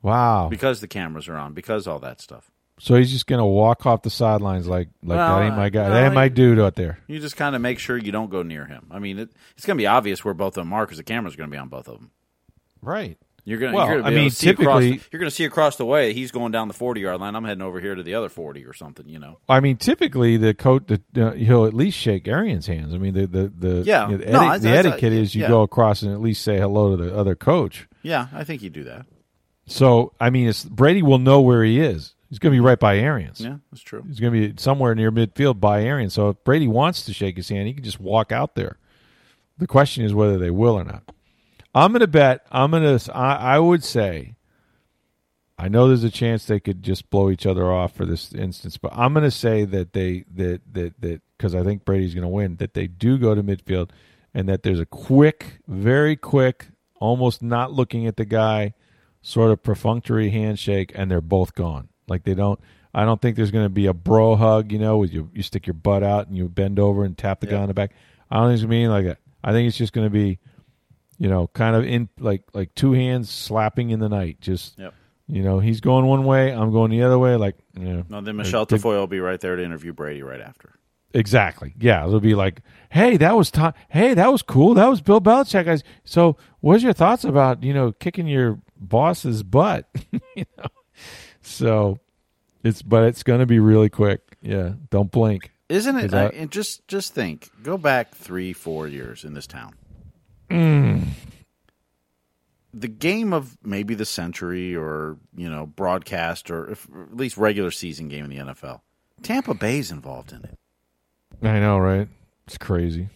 Wow. 0.01 0.47
because 0.49 0.81
the 0.81 0.87
cameras 0.87 1.27
are 1.27 1.35
on, 1.35 1.53
because 1.53 1.87
all 1.87 1.99
that 1.99 2.21
stuff. 2.21 2.51
So 2.81 2.95
he's 2.95 3.11
just 3.11 3.27
going 3.27 3.39
to 3.39 3.45
walk 3.45 3.85
off 3.85 4.03
the 4.03 4.09
sidelines 4.09 4.65
like 4.65 4.87
like 5.03 5.17
Well, 5.17 5.39
that 5.39 5.45
ain't 5.45 5.57
my 5.57 5.67
guy. 5.69 5.83
uh, 5.85 5.89
that 5.89 6.05
ain't 6.05 6.13
my 6.13 6.29
dude 6.29 6.59
out 6.59 6.75
there. 6.75 6.99
You 7.07 7.19
just 7.19 7.35
kind 7.35 7.53
of 7.53 7.61
make 7.61 7.77
sure 7.77 7.97
you 7.97 8.13
don't 8.13 8.29
go 8.29 8.41
near 8.41 8.65
him. 8.65 8.87
I 8.89 8.99
mean, 8.99 9.19
it, 9.19 9.31
it's 9.57 9.65
going 9.65 9.77
to 9.77 9.81
be 9.81 9.87
obvious 9.87 10.23
where 10.23 10.33
both 10.33 10.57
of 10.57 10.63
them 10.63 10.71
are 10.71 10.85
because 10.85 10.97
the 10.97 11.03
camera's 11.03 11.35
going 11.35 11.49
to 11.49 11.53
be 11.53 11.59
on 11.59 11.67
both 11.67 11.89
of 11.89 11.95
them. 11.99 12.11
Right. 12.81 13.17
You're 13.49 13.57
going 13.59 13.73
Well, 13.73 13.87
to. 13.87 13.91
You're 13.93 14.01
gonna 14.03 14.15
I 14.15 14.19
mean, 14.19 14.29
to 14.29 14.35
see 14.35 14.49
across 14.49 14.79
typically- 14.81 14.97
the- 14.97 15.03
you're 15.11 15.19
going 15.19 15.29
to 15.29 15.35
see 15.35 15.43
across 15.45 15.75
the 15.77 15.85
way. 15.85 16.13
He's 16.13 16.31
going 16.31 16.51
down 16.51 16.67
the 16.67 16.73
forty 16.73 17.01
yard 17.01 17.19
line. 17.19 17.35
I'm 17.35 17.43
heading 17.43 17.63
over 17.63 17.79
here 17.79 17.95
to 17.95 18.03
the 18.03 18.13
other 18.13 18.29
forty 18.29 18.63
or 18.65 18.73
something. 18.73 19.09
You 19.09 19.17
know. 19.19 19.39
I 19.49 19.59
mean, 19.59 19.77
typically 19.77 20.37
the 20.37 20.53
coach, 20.53 20.83
uh, 21.17 21.31
he'll 21.31 21.65
at 21.65 21.73
least 21.73 21.97
shake 21.97 22.27
Arians' 22.27 22.67
hands. 22.67 22.93
I 22.93 22.97
mean, 22.99 23.13
the 23.15 23.25
the 23.25 23.51
the, 23.57 23.83
Yeah. 23.85 24.07
you 24.09 24.17
know, 24.19 24.23
the, 24.23 24.31
No, 24.31 24.39
eti- 24.41 24.47
I- 24.49 24.57
the 24.59 24.69
I- 24.69 24.73
I- 24.73 24.77
etiquette 24.77 25.13
is 25.13 25.33
you 25.35 25.41
yeah. 25.41 25.47
go 25.47 25.61
across 25.63 26.03
and 26.03 26.11
at 26.13 26.21
least 26.21 26.43
say 26.43 26.57
hello 26.59 26.95
to 26.95 27.03
the 27.03 27.15
other 27.17 27.33
coach. 27.35 27.87
Yeah, 28.03 28.27
I 28.33 28.43
think 28.43 28.61
you 28.61 28.69
do 28.69 28.83
that. 28.83 29.05
So 29.65 30.13
I 30.19 30.29
mean, 30.29 30.47
it's, 30.47 30.63
Brady 30.65 31.01
will 31.01 31.19
know 31.19 31.41
where 31.41 31.63
he 31.63 31.79
is. 31.79 32.15
He's 32.29 32.37
going 32.37 32.51
to 32.51 32.55
be 32.55 32.59
right 32.59 32.79
by 32.79 32.97
Arians. 32.99 33.41
Yeah, 33.41 33.55
that's 33.71 33.81
true. 33.81 34.03
He's 34.07 34.19
going 34.19 34.31
to 34.33 34.49
be 34.49 34.53
somewhere 34.61 34.93
near 34.93 35.11
midfield 35.11 35.59
by 35.59 35.81
Arians. 35.83 36.13
So 36.13 36.29
if 36.29 36.43
Brady 36.43 36.67
wants 36.67 37.03
to 37.05 37.13
shake 37.13 37.35
his 37.37 37.49
hand, 37.49 37.67
he 37.67 37.73
can 37.73 37.83
just 37.83 37.99
walk 37.99 38.31
out 38.31 38.53
there. 38.53 38.77
The 39.57 39.65
question 39.65 40.05
is 40.05 40.13
whether 40.13 40.37
they 40.37 40.51
will 40.51 40.75
or 40.75 40.83
not. 40.83 41.03
I'm 41.75 41.91
going 41.91 42.01
to 42.01 42.07
bet. 42.07 42.45
I'm 42.51 42.71
going 42.71 42.97
to. 42.99 43.15
I, 43.15 43.35
I 43.55 43.59
would 43.59 43.83
say. 43.83 44.35
I 45.57 45.67
know 45.67 45.89
there's 45.89 46.05
a 46.05 46.09
chance 46.09 46.45
they 46.45 46.61
could 46.61 46.81
just 46.83 47.09
blow 47.09 47.29
each 47.29 47.45
other 47.45 47.69
off 47.69 47.93
for 47.93 48.05
this 48.05 48.33
instance, 48.33 48.77
but 48.77 48.93
I'm 48.95 49.13
going 49.13 49.25
to 49.25 49.31
say 49.31 49.65
that 49.65 49.91
they 49.91 50.23
that 50.35 50.61
that 50.73 51.01
that 51.01 51.21
because 51.37 51.53
I 51.53 51.63
think 51.63 51.83
Brady's 51.83 52.13
going 52.13 52.21
to 52.23 52.29
win. 52.29 52.55
That 52.57 52.73
they 52.73 52.87
do 52.87 53.17
go 53.17 53.35
to 53.35 53.43
midfield, 53.43 53.89
and 54.33 54.47
that 54.47 54.63
there's 54.63 54.79
a 54.79 54.85
quick, 54.85 55.59
very 55.67 56.15
quick, 56.15 56.67
almost 56.95 57.41
not 57.43 57.73
looking 57.73 58.07
at 58.07 58.15
the 58.15 58.23
guy, 58.23 58.73
sort 59.21 59.51
of 59.51 59.61
perfunctory 59.61 60.29
handshake, 60.29 60.93
and 60.95 61.11
they're 61.11 61.19
both 61.19 61.53
gone. 61.55 61.89
Like 62.07 62.23
they 62.23 62.35
don't. 62.35 62.59
I 62.93 63.03
don't 63.03 63.21
think 63.21 63.35
there's 63.35 63.51
going 63.51 63.65
to 63.65 63.69
be 63.69 63.85
a 63.85 63.93
bro 63.93 64.37
hug, 64.37 64.71
you 64.71 64.79
know, 64.79 64.97
with 64.97 65.13
you 65.13 65.29
you 65.33 65.43
stick 65.43 65.67
your 65.67 65.73
butt 65.73 66.03
out 66.03 66.27
and 66.27 66.37
you 66.37 66.47
bend 66.47 66.79
over 66.79 67.03
and 67.03 67.17
tap 67.17 67.41
the 67.41 67.47
guy 67.47 67.57
Yeah. 67.57 67.61
on 67.63 67.67
the 67.67 67.73
back. 67.73 67.91
I 68.31 68.37
don't 68.37 68.47
think 68.47 68.53
it's 68.55 68.63
going 68.63 68.69
to 68.71 68.85
be 68.85 68.87
like 68.87 69.05
that. 69.05 69.17
I 69.43 69.51
think 69.51 69.67
it's 69.67 69.77
just 69.77 69.91
going 69.93 70.07
to 70.07 70.11
be, 70.11 70.39
you 71.19 71.29
know, 71.29 71.47
kind 71.53 71.75
of 71.75 71.85
in 71.85 72.09
like 72.17 72.41
like 72.53 72.73
two 72.73 72.93
hands 72.93 73.29
slapping 73.29 73.91
in 73.91 73.99
the 73.99 74.09
night. 74.09 74.41
Just 74.41 74.79
Yep. 74.79 74.93
you 75.27 75.43
know, 75.43 75.59
he's 75.59 75.79
going 75.81 76.05
one 76.07 76.23
way, 76.25 76.51
I'm 76.51 76.71
going 76.71 76.89
the 76.89 77.03
other 77.03 77.19
way. 77.19 77.35
Like 77.35 77.55
you 77.77 77.85
know, 77.93 78.03
No, 78.09 78.21
then 78.21 78.35
Michelle 78.37 78.65
Did- 78.65 78.81
Tafoya 78.81 78.95
will 78.97 79.07
be 79.07 79.19
right 79.19 79.39
there 79.39 79.55
to 79.55 79.63
interview 79.63 79.93
Brady 79.93 80.23
right 80.23 80.41
after. 80.41 80.75
Exactly. 81.13 81.73
Yeah, 81.79 82.05
it'll 82.05 82.19
be 82.19 82.35
like, 82.35 82.61
"Hey, 82.91 83.17
that 83.17 83.35
was 83.35 83.49
Tom. 83.49 83.73
Hey, 83.89 84.13
that 84.13 84.31
was 84.31 84.43
cool. 84.43 84.75
That 84.75 84.87
was 84.87 85.01
Bill 85.01 85.19
Belichick, 85.19 85.65
guys. 85.65 85.83
So, 86.03 86.37
what's 86.59 86.83
your 86.83 86.93
thoughts 86.93 87.23
about 87.23 87.63
you 87.63 87.73
know 87.73 87.91
kicking 87.91 88.27
your 88.27 88.59
boss's 88.77 89.41
butt? 89.43 89.89
you 90.35 90.45
know, 90.57 90.65
so 91.41 91.99
it's 92.63 92.81
but 92.83 93.03
it's 93.05 93.23
going 93.23 93.39
to 93.39 93.45
be 93.47 93.57
really 93.59 93.89
quick. 93.89 94.21
Yeah, 94.41 94.73
don't 94.91 95.11
blink. 95.11 95.51
Isn't 95.67 95.97
it? 95.97 96.05
Is 96.05 96.11
that- 96.11 96.33
I- 96.35 96.37
and 96.37 96.51
just 96.51 96.87
just 96.87 97.13
think. 97.15 97.49
Go 97.63 97.77
back 97.77 98.13
three, 98.13 98.53
four 98.53 98.87
years 98.87 99.23
in 99.25 99.33
this 99.33 99.47
town. 99.47 99.73
Mm. 100.49 101.05
The 102.73 102.87
game 102.87 103.33
of 103.33 103.57
maybe 103.63 103.95
the 103.95 104.05
century, 104.05 104.75
or 104.75 105.17
you 105.35 105.49
know, 105.49 105.65
broadcast, 105.65 106.51
or 106.51 106.69
if, 106.69 106.87
at 107.09 107.17
least 107.17 107.37
regular 107.37 107.71
season 107.71 108.07
game 108.09 108.25
in 108.25 108.29
the 108.29 108.37
NFL. 108.53 108.81
Tampa 109.23 109.53
Bay's 109.53 109.91
involved 109.91 110.31
in 110.31 110.43
it. 110.43 110.57
I 111.41 111.59
know, 111.59 111.77
right? 111.79 112.07
It's 112.47 112.57
crazy. 112.57 113.09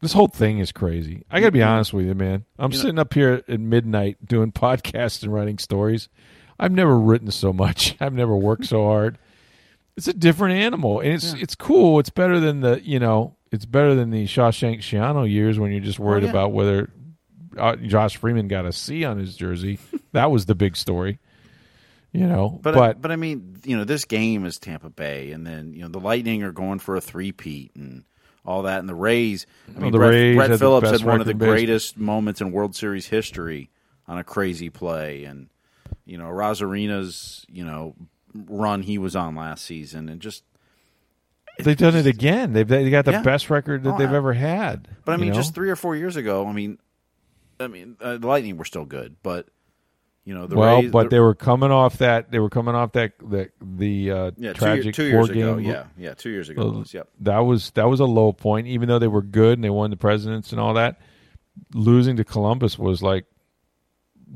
This 0.00 0.12
whole 0.12 0.28
thing 0.28 0.58
is 0.58 0.72
crazy. 0.72 1.24
I 1.30 1.40
got 1.40 1.46
to 1.46 1.52
be 1.52 1.62
honest 1.62 1.92
with 1.92 2.06
you, 2.06 2.14
man. 2.14 2.44
I'm 2.58 2.72
You 2.72 2.78
know- 2.78 2.82
sitting 2.82 2.98
up 2.98 3.12
here 3.14 3.42
at 3.46 3.60
midnight 3.60 4.18
doing 4.26 4.50
podcasts 4.52 5.22
and 5.22 5.32
writing 5.32 5.58
stories. 5.58 6.08
I've 6.58 6.72
never 6.72 6.98
written 6.98 7.30
so 7.30 7.52
much. 7.52 7.96
I've 8.00 8.14
never 8.14 8.36
worked 8.36 8.66
so 8.66 8.84
hard. 8.84 9.18
It's 9.96 10.08
a 10.08 10.14
different 10.14 10.56
animal, 10.56 11.00
and 11.00 11.12
it's 11.12 11.34
it's 11.34 11.54
cool. 11.54 11.98
It's 11.98 12.10
better 12.10 12.40
than 12.40 12.60
the 12.60 12.80
you 12.82 12.98
know. 12.98 13.36
It's 13.50 13.66
better 13.66 13.94
than 13.94 14.10
the 14.10 14.24
Shawshank 14.24 14.78
Schiano 14.78 15.30
years 15.30 15.58
when 15.58 15.72
you're 15.72 15.82
just 15.82 15.98
worried 15.98 16.24
yeah. 16.24 16.30
about 16.30 16.52
whether 16.52 16.90
uh, 17.58 17.76
Josh 17.76 18.16
Freeman 18.16 18.48
got 18.48 18.64
a 18.64 18.72
C 18.72 19.04
on 19.04 19.18
his 19.18 19.36
jersey. 19.36 19.78
that 20.12 20.30
was 20.30 20.46
the 20.46 20.54
big 20.54 20.76
story. 20.76 21.18
You 22.12 22.26
know, 22.26 22.58
But 22.62 22.74
but, 22.74 23.00
but, 23.00 23.10
I 23.10 23.16
mean, 23.16 23.56
you 23.64 23.74
know, 23.74 23.84
this 23.84 24.04
game 24.04 24.44
is 24.44 24.58
Tampa 24.58 24.90
Bay, 24.90 25.32
and 25.32 25.46
then 25.46 25.72
you 25.72 25.80
know 25.80 25.88
the 25.88 26.00
Lightning 26.00 26.42
are 26.42 26.52
going 26.52 26.78
for 26.78 26.94
a 26.94 27.00
three-peat 27.00 27.72
and 27.74 28.04
all 28.44 28.62
that, 28.62 28.80
and 28.80 28.88
the 28.88 28.94
Rays. 28.94 29.46
I 29.74 29.78
mean, 29.78 29.92
the 29.92 29.98
Brett, 29.98 30.10
Rays 30.10 30.36
Brett 30.36 30.58
Phillips 30.58 30.90
had 30.90 31.04
one 31.04 31.20
of 31.20 31.26
the 31.26 31.30
record 31.30 31.30
in 31.32 31.38
baseball. 31.38 31.54
greatest 31.54 31.98
moments 31.98 32.40
in 32.42 32.52
World 32.52 32.76
Series 32.76 33.06
history 33.06 33.70
on 34.06 34.18
a 34.18 34.24
crazy 34.24 34.68
play, 34.68 35.24
and 35.24 35.48
you 36.04 36.18
know 36.18 36.26
Arozarena's 36.26 37.46
you 37.48 37.64
know 37.64 37.94
run 38.34 38.82
he 38.82 38.98
was 38.98 39.14
on 39.16 39.34
last 39.34 39.64
season, 39.64 40.08
and 40.08 40.20
just 40.20 40.44
they've 41.58 41.76
done 41.76 41.94
it 41.96 42.06
again. 42.06 42.52
They've 42.52 42.66
they 42.66 42.88
got 42.90 43.04
the 43.04 43.12
Yeah. 43.12 43.22
best 43.22 43.50
record 43.50 43.82
that 43.84 43.94
Oh, 43.94 43.98
they've 43.98 44.12
ever 44.12 44.32
had. 44.32 44.88
But 45.04 45.12
I 45.12 45.14
you 45.16 45.20
mean, 45.22 45.30
know? 45.30 45.36
just 45.36 45.54
three 45.54 45.70
or 45.70 45.76
four 45.76 45.94
years 45.96 46.16
ago, 46.16 46.46
I 46.46 46.52
mean, 46.52 46.78
I 47.60 47.66
mean, 47.68 47.96
uh, 48.00 48.16
the 48.16 48.26
Lightning 48.26 48.56
were 48.56 48.64
still 48.64 48.84
good, 48.84 49.16
but 49.22 49.48
you 50.24 50.34
know, 50.34 50.46
the 50.46 50.54
well, 50.56 50.82
Rays, 50.82 50.90
but 50.92 51.04
the- 51.04 51.08
they 51.16 51.20
were 51.20 51.34
coming 51.34 51.70
off 51.72 51.98
that. 51.98 52.30
They 52.30 52.38
were 52.38 52.48
coming 52.50 52.74
off 52.74 52.92
that 52.92 53.12
that 53.30 53.50
the 53.60 54.10
uh, 54.10 54.16
yeah, 54.16 54.30
two, 54.30 54.42
year- 54.42 54.54
tragic 54.54 54.94
two 54.94 55.04
years 55.04 55.26
four 55.26 55.36
ago, 55.36 55.56
game. 55.56 55.64
yeah, 55.66 55.84
yeah, 55.98 56.14
two 56.14 56.30
years 56.30 56.48
ago, 56.48 56.62
Uh, 56.68 56.78
was, 56.78 56.94
yep. 56.94 57.08
That 57.20 57.40
was 57.40 57.70
that 57.72 57.88
was 57.88 58.00
a 58.00 58.04
low 58.04 58.32
point. 58.32 58.66
Even 58.68 58.88
though 58.88 58.98
they 59.00 59.08
were 59.08 59.22
good 59.22 59.58
and 59.58 59.64
they 59.64 59.70
won 59.70 59.90
the 59.90 59.96
presidents 59.96 60.52
and 60.52 60.60
all 60.60 60.74
that, 60.74 61.00
losing 61.74 62.16
to 62.16 62.24
Columbus 62.24 62.78
was 62.78 63.02
like 63.02 63.24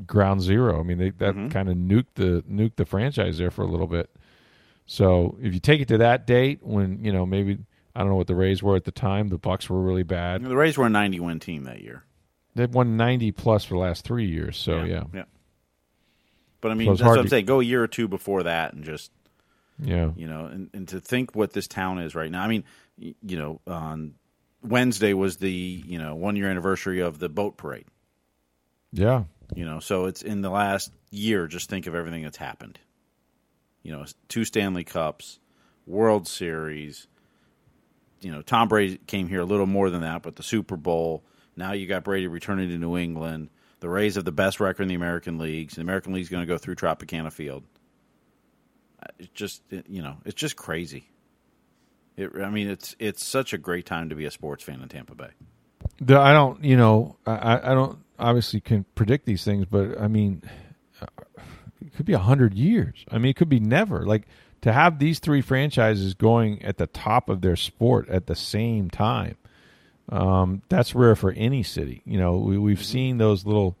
ground 0.05 0.41
zero. 0.41 0.79
I 0.79 0.83
mean, 0.83 0.97
they, 0.97 1.09
that 1.11 1.33
Mm-hmm. 1.35 1.49
kind 1.49 1.69
of 1.69 1.75
nuked 1.75 2.13
the 2.15 2.43
nuked 2.49 2.75
the 2.75 2.85
franchise 2.85 3.37
there 3.37 3.51
for 3.51 3.63
a 3.63 3.67
little 3.67 3.87
bit. 3.87 4.09
So 4.85 5.37
if 5.41 5.53
you 5.53 5.59
take 5.59 5.81
it 5.81 5.87
to 5.89 5.97
that 5.99 6.25
date, 6.27 6.59
when 6.61 7.03
you 7.03 7.11
know 7.11 7.25
maybe 7.25 7.57
I 7.95 7.99
don't 8.01 8.09
know 8.09 8.15
what 8.15 8.27
the 8.27 8.35
Rays 8.35 8.61
were 8.63 8.75
at 8.75 8.85
the 8.85 8.91
time, 8.91 9.27
the 9.29 9.39
Bucs 9.39 9.69
were 9.69 9.81
really 9.81 10.03
bad. 10.03 10.43
The 10.43 10.55
Rays 10.55 10.77
were 10.77 10.85
a 10.85 10.89
ninety-win 10.89 11.39
team 11.39 11.63
that 11.63 11.81
year. 11.81 12.03
They've 12.55 12.73
won 12.73 12.95
ninety 12.97 13.31
plus 13.31 13.65
for 13.65 13.73
the 13.75 13.79
last 13.79 14.03
three 14.05 14.27
years. 14.27 14.57
So 14.57 14.83
yeah, 14.83 15.03
yeah. 15.13 15.23
But 16.61 16.71
I 16.71 16.75
mean, 16.75 16.87
So 16.87 16.91
that's 17.03 17.07
what 17.09 17.17
I'm 17.19 17.25
to- 17.25 17.29
saying. 17.29 17.45
Go 17.45 17.59
a 17.59 17.63
year 17.63 17.83
or 17.83 17.87
two 17.87 18.07
before 18.07 18.43
that, 18.43 18.73
and 18.73 18.83
just 18.83 19.11
yeah. 19.79 20.11
you 20.15 20.27
know, 20.27 20.45
and, 20.45 20.69
and 20.73 20.87
to 20.89 20.99
think 20.99 21.35
what 21.35 21.53
this 21.53 21.67
town 21.67 21.99
is 21.99 22.15
right 22.15 22.31
now. 22.31 22.43
I 22.43 22.47
mean, 22.47 22.63
you 22.97 23.37
know, 23.37 23.61
on 23.67 24.15
Wednesday 24.63 25.13
was 25.13 25.37
the 25.37 25.51
you 25.51 25.99
know 25.99 26.15
one 26.15 26.35
year 26.35 26.49
anniversary 26.49 26.99
of 27.01 27.19
the 27.19 27.29
boat 27.29 27.57
parade. 27.57 27.85
Yeah. 28.91 29.25
You 29.55 29.65
know, 29.65 29.79
so 29.79 30.05
it's 30.05 30.21
in 30.21 30.41
the 30.41 30.49
last 30.49 30.91
year. 31.09 31.47
Just 31.47 31.69
think 31.69 31.87
of 31.87 31.95
everything 31.95 32.23
that's 32.23 32.37
happened. 32.37 32.79
You 33.83 33.93
know, 33.93 34.05
two 34.27 34.43
Stanley 34.43 34.83
Cups, 34.83 35.39
World 35.85 36.27
Series. 36.27 37.07
You 38.19 38.31
know, 38.31 38.41
Tom 38.41 38.67
Brady 38.67 38.97
came 39.07 39.27
here 39.27 39.39
a 39.41 39.45
little 39.45 39.65
more 39.67 39.89
than 39.89 40.01
that, 40.01 40.21
but 40.23 40.35
the 40.35 40.43
Super 40.43 40.75
Bowl. 40.75 41.23
Now 41.55 41.71
you 41.73 41.87
got 41.87 42.03
Brady 42.03 42.27
returning 42.27 42.69
to 42.69 42.77
New 42.77 42.97
England. 42.97 43.49
The 43.79 43.89
Rays 43.89 44.15
have 44.15 44.25
the 44.25 44.31
best 44.31 44.59
record 44.59 44.83
in 44.83 44.89
the 44.89 44.95
American 44.95 45.37
leagues. 45.37 45.75
The 45.75 45.81
American 45.81 46.13
League's 46.13 46.29
going 46.29 46.41
to 46.41 46.47
go 46.47 46.57
through 46.57 46.75
Tropicana 46.75 47.31
Field. 47.31 47.63
Uh, 49.01 49.07
It's 49.19 49.29
just 49.33 49.61
you 49.87 50.01
know, 50.01 50.17
it's 50.25 50.35
just 50.35 50.55
crazy. 50.55 51.09
It, 52.17 52.31
I 52.41 52.49
mean, 52.49 52.67
it's 52.69 52.95
it's 52.99 53.23
such 53.23 53.53
a 53.53 53.57
great 53.57 53.85
time 53.85 54.09
to 54.09 54.15
be 54.15 54.25
a 54.25 54.31
sports 54.31 54.63
fan 54.63 54.81
in 54.81 54.89
Tampa 54.89 55.15
Bay. 55.15 55.29
I 56.09 56.33
don't, 56.33 56.63
you 56.63 56.75
know, 56.75 57.15
I- 57.25 57.71
I 57.71 57.73
don't 57.75 57.99
obviously 58.19 58.61
can 58.61 58.85
predict 58.95 59.25
these 59.25 59.43
things, 59.43 59.65
but 59.65 59.99
I 59.99 60.07
mean, 60.07 60.41
uh, 61.01 61.05
it 61.85 61.93
could 61.95 62.05
be 62.05 62.13
a 62.13 62.19
hundred 62.19 62.53
years. 62.53 63.05
I 63.09 63.17
mean, 63.17 63.29
it 63.29 63.35
could 63.35 63.49
be 63.49 63.59
never. 63.59 64.05
Like 64.05 64.27
to 64.61 64.73
have 64.73 64.99
these 64.99 65.19
three 65.19 65.41
franchises 65.41 66.13
going 66.13 66.63
at 66.63 66.77
the 66.77 66.87
top 66.87 67.29
of 67.29 67.41
their 67.41 67.55
sport 67.55 68.09
at 68.09 68.27
the 68.27 68.35
same 68.35 68.89
time. 68.89 69.37
Um, 70.09 70.61
that's 70.69 70.95
rare 70.95 71.15
for 71.15 71.31
any 71.31 71.63
city. 71.63 72.01
You 72.05 72.17
know, 72.17 72.37
we, 72.37 72.57
we've 72.57 72.83
seen 72.83 73.17
those 73.17 73.45
little 73.45 73.75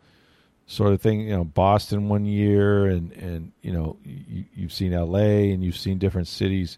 sort 0.65 0.93
of 0.93 1.01
thing. 1.01 1.21
You 1.21 1.37
know, 1.37 1.43
Boston 1.45 2.09
one 2.09 2.25
year, 2.25 2.85
and 2.85 3.11
and 3.13 3.51
you 3.61 3.71
know 3.71 3.97
you, 4.03 4.45
you've 4.53 4.73
seen 4.73 4.93
L.A. 4.93 5.51
and 5.51 5.63
you've 5.63 5.77
seen 5.77 5.97
different 5.97 6.27
cities 6.27 6.77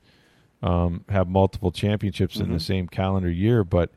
um, 0.61 1.03
have 1.09 1.27
multiple 1.27 1.71
championships 1.71 2.35
mm-hmm. 2.35 2.43
in 2.43 2.49
the 2.49 2.57
mm-hmm. 2.57 2.73
same 2.73 2.87
calendar 2.87 3.29
year, 3.29 3.63
but 3.63 3.91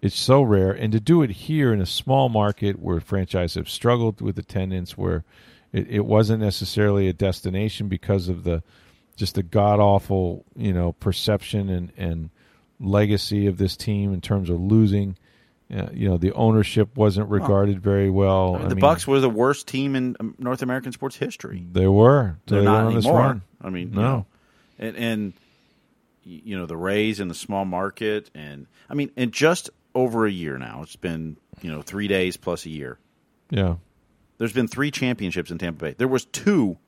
it's 0.00 0.18
so 0.18 0.42
rare. 0.42 0.72
And 0.72 0.92
to 0.92 1.00
do 1.00 1.22
it 1.22 1.30
here 1.30 1.72
in 1.72 1.80
a 1.80 1.86
small 1.86 2.28
market 2.28 2.78
where 2.78 3.00
franchises 3.00 3.56
have 3.56 3.68
struggled 3.68 4.20
with 4.20 4.38
attendance, 4.38 4.96
where 4.96 5.24
it, 5.72 5.88
it 5.88 6.04
wasn't 6.06 6.42
necessarily 6.42 7.08
a 7.08 7.12
destination 7.12 7.88
because 7.88 8.28
of 8.28 8.44
the 8.44 8.62
just 9.16 9.34
the 9.34 9.42
god 9.42 9.80
awful 9.80 10.44
you 10.54 10.72
know 10.72 10.92
perception 10.92 11.68
and 11.68 11.92
and 11.96 12.30
legacy 12.80 13.46
of 13.46 13.58
this 13.58 13.76
team 13.76 14.12
in 14.14 14.20
terms 14.20 14.48
of 14.50 14.60
losing. 14.60 15.16
Uh, 15.70 15.88
you 15.92 16.08
know 16.08 16.16
the 16.16 16.32
ownership 16.32 16.96
wasn't 16.96 17.28
regarded 17.28 17.78
very 17.78 18.08
well. 18.08 18.54
I 18.54 18.58
mean, 18.60 18.68
the 18.70 18.74
mean, 18.76 18.84
Bucs 18.84 19.06
were 19.06 19.20
the 19.20 19.28
worst 19.28 19.66
team 19.66 19.96
in 19.96 20.16
um, 20.18 20.34
North 20.38 20.62
American 20.62 20.92
sports 20.92 21.16
history. 21.16 21.66
They 21.70 21.86
were. 21.86 22.36
They're 22.46 22.60
they 22.60 22.64
not 22.64 22.90
anymore. 22.90 23.42
I 23.60 23.68
mean, 23.68 23.90
no, 23.90 24.00
you 24.00 24.06
know, 24.06 24.26
and, 24.78 24.96
and 24.96 25.32
you 26.24 26.56
know 26.58 26.64
the 26.64 26.76
Rays 26.76 27.20
in 27.20 27.28
the 27.28 27.34
small 27.34 27.66
market, 27.66 28.30
and 28.34 28.66
I 28.88 28.94
mean, 28.94 29.10
and 29.14 29.30
just 29.30 29.68
over 29.98 30.26
a 30.26 30.30
year 30.30 30.58
now, 30.58 30.80
it's 30.82 30.96
been 30.96 31.36
you 31.60 31.70
know 31.70 31.82
three 31.82 32.06
days 32.06 32.36
plus 32.36 32.64
a 32.64 32.70
year. 32.70 32.98
Yeah, 33.50 33.76
there's 34.38 34.52
been 34.52 34.68
three 34.68 34.90
championships 34.90 35.50
in 35.50 35.58
Tampa 35.58 35.86
Bay. 35.86 35.94
There 35.98 36.08
was 36.08 36.24
two 36.24 36.78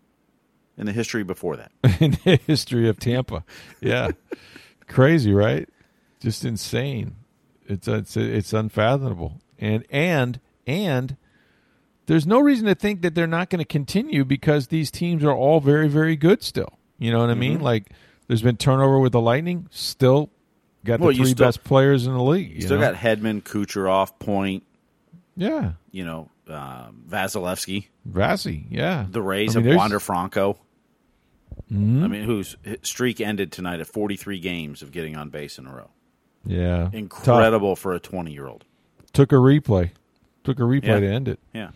in 0.78 0.86
the 0.86 0.92
history 0.92 1.24
before 1.24 1.56
that. 1.56 1.72
in 2.00 2.12
the 2.24 2.40
history 2.46 2.88
of 2.88 2.98
Tampa, 2.98 3.44
yeah, 3.80 4.12
crazy, 4.86 5.32
right? 5.32 5.68
Just 6.20 6.44
insane. 6.44 7.16
It's 7.66 7.88
it's 7.88 8.16
it's 8.16 8.52
unfathomable, 8.52 9.40
and 9.58 9.84
and 9.90 10.40
and 10.66 11.16
there's 12.06 12.26
no 12.26 12.40
reason 12.40 12.66
to 12.66 12.74
think 12.76 13.02
that 13.02 13.14
they're 13.14 13.26
not 13.26 13.50
going 13.50 13.58
to 13.61 13.64
continue 13.64 14.24
because 14.24 14.68
these 14.68 14.90
teams 14.90 15.24
are 15.24 15.34
all 15.34 15.61
very 15.61 15.88
very 15.88 16.16
good 16.16 16.42
still. 16.42 16.78
You 16.98 17.11
know 17.11 17.18
what 17.18 17.30
I 17.30 17.34
mean? 17.34 17.56
Mm-hmm. 17.56 17.64
Like 17.64 17.90
there's 18.28 18.42
been 18.42 18.56
turnover 18.56 19.00
with 19.00 19.12
the 19.12 19.20
Lightning. 19.20 19.66
Still 19.70 20.30
got 20.85 21.01
well, 21.01 21.11
the 21.11 21.16
three 21.16 21.26
still, 21.26 21.47
best 21.47 21.64
players 21.64 22.07
in 22.07 22.12
the 22.12 22.22
league. 22.22 22.55
You 22.55 22.62
still 22.62 22.78
know? 22.78 22.93
got 22.93 22.95
Hedman, 22.95 23.43
Kucherov, 23.43 24.18
Point. 24.18 24.64
Yeah. 25.37 25.72
You 25.91 26.05
know, 26.05 26.31
uh, 26.49 26.91
Vasilevskiy. 27.09 27.89
Vasi, 28.09 28.64
yeah. 28.70 29.07
The 29.09 29.22
Rays 29.22 29.57
I 29.57 29.61
mean, 29.61 29.68
have 29.68 29.76
Wander 29.76 30.01
Franco. 30.01 30.59
Mm-hmm. 31.72 32.05
I 32.05 32.09
mean, 32.09 32.24
whose 32.24 32.57
streak 32.83 33.20
ended 33.20 33.53
tonight 33.53 33.81
at 33.81 33.87
43 33.87 34.41
games 34.41 34.83
of 34.83 34.91
getting 34.93 35.16
on 35.16 35.31
base 35.31 35.59
in 35.59 35.66
a 35.66 35.74
row. 35.74 35.91
Yeah. 36.45 36.91
Incredible 36.93 37.72
Tough. 37.72 37.78
for 37.78 37.95
a 37.95 38.01
20 38.01 38.33
year 38.33 38.47
old. 38.47 38.64
Took 39.12 39.33
a 39.33 39.37
replay. 39.37 39.91
Took 40.45 40.59
a 40.59 40.62
replay 40.62 40.85
yeah. 40.85 41.01
to 41.01 41.07
end 41.07 41.28
it. 41.28 41.39
Yeah. 41.53 41.70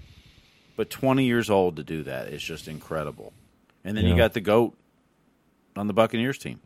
But 0.77 0.91
20 0.91 1.25
years 1.25 1.51
old 1.51 1.77
to 1.77 1.85
do 1.85 2.03
that 2.05 2.29
is 2.29 2.43
just 2.43 2.67
incredible. 2.67 3.33
And 3.85 3.97
then 3.97 4.05
yeah. 4.05 4.11
you 4.11 4.17
got 4.17 4.33
the 4.33 4.41
GOAT 4.41 4.77
on 5.77 5.87
the 5.87 5.93
Buccaneers 5.93 6.39
team. 6.39 6.61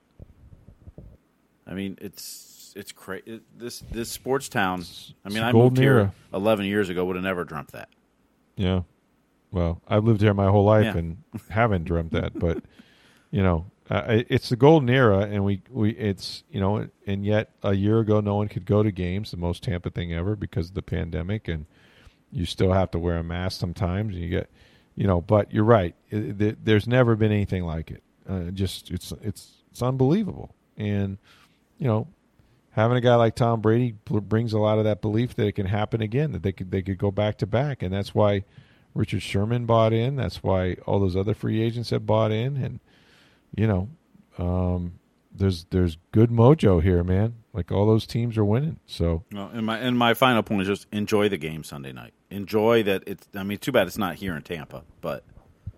I 1.69 1.75
mean, 1.75 1.99
it's 2.01 2.73
it's 2.77 2.93
crazy. 2.93 3.41
This 3.57 3.81
this 3.91 4.11
sports 4.11 4.49
town. 4.49 4.85
I 5.25 5.29
mean, 5.29 5.43
I 5.43 5.53
moved 5.53 5.79
here 5.79 6.13
eleven 6.33 6.67
years 6.67 6.89
ago. 6.89 7.05
Would 7.05 7.17
have 7.17 7.25
never 7.25 7.45
dreamt 7.45 7.73
that. 7.73 7.89
Yeah. 8.57 8.83
Well, 9.51 9.81
I've 9.89 10.05
lived 10.05 10.21
here 10.21 10.35
my 10.35 10.49
whole 10.49 10.65
life 10.65 10.85
yeah. 10.85 10.99
and 10.99 11.19
haven't 11.49 11.85
dreamt 11.85 12.13
that, 12.13 12.39
but 12.39 12.63
you 13.31 13.43
know, 13.43 13.67
uh, 13.91 14.23
it's 14.29 14.51
the 14.51 14.57
golden 14.57 14.91
era, 14.91 15.21
and 15.21 15.45
we 15.45 15.63
we 15.71 15.91
it's 15.93 16.45
you 16.51 16.61
know, 16.61 16.87
and 17.07 17.25
yet 17.25 17.51
a 17.63 17.73
year 17.73 18.01
ago, 18.01 18.21
no 18.21 18.37
one 18.37 18.49
could 18.49 18.67
go 18.67 18.83
to 18.83 18.91
games, 18.91 19.31
the 19.31 19.37
most 19.37 19.63
Tampa 19.63 19.91
thing 19.91 20.13
ever 20.13 20.37
because 20.37 20.69
of 20.69 20.75
the 20.75 20.83
pandemic, 20.83 21.49
and 21.49 21.67
you 22.31 22.45
still 22.45 22.73
have 22.73 22.91
to 22.91 22.99
wear 22.99 23.17
a 23.17 23.25
mask 23.25 23.59
sometimes, 23.59 24.15
and 24.15 24.23
you 24.23 24.29
get, 24.29 24.51
you 24.95 25.07
know, 25.07 25.23
but 25.23 25.53
you're 25.53 25.65
right. 25.65 25.95
It, 26.11 26.41
it, 26.41 26.65
there's 26.65 26.87
never 26.87 27.17
been 27.17 27.33
anything 27.33 27.65
like 27.65 27.91
it. 27.91 28.03
Uh, 28.29 28.51
just 28.51 28.91
it's 28.91 29.13
it's 29.23 29.53
it's 29.71 29.81
unbelievable, 29.81 30.55
and 30.77 31.17
you 31.79 31.87
know, 31.87 32.09
having 32.71 32.97
a 32.97 33.01
guy 33.01 33.15
like 33.17 33.35
Tom 33.35 33.61
Brady 33.61 33.97
brings 34.05 34.53
a 34.53 34.59
lot 34.59 34.79
of 34.79 34.85
that 34.85 35.01
belief 35.01 35.35
that 35.35 35.47
it 35.47 35.53
can 35.53 35.67
happen 35.67 36.01
again, 36.01 36.33
that 36.33 36.43
they 36.43 36.53
could 36.53 36.71
they 36.71 36.83
could 36.83 36.99
go 36.99 37.11
back 37.11 37.39
to 37.39 37.47
back, 37.47 37.83
and 37.83 37.93
that's 37.93 38.15
why 38.15 38.45
Richard 38.95 39.23
Sherman 39.23 39.67
bought 39.67 39.93
in. 39.93 40.17
That's 40.17 40.43
why 40.43 40.77
all 40.87 41.01
those 41.01 41.17
other 41.17 41.35
free 41.35 41.63
agents 41.63 41.91
have 41.91 42.07
bought 42.07 42.33
in, 42.33 42.57
and 42.57 42.81
you 43.57 43.67
know, 43.67 43.89
um, 44.39 44.99
there's 45.33 45.65
there's 45.71 45.99
good 46.13 46.31
mojo 46.31 46.83
here, 46.83 47.03
man. 47.03 47.35
Like 47.53 47.73
all 47.73 47.87
those 47.87 48.07
teams 48.07 48.37
are 48.37 48.45
winning. 48.45 48.79
So, 48.87 49.25
well, 49.33 49.51
and 49.53 49.65
my 49.67 49.79
and 49.79 49.99
my 49.99 50.15
final 50.15 50.43
point 50.43 50.63
is 50.63 50.69
just 50.69 50.87
enjoy 50.93 51.29
the 51.29 51.39
game 51.39 51.65
Sunday 51.65 51.93
night. 51.93 52.13
Enjoy 52.31 52.83
that. 52.85 53.05
It's 53.07 53.27
I 53.35 53.43
mean, 53.43 53.59
too 53.59 53.73
bad 53.73 53.87
it's 53.87 53.99
not 53.99 54.17
here 54.17 54.37
in 54.37 54.43
Tampa, 54.43 54.85
but 55.01 55.25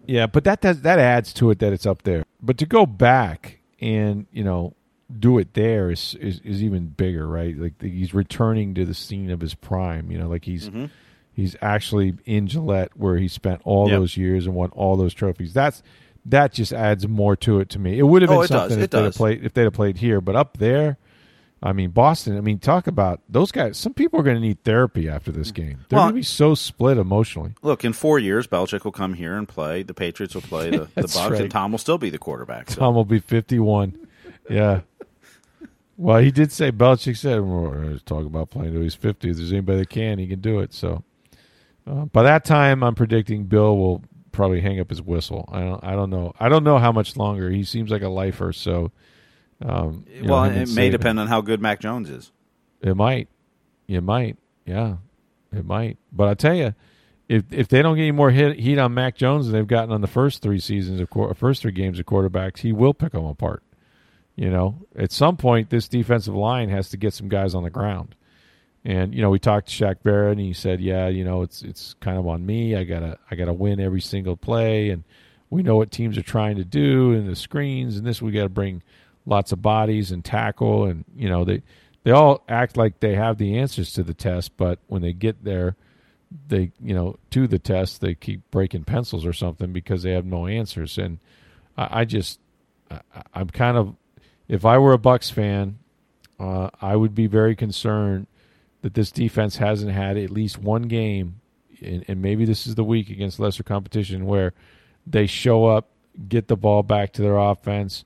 yeah, 0.06 0.26
but 0.26 0.44
that 0.44 0.60
does 0.60 0.82
that 0.82 0.98
adds 0.98 1.32
to 1.34 1.50
it 1.50 1.58
that 1.60 1.72
it's 1.72 1.86
up 1.86 2.02
there. 2.02 2.24
But 2.42 2.58
to 2.58 2.66
go 2.66 2.86
back 2.86 3.60
and 3.80 4.26
you 4.32 4.44
know 4.44 4.74
do 5.18 5.38
it 5.38 5.54
there 5.54 5.90
is 5.90 6.14
is, 6.20 6.40
is 6.40 6.62
even 6.62 6.86
bigger, 6.86 7.26
right? 7.26 7.56
Like 7.56 7.78
the, 7.78 7.88
he's 7.88 8.14
returning 8.14 8.74
to 8.74 8.84
the 8.84 8.94
scene 8.94 9.30
of 9.30 9.40
his 9.40 9.54
prime. 9.54 10.10
You 10.10 10.18
know, 10.18 10.28
like 10.28 10.44
he's 10.44 10.68
mm-hmm. 10.68 10.86
he's 11.32 11.56
actually 11.60 12.14
in 12.24 12.46
Gillette 12.46 12.96
where 12.96 13.16
he 13.16 13.28
spent 13.28 13.62
all 13.64 13.88
yep. 13.88 13.98
those 13.98 14.16
years 14.16 14.46
and 14.46 14.54
won 14.54 14.70
all 14.70 14.96
those 14.96 15.14
trophies. 15.14 15.52
That's 15.52 15.82
that 16.26 16.52
just 16.52 16.72
adds 16.72 17.08
more 17.08 17.36
to 17.36 17.60
it 17.60 17.70
to 17.70 17.78
me. 17.78 17.98
It 17.98 18.02
would 18.02 18.22
have 18.22 18.28
been 18.28 18.38
oh, 18.38 18.46
something 18.46 18.80
if 18.80 18.90
they'd 18.90 19.02
have 19.02 19.14
played 19.14 19.44
if 19.44 19.54
they'd 19.54 19.64
have 19.64 19.72
played 19.72 19.96
here, 19.98 20.20
but 20.20 20.36
up 20.36 20.58
there 20.58 20.98
I 21.62 21.72
mean, 21.72 21.90
Boston. 21.90 22.38
I 22.38 22.40
mean, 22.40 22.58
talk 22.58 22.86
about 22.86 23.20
those 23.28 23.52
guys. 23.52 23.76
Some 23.76 23.92
people 23.92 24.18
are 24.18 24.22
going 24.22 24.36
to 24.36 24.40
need 24.40 24.62
therapy 24.64 25.08
after 25.08 25.30
this 25.30 25.50
game. 25.50 25.84
They're 25.88 25.98
well, 25.98 26.06
going 26.06 26.14
to 26.14 26.20
be 26.20 26.22
so 26.22 26.54
split 26.54 26.96
emotionally. 26.96 27.52
Look, 27.62 27.84
in 27.84 27.92
four 27.92 28.18
years, 28.18 28.46
Belichick 28.46 28.84
will 28.84 28.92
come 28.92 29.12
here 29.14 29.36
and 29.36 29.46
play. 29.46 29.82
The 29.82 29.92
Patriots 29.92 30.34
will 30.34 30.42
play 30.42 30.70
the, 30.70 30.78
the 30.94 31.02
Bucs, 31.02 31.30
right. 31.30 31.40
and 31.42 31.50
Tom 31.50 31.72
will 31.72 31.78
still 31.78 31.98
be 31.98 32.08
the 32.08 32.18
quarterback. 32.18 32.70
So. 32.70 32.80
Tom 32.80 32.94
will 32.94 33.04
be 33.04 33.18
fifty-one. 33.18 34.08
yeah. 34.48 34.80
Well, 36.00 36.16
he 36.16 36.30
did 36.30 36.50
say 36.50 36.72
Belichick 36.72 37.18
said 37.18 37.42
we're 37.42 37.74
going 37.74 37.98
to 37.98 38.02
talk 38.02 38.24
about 38.24 38.48
playing 38.48 38.72
till 38.72 38.80
he's 38.80 38.94
fifty. 38.94 39.28
If 39.28 39.36
there's 39.36 39.52
anybody 39.52 39.80
that 39.80 39.90
can, 39.90 40.18
he 40.18 40.26
can 40.26 40.40
do 40.40 40.60
it. 40.60 40.72
So 40.72 41.04
uh, 41.86 42.06
by 42.06 42.22
that 42.22 42.46
time, 42.46 42.82
I'm 42.82 42.94
predicting 42.94 43.44
Bill 43.44 43.76
will 43.76 44.02
probably 44.32 44.62
hang 44.62 44.80
up 44.80 44.88
his 44.88 45.02
whistle. 45.02 45.46
I 45.52 45.60
don't. 45.60 45.84
I 45.84 45.92
don't 45.92 46.08
know. 46.08 46.32
I 46.40 46.48
don't 46.48 46.64
know 46.64 46.78
how 46.78 46.90
much 46.90 47.18
longer. 47.18 47.50
He 47.50 47.64
seems 47.64 47.90
like 47.90 48.00
a 48.00 48.08
lifer. 48.08 48.50
So 48.54 48.92
um, 49.62 50.06
well, 50.22 50.50
know, 50.50 50.62
it 50.62 50.70
may 50.70 50.88
depend 50.88 51.20
on 51.20 51.26
how 51.26 51.42
good 51.42 51.60
Mac 51.60 51.80
Jones 51.80 52.08
is. 52.08 52.32
It 52.80 52.96
might. 52.96 53.28
It 53.86 54.02
might. 54.02 54.38
Yeah, 54.64 54.96
it 55.52 55.66
might. 55.66 55.98
But 56.10 56.28
I 56.28 56.34
tell 56.34 56.54
you, 56.54 56.74
if 57.28 57.44
if 57.50 57.68
they 57.68 57.82
don't 57.82 57.96
get 57.96 58.04
any 58.04 58.12
more 58.12 58.30
hit, 58.30 58.58
heat 58.58 58.78
on 58.78 58.94
Mac 58.94 59.16
Jones 59.16 59.46
than 59.46 59.52
they've 59.52 59.66
gotten 59.66 59.92
on 59.92 60.00
the 60.00 60.06
first 60.06 60.40
three 60.40 60.60
seasons 60.60 60.98
of 60.98 61.36
first 61.36 61.60
three 61.60 61.72
games 61.72 61.98
of 61.98 62.06
quarterbacks, 62.06 62.60
he 62.60 62.72
will 62.72 62.94
pick 62.94 63.12
them 63.12 63.26
apart. 63.26 63.62
You 64.36 64.50
know, 64.50 64.86
at 64.96 65.12
some 65.12 65.36
point, 65.36 65.70
this 65.70 65.88
defensive 65.88 66.34
line 66.34 66.70
has 66.70 66.90
to 66.90 66.96
get 66.96 67.12
some 67.12 67.28
guys 67.28 67.54
on 67.54 67.62
the 67.62 67.70
ground. 67.70 68.14
And 68.84 69.14
you 69.14 69.20
know, 69.20 69.28
we 69.30 69.38
talked 69.38 69.68
to 69.68 69.84
Shaq 69.84 70.02
Barrett, 70.02 70.38
and 70.38 70.40
he 70.40 70.54
said, 70.54 70.80
"Yeah, 70.80 71.08
you 71.08 71.24
know, 71.24 71.42
it's 71.42 71.62
it's 71.62 71.94
kind 72.00 72.18
of 72.18 72.26
on 72.26 72.46
me. 72.46 72.74
I 72.74 72.84
gotta 72.84 73.18
I 73.30 73.34
gotta 73.34 73.52
win 73.52 73.80
every 73.80 74.00
single 74.00 74.36
play, 74.36 74.88
and 74.88 75.04
we 75.50 75.62
know 75.62 75.76
what 75.76 75.90
teams 75.90 76.16
are 76.16 76.22
trying 76.22 76.56
to 76.56 76.64
do, 76.64 77.12
and 77.12 77.28
the 77.28 77.36
screens, 77.36 77.96
and 77.98 78.06
this 78.06 78.22
we 78.22 78.32
got 78.32 78.44
to 78.44 78.48
bring." 78.48 78.82
lots 79.26 79.52
of 79.52 79.62
bodies 79.62 80.10
and 80.10 80.24
tackle, 80.24 80.84
and 80.84 81.04
you 81.16 81.28
know 81.28 81.44
they 81.44 81.62
they 82.02 82.10
all 82.10 82.42
act 82.48 82.76
like 82.76 83.00
they 83.00 83.14
have 83.14 83.38
the 83.38 83.58
answers 83.58 83.92
to 83.94 84.02
the 84.02 84.14
test, 84.14 84.56
but 84.56 84.78
when 84.88 85.02
they 85.02 85.12
get 85.12 85.44
there, 85.44 85.76
they 86.48 86.72
you 86.82 86.94
know 86.94 87.16
to 87.30 87.46
the 87.46 87.58
test 87.58 88.00
they 88.00 88.14
keep 88.14 88.42
breaking 88.50 88.84
pencils 88.84 89.26
or 89.26 89.32
something 89.32 89.72
because 89.72 90.02
they 90.02 90.12
have 90.12 90.26
no 90.26 90.46
answers. 90.46 90.98
And 90.98 91.18
I, 91.76 92.00
I 92.00 92.04
just 92.04 92.40
I, 92.90 93.00
I'm 93.34 93.48
kind 93.48 93.76
of 93.76 93.94
if 94.50 94.64
I 94.64 94.78
were 94.78 94.92
a 94.92 94.98
Bucs 94.98 95.32
fan, 95.32 95.78
uh, 96.38 96.70
I 96.80 96.96
would 96.96 97.14
be 97.14 97.26
very 97.26 97.54
concerned 97.54 98.26
that 98.82 98.94
this 98.94 99.10
defense 99.10 99.56
hasn't 99.56 99.92
had 99.92 100.16
at 100.16 100.30
least 100.30 100.58
one 100.58 100.82
game, 100.82 101.40
and, 101.80 102.04
and 102.08 102.20
maybe 102.20 102.44
this 102.44 102.66
is 102.66 102.74
the 102.74 102.84
week 102.84 103.10
against 103.10 103.38
lesser 103.38 103.62
competition 103.62 104.26
where 104.26 104.52
they 105.06 105.26
show 105.26 105.66
up, 105.66 105.88
get 106.28 106.48
the 106.48 106.56
ball 106.56 106.82
back 106.82 107.12
to 107.12 107.22
their 107.22 107.36
offense 107.36 108.04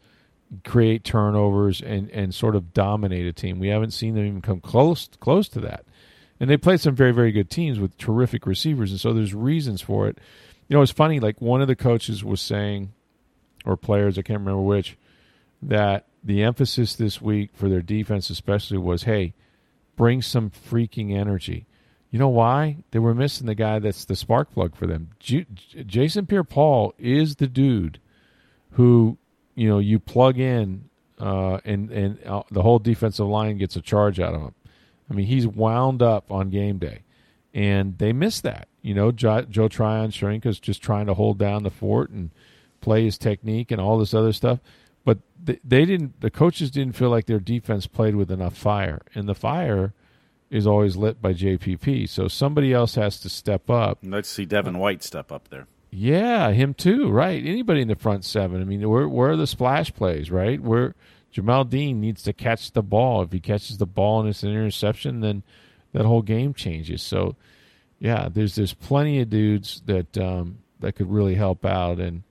create 0.63 1.03
turnovers 1.03 1.81
and 1.81 2.11
and 2.11 2.35
sort 2.35 2.55
of 2.55 2.73
dominate 2.73 3.27
a 3.27 3.33
team. 3.33 3.59
We 3.59 3.69
haven't 3.69 3.93
seen 3.93 4.15
them 4.15 4.27
even 4.27 4.41
come 4.41 4.61
close 4.61 5.09
close 5.21 5.49
to 5.51 5.61
that. 5.61 5.85
And 6.39 6.51
they 6.51 6.57
played 6.57 6.81
some 6.81 6.95
very 6.95 7.13
very 7.13 7.33
good 7.33 7.51
teams 7.51 7.81
with 7.81 7.97
terrific 7.99 8.47
receivers, 8.47 8.91
and 8.91 9.01
so 9.01 9.13
there's 9.13 9.35
reasons 9.35 9.81
for 9.81 10.07
it. 10.09 10.19
You 10.69 10.77
know, 10.77 10.83
it's 10.83 10.93
funny. 10.93 11.21
Like 11.21 11.41
one 11.41 11.61
of 11.61 11.69
the 11.69 11.77
coaches 11.77 12.25
was 12.25 12.41
saying, 12.41 12.93
or 13.65 13.77
players, 13.77 14.19
I 14.19 14.23
can't 14.23 14.41
remember 14.41 14.63
which, 14.63 14.97
that 15.63 16.07
the 16.25 16.43
emphasis 16.43 16.95
this 16.95 17.21
week 17.21 17.51
for 17.55 17.69
their 17.69 17.83
defense, 17.83 18.31
especially, 18.31 18.79
was, 18.79 19.03
hey, 19.03 19.35
bring 19.97 20.23
some 20.23 20.51
freaking 20.51 21.15
energy. 21.15 21.67
You 22.11 22.19
know 22.19 22.29
why? 22.29 22.79
They 22.93 22.99
were 22.99 23.15
missing 23.15 23.47
the 23.47 23.55
guy 23.55 23.79
that's 23.81 24.05
the 24.05 24.17
spark 24.17 24.53
plug 24.53 24.75
for 24.77 24.87
them. 24.87 25.11
J- 25.19 25.47
Jason 25.85 26.27
Pierre-Paul 26.27 26.95
is 26.99 27.37
the 27.37 27.49
dude 27.49 27.99
who 28.73 29.19
you 29.55 29.69
know 29.69 29.79
you 29.79 29.99
plug 29.99 30.39
in 30.39 30.89
uh, 31.19 31.59
and 31.65 31.91
and 31.91 32.25
uh, 32.25 32.43
the 32.51 32.63
whole 32.63 32.79
defensive 32.79 33.27
line 33.27 33.59
gets 33.59 33.77
a 33.77 33.81
charge 33.81 34.21
out 34.21 34.35
of 34.35 34.43
him. 34.43 34.55
I 35.11 35.15
mean, 35.15 35.27
he's 35.27 35.47
wound 35.47 36.03
up 36.03 36.31
on 36.31 36.51
game 36.51 36.79
day, 36.79 37.03
and 37.53 37.99
they 37.99 38.13
missed 38.13 38.43
that. 38.45 38.69
You 38.81 38.95
know, 38.95 39.13
Joe, 39.13 39.43
Joe 39.43 39.69
Tryon 39.69 40.13
is 40.45 40.61
just 40.61 40.83
trying 40.83 41.07
to 41.07 41.15
hold 41.15 41.39
down 41.39 41.63
the 41.63 41.71
fort 41.71 42.11
and 42.11 42.31
play 42.81 43.05
his 43.05 43.19
technique 43.19 43.71
and 43.71 43.81
all 43.81 43.99
this 43.99 44.15
other 44.15 44.33
stuff. 44.33 44.61
But 45.05 45.19
they, 45.43 45.61
they 45.65 45.85
didn't. 45.85 46.21
The 46.21 46.31
coaches 46.31 46.71
didn't 46.71 46.97
feel 46.97 47.11
like 47.11 47.27
their 47.27 47.41
defense 47.41 47.87
played 47.87 48.17
with 48.17 48.31
enough 48.31 48.57
fire, 48.57 49.03
and 49.15 49.29
the 49.29 49.35
fire 49.35 49.93
is 50.51 50.67
always 50.67 50.97
lit 50.97 51.21
by 51.21 51.35
JPP. 51.35 52.09
So 52.09 52.29
somebody 52.29 52.73
else 52.73 52.95
has 52.95 53.19
to 53.21 53.29
step 53.29 53.69
up. 53.69 53.99
Let's 54.03 54.29
see 54.29 54.45
Devin 54.45 54.79
White 54.79 55.03
step 55.03 55.33
up 55.33 55.49
there. 55.49 55.67
Yeah, 55.91 56.51
him 56.51 56.75
too. 56.75 57.09
Right. 57.11 57.45
Anybody 57.45 57.83
in 57.83 57.89
the 57.89 57.95
front 57.95 58.25
seven. 58.25 58.61
I 58.61 58.65
mean, 58.65 58.89
where 58.89 59.09
where 59.09 59.31
are 59.31 59.37
the 59.37 59.47
splash 59.47 59.93
plays? 59.95 60.31
Right. 60.31 60.61
Where 60.61 60.95
Jamel 61.35 61.69
Dean 61.69 62.01
needs 62.01 62.23
to 62.23 62.33
catch 62.33 62.73
the 62.73 62.83
ball. 62.83 63.23
If 63.23 63.33
he 63.33 63.41
catches 63.41 63.79
the 63.79 63.87
ball 63.87 64.21
and 64.21 64.29
it's 64.29 64.43
an 64.43 64.51
interception, 64.51 65.21
then 65.21 65.43
that 65.93 66.05
whole 66.05 66.23
game 66.23 66.55
changes. 66.55 67.03
So, 67.03 67.37
yeah, 67.99 68.29
there's 68.29 68.55
there's 68.55 68.75
plenty 68.75 69.21
of 69.21 69.31
dudes 69.31 69.83
that 69.87 70.17
um, 70.17 70.59
that 70.81 70.95
could 70.95 71.11
really 71.11 71.35
help 71.35 71.65
out, 71.65 71.99
and 71.99 72.23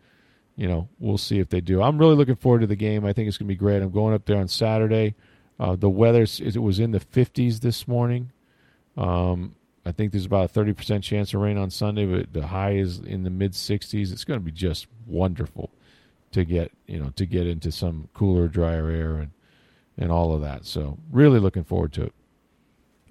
you 0.56 0.68
know 0.68 0.88
we'll 1.00 1.18
see 1.18 1.40
if 1.40 1.50
they 1.50 1.62
do. 1.62 1.82
I'm 1.82 1.98
really 1.98 2.16
looking 2.16 2.36
forward 2.36 2.62
to 2.62 2.68
the 2.68 2.76
game. 2.76 3.06
I 3.06 3.14
think 3.14 3.28
it's 3.28 3.38
going 3.38 3.48
to 3.48 3.54
be 3.54 3.58
great. 3.58 3.82
I'm 3.82 3.92
going 3.92 4.14
up 4.14 4.26
there 4.26 4.38
on 4.38 4.48
Saturday. 4.48 5.16
Uh, 5.60 5.76
the 5.76 5.90
weather 5.90 6.24
it 6.24 6.58
was 6.58 6.80
in 6.80 6.92
the 6.92 7.00
50s 7.00 7.60
this 7.60 7.88
morning. 7.88 8.32
Um, 8.98 9.56
I 9.86 9.92
think 9.92 10.12
there's 10.12 10.26
about 10.26 10.56
a 10.56 10.60
30% 10.60 11.04
chance 11.04 11.34
of 11.34 11.42
rain 11.42 11.58
on 11.58 11.70
Sunday, 11.70 12.06
but 12.06 12.34
the 12.34 12.48
high 12.48 12.76
is 12.76 13.00
in 13.00 13.24
the 13.24 13.30
mid 13.30 13.52
60s. 13.52 14.12
It's 14.12 14.24
going 14.24 14.40
to 14.40 14.44
be 14.44 14.52
just 14.52 14.88
wonderful 15.06 15.70
to 16.32 16.44
get 16.44 16.72
you 16.88 17.00
know 17.00 17.10
to 17.16 17.26
get 17.26 17.48
into 17.48 17.72
some 17.72 18.10
cooler, 18.14 18.48
drier 18.48 18.90
air 18.90 19.16
and 19.18 19.32
and 19.98 20.12
all 20.12 20.34
of 20.34 20.42
that. 20.42 20.66
So 20.66 20.98
really 21.12 21.40
looking 21.40 21.64
forward 21.64 21.94
to 21.94 22.04
it. 22.04 22.14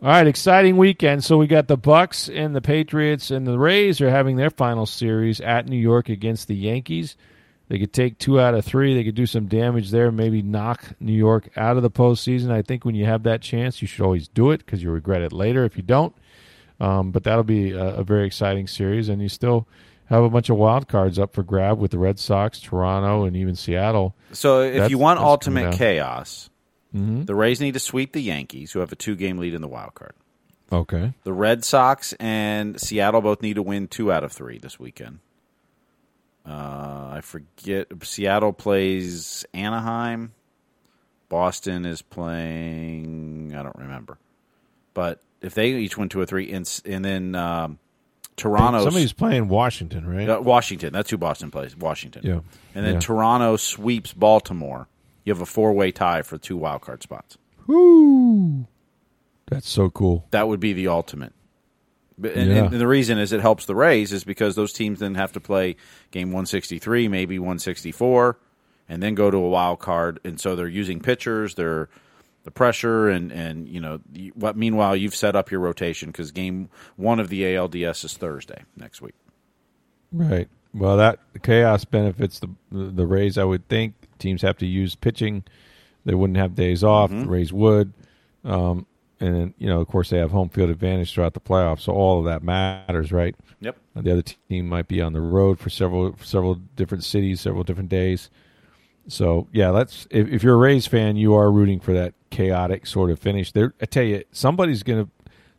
All 0.03 0.09
right, 0.09 0.27
exciting 0.27 0.77
weekend. 0.77 1.23
So 1.23 1.39
we 1.39 1.47
got 1.47 1.69
the 1.69 1.79
Bucs 1.79 2.29
and 2.35 2.57
the 2.57 2.61
Patriots 2.61 3.31
and 3.31 3.47
the 3.47 3.59
Rays 3.59 4.01
are 4.01 4.11
having 4.11 4.35
their 4.35 4.51
final 4.51 4.85
series 4.85 5.41
at 5.41 5.69
New 5.69 5.77
York 5.77 6.09
against 6.09 6.49
the 6.49 6.57
Yankees. 6.57 7.17
They 7.73 7.79
could 7.79 7.95
take 7.95 8.19
two 8.19 8.39
out 8.39 8.53
of 8.53 8.67
three. 8.67 8.93
They 8.93 9.03
could 9.03 9.15
do 9.15 9.25
some 9.25 9.47
damage 9.47 9.93
there, 9.93 10.13
maybe 10.13 10.43
knock 10.43 10.85
New 11.01 11.15
York 11.15 11.49
out 11.57 11.79
of 11.79 11.83
the 11.83 11.91
postseason. 11.91 12.51
I 12.51 12.61
think 12.61 12.85
when 12.85 12.95
you 12.95 13.07
have 13.07 13.23
that 13.23 13.41
chance, 13.41 13.81
you 13.81 13.89
should 13.89 14.05
always 14.05 14.29
do 14.29 14.51
it 14.51 14.59
because 14.59 14.83
you 14.83 14.91
regret 14.91 15.23
it 15.23 15.33
later 15.33 15.65
if 15.65 15.75
you 15.79 15.83
don't. 15.83 16.15
Um, 16.81 17.13
but 17.13 17.25
that'll 17.25 17.45
be 17.45 17.71
a, 17.71 17.83
a, 17.95 18.05
very 18.05 18.27
exciting 18.27 18.67
series, 18.67 19.09
and 19.09 19.23
you 19.23 19.31
still 19.31 19.67
have 20.11 20.23
a 20.23 20.29
bunch 20.29 20.51
of 20.51 20.59
wild 20.59 20.87
cards 20.87 21.19
up 21.19 21.33
for 21.33 21.43
grab 21.43 21.79
with 21.79 21.93
the 21.93 21.99
Red 21.99 22.19
Sox, 22.19 22.61
Toronto, 22.61 23.25
and 23.25 23.35
even 23.39 23.57
Seattle. 23.57 24.15
So 24.33 24.61
if 24.61 24.75
that's, 24.75 24.91
you 24.91 24.99
want 24.99 25.21
ultimate 25.21 25.73
chaos, 25.75 26.51
mm-hmm. 26.95 27.23
the 27.23 27.35
Rays 27.35 27.59
need 27.59 27.73
to 27.73 27.81
sweep 27.81 28.13
the 28.13 28.21
Yankees, 28.21 28.73
who 28.73 28.81
have 28.81 28.93
a 28.93 28.97
two-game 28.97 29.39
lead 29.39 29.55
in 29.55 29.63
the 29.63 29.69
wild 29.69 29.95
card. 29.95 30.13
Okay. 30.71 31.15
The 31.25 31.33
Red 31.33 31.65
Sox 31.65 32.13
and 32.21 32.79
Seattle 32.79 33.23
both 33.23 33.41
need 33.41 33.55
to 33.55 33.63
win 33.63 33.89
two 33.89 34.13
out 34.13 34.25
of 34.25 34.33
three 34.33 34.59
this 34.59 34.79
weekend. 34.79 35.21
Uh, 36.47 37.11
I 37.13 37.21
forget. 37.23 37.89
Seattle 38.03 38.53
plays 38.53 39.45
Anaheim. 39.55 40.33
Boston 41.29 41.87
is 41.87 42.03
playing. 42.03 43.55
I 43.57 43.63
don't 43.63 43.77
remember. 43.77 44.19
But 44.95 45.21
if 45.41 45.55
they 45.55 45.71
each 45.71 45.97
win 45.97 46.09
two 46.09 46.21
or 46.21 46.27
three, 46.27 46.53
and, 46.53 46.69
and 46.85 47.05
then 47.05 47.35
um, 47.35 47.79
Toronto. 48.37 48.85
Somebody's 48.85 49.13
playing 49.13 49.49
Washington, 49.49 50.07
right? 50.07 50.29
Uh, 50.29 50.41
Washington. 50.41 50.93
That's 50.93 51.11
who 51.11 51.19
Boston 51.19 51.51
plays. 51.51 51.77
Washington. 51.77 52.23
Yeah. 52.25 52.41
And 52.75 52.85
then 52.85 52.95
yeah. 52.95 53.01
Toronto 53.01 53.57
sweeps 53.57 54.13
Baltimore. 54.13 54.89
You 55.25 55.33
have 55.33 55.41
a 55.41 55.47
four 55.47 55.73
way 55.73 55.93
tie 55.93 56.23
for 56.23 56.39
two 56.39 56.57
wild 56.57 56.83
card 56.83 57.03
spots. 57.03 57.39
Woo! 57.67 58.67
That's 59.47 59.69
so 59.69 59.91
cool. 59.91 60.27
That 60.31 60.49
would 60.49 60.61
be 60.61 60.73
the 60.73 60.89
ultimate. 60.89 61.33
And, 62.25 62.51
Yeah. 62.51 62.65
and 62.65 62.71
the 62.71 62.87
reason 62.87 63.19
is 63.19 63.33
it 63.33 63.41
helps 63.41 63.67
the 63.67 63.75
Rays 63.75 64.13
is 64.13 64.25
because 64.25 64.55
those 64.55 64.73
teams 64.73 65.01
then 65.01 65.15
have 65.17 65.33
to 65.33 65.41
play 65.41 65.77
game 66.11 66.29
163, 66.29 67.09
maybe 67.09 67.39
164, 67.39 68.39
and 68.89 69.03
then 69.03 69.15
go 69.15 69.31
to 69.31 69.37
a 69.37 69.49
wild 69.49 69.79
card. 69.81 70.21
And 70.25 70.39
so 70.41 70.55
they're 70.57 70.69
using 70.69 71.01
pitchers. 71.01 71.55
They're 71.55 71.89
the 72.45 72.51
pressure 72.51 73.09
and 73.09 73.31
and 73.31 73.69
you 73.69 73.81
know 73.81 74.01
what. 74.35 74.57
Meanwhile, 74.57 74.97
you've 74.97 75.15
set 75.15 75.37
up 75.37 75.51
your 75.53 75.61
rotation 75.61 76.11
because 76.11 76.33
game 76.33 76.69
one 76.97 77.21
of 77.21 77.29
the 77.29 77.43
ALDS 77.45 78.05
is 78.05 78.17
Thursday 78.17 78.63
next 78.77 79.01
week. 79.01 79.15
Right. 80.11 80.49
Well, 80.75 80.97
that 80.97 81.21
chaos 81.43 81.85
benefits 81.85 82.41
the 82.41 82.49
the 82.73 83.07
Rays. 83.07 83.39
I 83.39 83.45
would 83.45 83.69
think 83.69 83.95
teams 84.19 84.43
have 84.43 84.57
to 84.59 84.67
use 84.67 84.95
pitching. 84.95 85.45
They 86.05 86.15
wouldn't 86.15 86.37
have 86.37 86.55
days 86.57 86.83
off. 86.83 87.11
The 87.11 87.27
Rays 87.27 87.53
would, 87.53 87.93
um, 88.45 88.87
and 89.23 89.37
then 89.37 89.55
you 89.57 89.69
know, 89.69 89.81
of 89.81 89.87
course, 89.87 90.11
they 90.11 90.19
have 90.19 90.33
home 90.33 90.49
field 90.49 90.69
advantage 90.69 91.15
throughout 91.15 91.33
the 91.33 91.41
playoffs. 91.41 91.83
So 91.83 91.93
all 91.93 92.19
of 92.19 92.25
that 92.25 92.43
matters, 92.43 93.13
right? 93.13 93.37
Yep. 93.61 93.77
The 93.95 94.11
other 94.11 94.23
team 94.23 94.69
might 94.69 94.89
be 94.89 95.01
on 95.01 95.13
the 95.13 95.21
road 95.21 95.61
for 95.61 95.71
several 95.71 96.17
several 96.21 96.57
different 96.57 97.05
cities, 97.05 97.41
several 97.41 97.63
different 97.63 97.89
days. 97.89 98.31
So 99.07 99.47
yeah, 99.53 99.71
let's. 99.71 100.09
If, 100.11 100.27
if 100.29 100.43
you're 100.43 100.57
a 100.57 100.59
Rays 100.59 100.89
fan, 100.89 101.15
you 101.15 101.35
are 101.35 101.53
rooting 101.53 101.79
for 101.79 101.93
that 101.93 102.15
chaotic 102.31 102.85
sort 102.85 103.11
of 103.11 103.21
finish. 103.21 103.53
There, 103.53 103.75
I 103.81 103.87
tell 103.87 104.03
you, 104.03 104.25
somebody's 104.33 104.83
gonna 104.83 105.09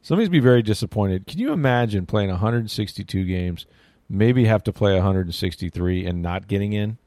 somebody's 0.01 0.29
be 0.29 0.41
very 0.41 0.61
disappointed. 0.61 1.25
Can 1.25 1.39
you 1.39 1.53
imagine 1.53 2.05
playing 2.05 2.31
162 2.31 3.23
games, 3.23 3.65
maybe 4.09 4.43
have 4.43 4.63
to 4.63 4.73
play 4.73 4.93
163 4.93 6.05
and 6.05 6.21
not 6.21 6.49
getting 6.49 6.73
in? 6.73 6.97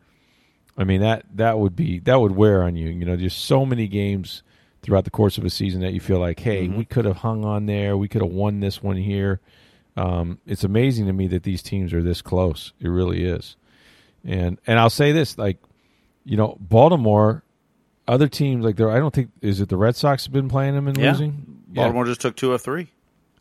I 0.79 0.85
mean 0.85 1.03
that 1.03 1.25
that 1.35 1.59
would 1.59 1.77
be 1.77 1.99
that 2.01 2.19
would 2.19 2.33
wear 2.33 2.63
on 2.63 2.77
you. 2.77 2.89
You 2.89 3.05
know, 3.05 3.17
just 3.17 3.45
so 3.45 3.67
many 3.67 3.89
games 3.89 4.43
throughout 4.87 5.05
the 5.05 5.11
course 5.11 5.37
of 5.37 5.45
a 5.45 5.51
season 5.51 5.81
that 5.81 5.93
you 5.93 5.99
feel 6.01 6.21
like, 6.21 6.39
hey, 6.39 6.69
we 6.69 6.85
could 6.85 7.05
have 7.05 7.17
hung 7.17 7.45
on 7.45 7.67
there, 7.67 7.97
we 7.97 8.07
could 8.07 8.23
have 8.23 8.31
won 8.31 8.61
this 8.61 8.81
one 8.83 8.97
here. 8.97 9.41
Um, 9.97 10.39
it's 10.47 10.63
amazing 10.63 11.07
to 11.07 11.13
me 11.13 11.27
that 11.27 11.43
these 11.43 11.61
teams 11.61 11.93
are 11.93 12.03
this 12.03 12.23
close. 12.23 12.73
It 12.81 12.89
really 12.89 13.25
is. 13.25 13.57
And 14.25 14.59
and 14.67 14.79
I'll 14.79 14.91
say 14.91 15.11
this, 15.13 15.37
like, 15.37 15.59
you 16.25 16.37
know, 16.37 16.57
Baltimore, 16.61 17.43
other 18.07 18.29
teams 18.29 18.65
like 18.65 18.77
there. 18.77 18.91
I 18.91 18.99
don't 18.99 19.13
think 19.15 19.31
is 19.41 19.61
it 19.61 19.69
the 19.69 19.77
Red 19.77 19.97
Sox 19.97 20.25
have 20.25 20.33
been 20.33 20.49
playing 20.49 20.75
them 20.75 20.87
and 20.87 20.97
Yeah. 20.97 21.11
losing. 21.13 21.63
Baltimore 21.69 22.05
just 22.05 22.21
took 22.21 22.37
two 22.37 22.53
of 22.53 22.63
three. 22.63 22.89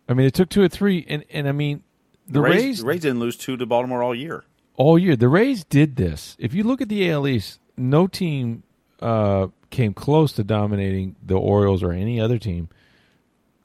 I 0.10 0.14
mean, 0.14 0.26
it 0.28 0.34
took 0.34 0.50
two 0.50 0.62
or 0.64 0.68
three, 0.68 1.06
and 1.08 1.24
and 1.32 1.48
I 1.48 1.52
mean, 1.52 1.84
the, 2.28 2.42
Rays, 2.42 2.56
Rays, 2.64 2.80
the 2.80 2.86
Rays 2.86 3.02
didn't 3.02 3.20
lose 3.20 3.38
two 3.38 3.58
to 3.58 3.66
Baltimore 3.66 4.02
all 4.04 4.16
year. 4.16 4.44
all 4.76 4.98
year. 4.98 5.16
The 5.16 5.30
Rays 5.30 5.64
did 5.64 5.96
this. 5.96 6.36
If 6.40 6.54
you 6.54 6.64
look 6.64 6.82
at 6.82 6.90
the 6.90 7.10
AL 7.10 7.28
East, 7.28 7.60
no 7.78 8.08
team 8.08 8.64
uh, 9.02 9.48
came 9.70 9.94
close 9.94 10.34
to 10.34 10.44
dominating 10.44 11.16
the 11.24 11.36
Orioles 11.36 11.84
or 11.84 11.92
any 11.92 12.20
other 12.20 12.38
team 12.38 12.70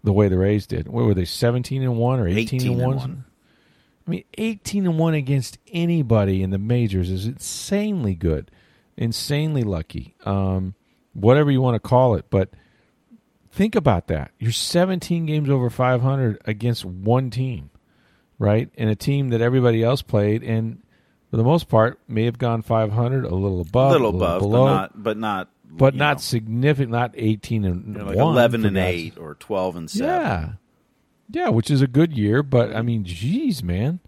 the 0.02 0.12
way 0.12 0.28
the 0.28 0.38
Rays 0.38 0.66
did. 0.66 0.88
What 0.88 1.04
were 1.04 1.14
they, 1.14 1.24
seventeen 1.24 1.82
and 1.82 1.96
one 1.96 2.20
or 2.20 2.28
eighteen, 2.28 2.60
18 2.60 2.72
and 2.72 2.80
and 2.80 2.96
one? 2.96 3.24
I 4.06 4.10
mean, 4.10 4.24
eighteen 4.38 4.86
and 4.86 4.98
one 4.98 5.14
against 5.14 5.58
anybody 5.72 6.42
in 6.42 6.50
the 6.50 6.58
majors 6.58 7.10
is 7.10 7.26
insanely 7.26 8.14
good, 8.14 8.50
insanely 8.96 9.62
lucky. 9.62 10.14
Um, 10.24 10.74
whatever 11.12 11.50
you 11.50 11.60
want 11.60 11.74
to 11.74 11.88
call 11.88 12.14
it, 12.14 12.26
but 12.30 12.50
think 13.50 13.74
about 13.74 14.08
that. 14.08 14.30
You're 14.38 14.52
17 14.52 15.26
games 15.26 15.50
over 15.50 15.70
500 15.70 16.40
against 16.44 16.84
one 16.84 17.30
team, 17.30 17.70
right? 18.38 18.70
And 18.76 18.90
a 18.90 18.94
team 18.94 19.30
that 19.30 19.40
everybody 19.40 19.82
else 19.82 20.02
played, 20.02 20.42
and 20.42 20.82
for 21.30 21.36
the 21.36 21.44
most 21.44 21.68
part, 21.68 21.98
may 22.08 22.24
have 22.24 22.38
gone 22.38 22.62
500, 22.62 23.24
a 23.24 23.34
little 23.34 23.60
above, 23.60 23.90
a 23.90 23.92
little 23.92 24.08
above, 24.16 24.40
below, 24.40 24.64
but 24.66 24.70
not, 24.74 25.02
but 25.02 25.16
not, 25.16 25.48
but 25.70 25.94
not 25.94 26.16
know, 26.16 26.20
significant, 26.20 26.90
not 26.90 27.12
18 27.14 27.64
and 27.64 27.86
you 27.86 27.92
know, 28.00 28.04
like 28.06 28.16
one, 28.16 28.32
eleven 28.34 28.62
for 28.62 28.66
and 28.68 28.76
God's- 28.76 28.88
eight 28.88 29.18
or 29.18 29.34
twelve 29.36 29.76
and 29.76 29.88
seven. 29.90 30.08
Yeah, 30.08 30.52
yeah, 31.30 31.48
which 31.50 31.70
is 31.70 31.80
a 31.82 31.86
good 31.86 32.12
year, 32.12 32.42
but 32.42 32.74
I 32.74 32.82
mean, 32.82 33.04
geez, 33.04 33.62
man. 33.62 34.00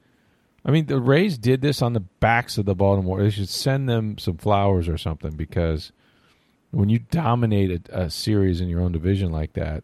I 0.64 0.70
mean, 0.70 0.86
the 0.86 1.00
Rays 1.00 1.38
did 1.38 1.60
this 1.60 1.82
on 1.82 1.92
the 1.92 2.00
backs 2.00 2.56
of 2.56 2.66
the 2.66 2.74
Baltimore. 2.74 3.20
They 3.22 3.30
should 3.30 3.48
send 3.48 3.88
them 3.88 4.16
some 4.18 4.36
flowers 4.36 4.88
or 4.88 4.96
something 4.96 5.32
because 5.32 5.90
when 6.70 6.88
you 6.88 7.00
dominate 7.00 7.88
a, 7.90 8.02
a 8.02 8.10
series 8.10 8.60
in 8.60 8.68
your 8.68 8.80
own 8.80 8.92
division 8.92 9.32
like 9.32 9.54
that, 9.54 9.82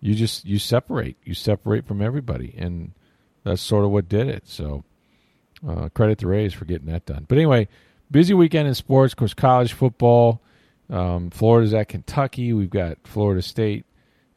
you 0.00 0.14
just 0.14 0.44
you 0.44 0.58
separate. 0.58 1.16
You 1.24 1.34
separate 1.34 1.86
from 1.86 2.00
everybody, 2.02 2.54
and 2.56 2.92
that's 3.44 3.60
sort 3.62 3.84
of 3.84 3.90
what 3.90 4.08
did 4.08 4.28
it. 4.28 4.46
So, 4.46 4.84
uh, 5.66 5.88
credit 5.90 6.18
the 6.18 6.26
Rays 6.26 6.52
for 6.52 6.64
getting 6.64 6.88
that 6.88 7.06
done. 7.06 7.26
But 7.28 7.38
anyway, 7.38 7.68
busy 8.10 8.34
weekend 8.34 8.68
in 8.68 8.74
sports. 8.74 9.12
Of 9.12 9.18
course, 9.18 9.34
college 9.34 9.72
football. 9.72 10.40
Um, 10.88 11.30
Florida's 11.30 11.74
at 11.74 11.88
Kentucky. 11.88 12.52
We've 12.52 12.70
got 12.70 12.98
Florida 13.04 13.42
State 13.42 13.86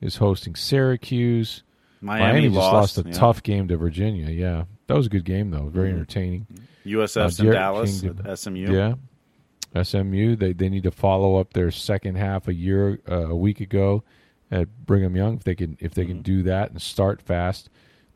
is 0.02 0.16
hosting 0.16 0.56
Syracuse. 0.56 1.64
Miami, 2.02 2.24
Miami, 2.24 2.48
just 2.48 2.56
lost, 2.56 2.98
a 2.98 3.04
yeah. 3.06 3.12
tough 3.12 3.44
game 3.44 3.68
to 3.68 3.78
Virginia. 3.78 4.30
Yeah, 4.30 4.64
that 4.88 4.96
was 4.96 5.08
a 5.08 5.10
good 5.10 5.26
game 5.26 5.52
though. 5.52 5.68
Very 5.68 5.90
entertaining. 5.90 6.48
USF 6.86 7.40
Uh, 7.40 7.44
in 7.44 7.52
Dallas 7.52 8.04
SMU. 8.36 8.74
Yeah, 8.74 9.84
SMU. 9.84 10.36
They 10.36 10.54
they 10.54 10.70
need 10.70 10.84
to 10.84 10.92
follow 10.92 11.36
up 11.36 11.54
their 11.54 11.72
second 11.72 12.16
half 12.16 12.48
a 12.48 12.54
year 12.54 13.00
uh, 13.10 13.28
a 13.30 13.36
week 13.36 13.60
ago 13.60 14.04
at 14.50 14.86
Brigham 14.86 15.16
Young. 15.16 15.36
If 15.36 15.44
they 15.44 15.56
can 15.56 15.78
if 15.80 15.94
they 15.94 16.06
can 16.06 16.22
do 16.22 16.44
that 16.44 16.72
and 16.72 16.82
start 16.82 17.22
fast, 17.22 17.70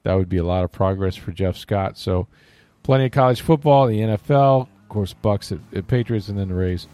that 0.03 0.13
would 0.13 0.29
be 0.29 0.37
a 0.37 0.45
lot 0.45 0.63
of 0.63 0.71
progress 0.71 1.15
for 1.15 1.31
Jeff 1.31 1.57
Scott. 1.57 1.97
So, 1.97 2.27
plenty 2.83 3.05
of 3.05 3.11
college 3.11 3.41
football, 3.41 3.87
the 3.87 3.99
NFL, 3.99 4.61
of 4.61 4.89
course, 4.89 5.15
Bucs 5.23 5.51
at, 5.51 5.59
at 5.77 5.87
Patriots, 5.87 6.29
and 6.29 6.37
then 6.37 6.49
the 6.49 6.53
Rays 6.53 6.87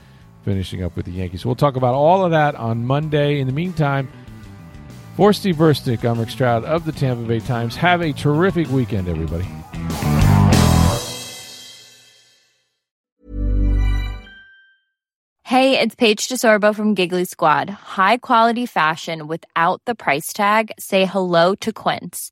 finishing 0.46 0.84
up 0.84 0.96
with 0.96 1.06
the 1.06 1.12
Yankees. 1.12 1.46
We'll 1.46 1.56
talk 1.56 1.76
about 1.76 1.96
all 1.96 2.24
of 2.24 2.32
that 2.32 2.56
on 2.56 2.86
Monday. 2.86 3.40
In 3.40 3.48
the 3.48 3.54
meantime. 3.54 4.10
For 5.16 5.34
Steve 5.34 5.58
Burstick, 5.58 6.10
I'm 6.10 6.18
Rick 6.18 6.30
Stroud 6.30 6.64
of 6.64 6.86
the 6.86 6.94
Tampa 6.94 7.28
Bay 7.28 7.42
Times. 7.42 7.76
Have 7.76 8.02
a 8.02 8.14
terrific 8.14 8.70
weekend, 8.70 9.10
everybody. 9.10 9.46
Hey, 15.44 15.78
it's 15.78 15.96
Paige 15.96 16.30
DeSorbo 16.30 16.74
from 16.74 16.94
Giggly 16.94 17.26
Squad. 17.26 17.70
High 17.70 18.16
quality 18.16 18.66
fashion 18.66 19.28
without 19.28 19.82
the 19.86 19.96
price 19.96 20.32
tag. 20.32 20.72
Say 20.80 21.06
hello 21.06 21.54
to 21.56 21.74
Quince. 21.74 22.32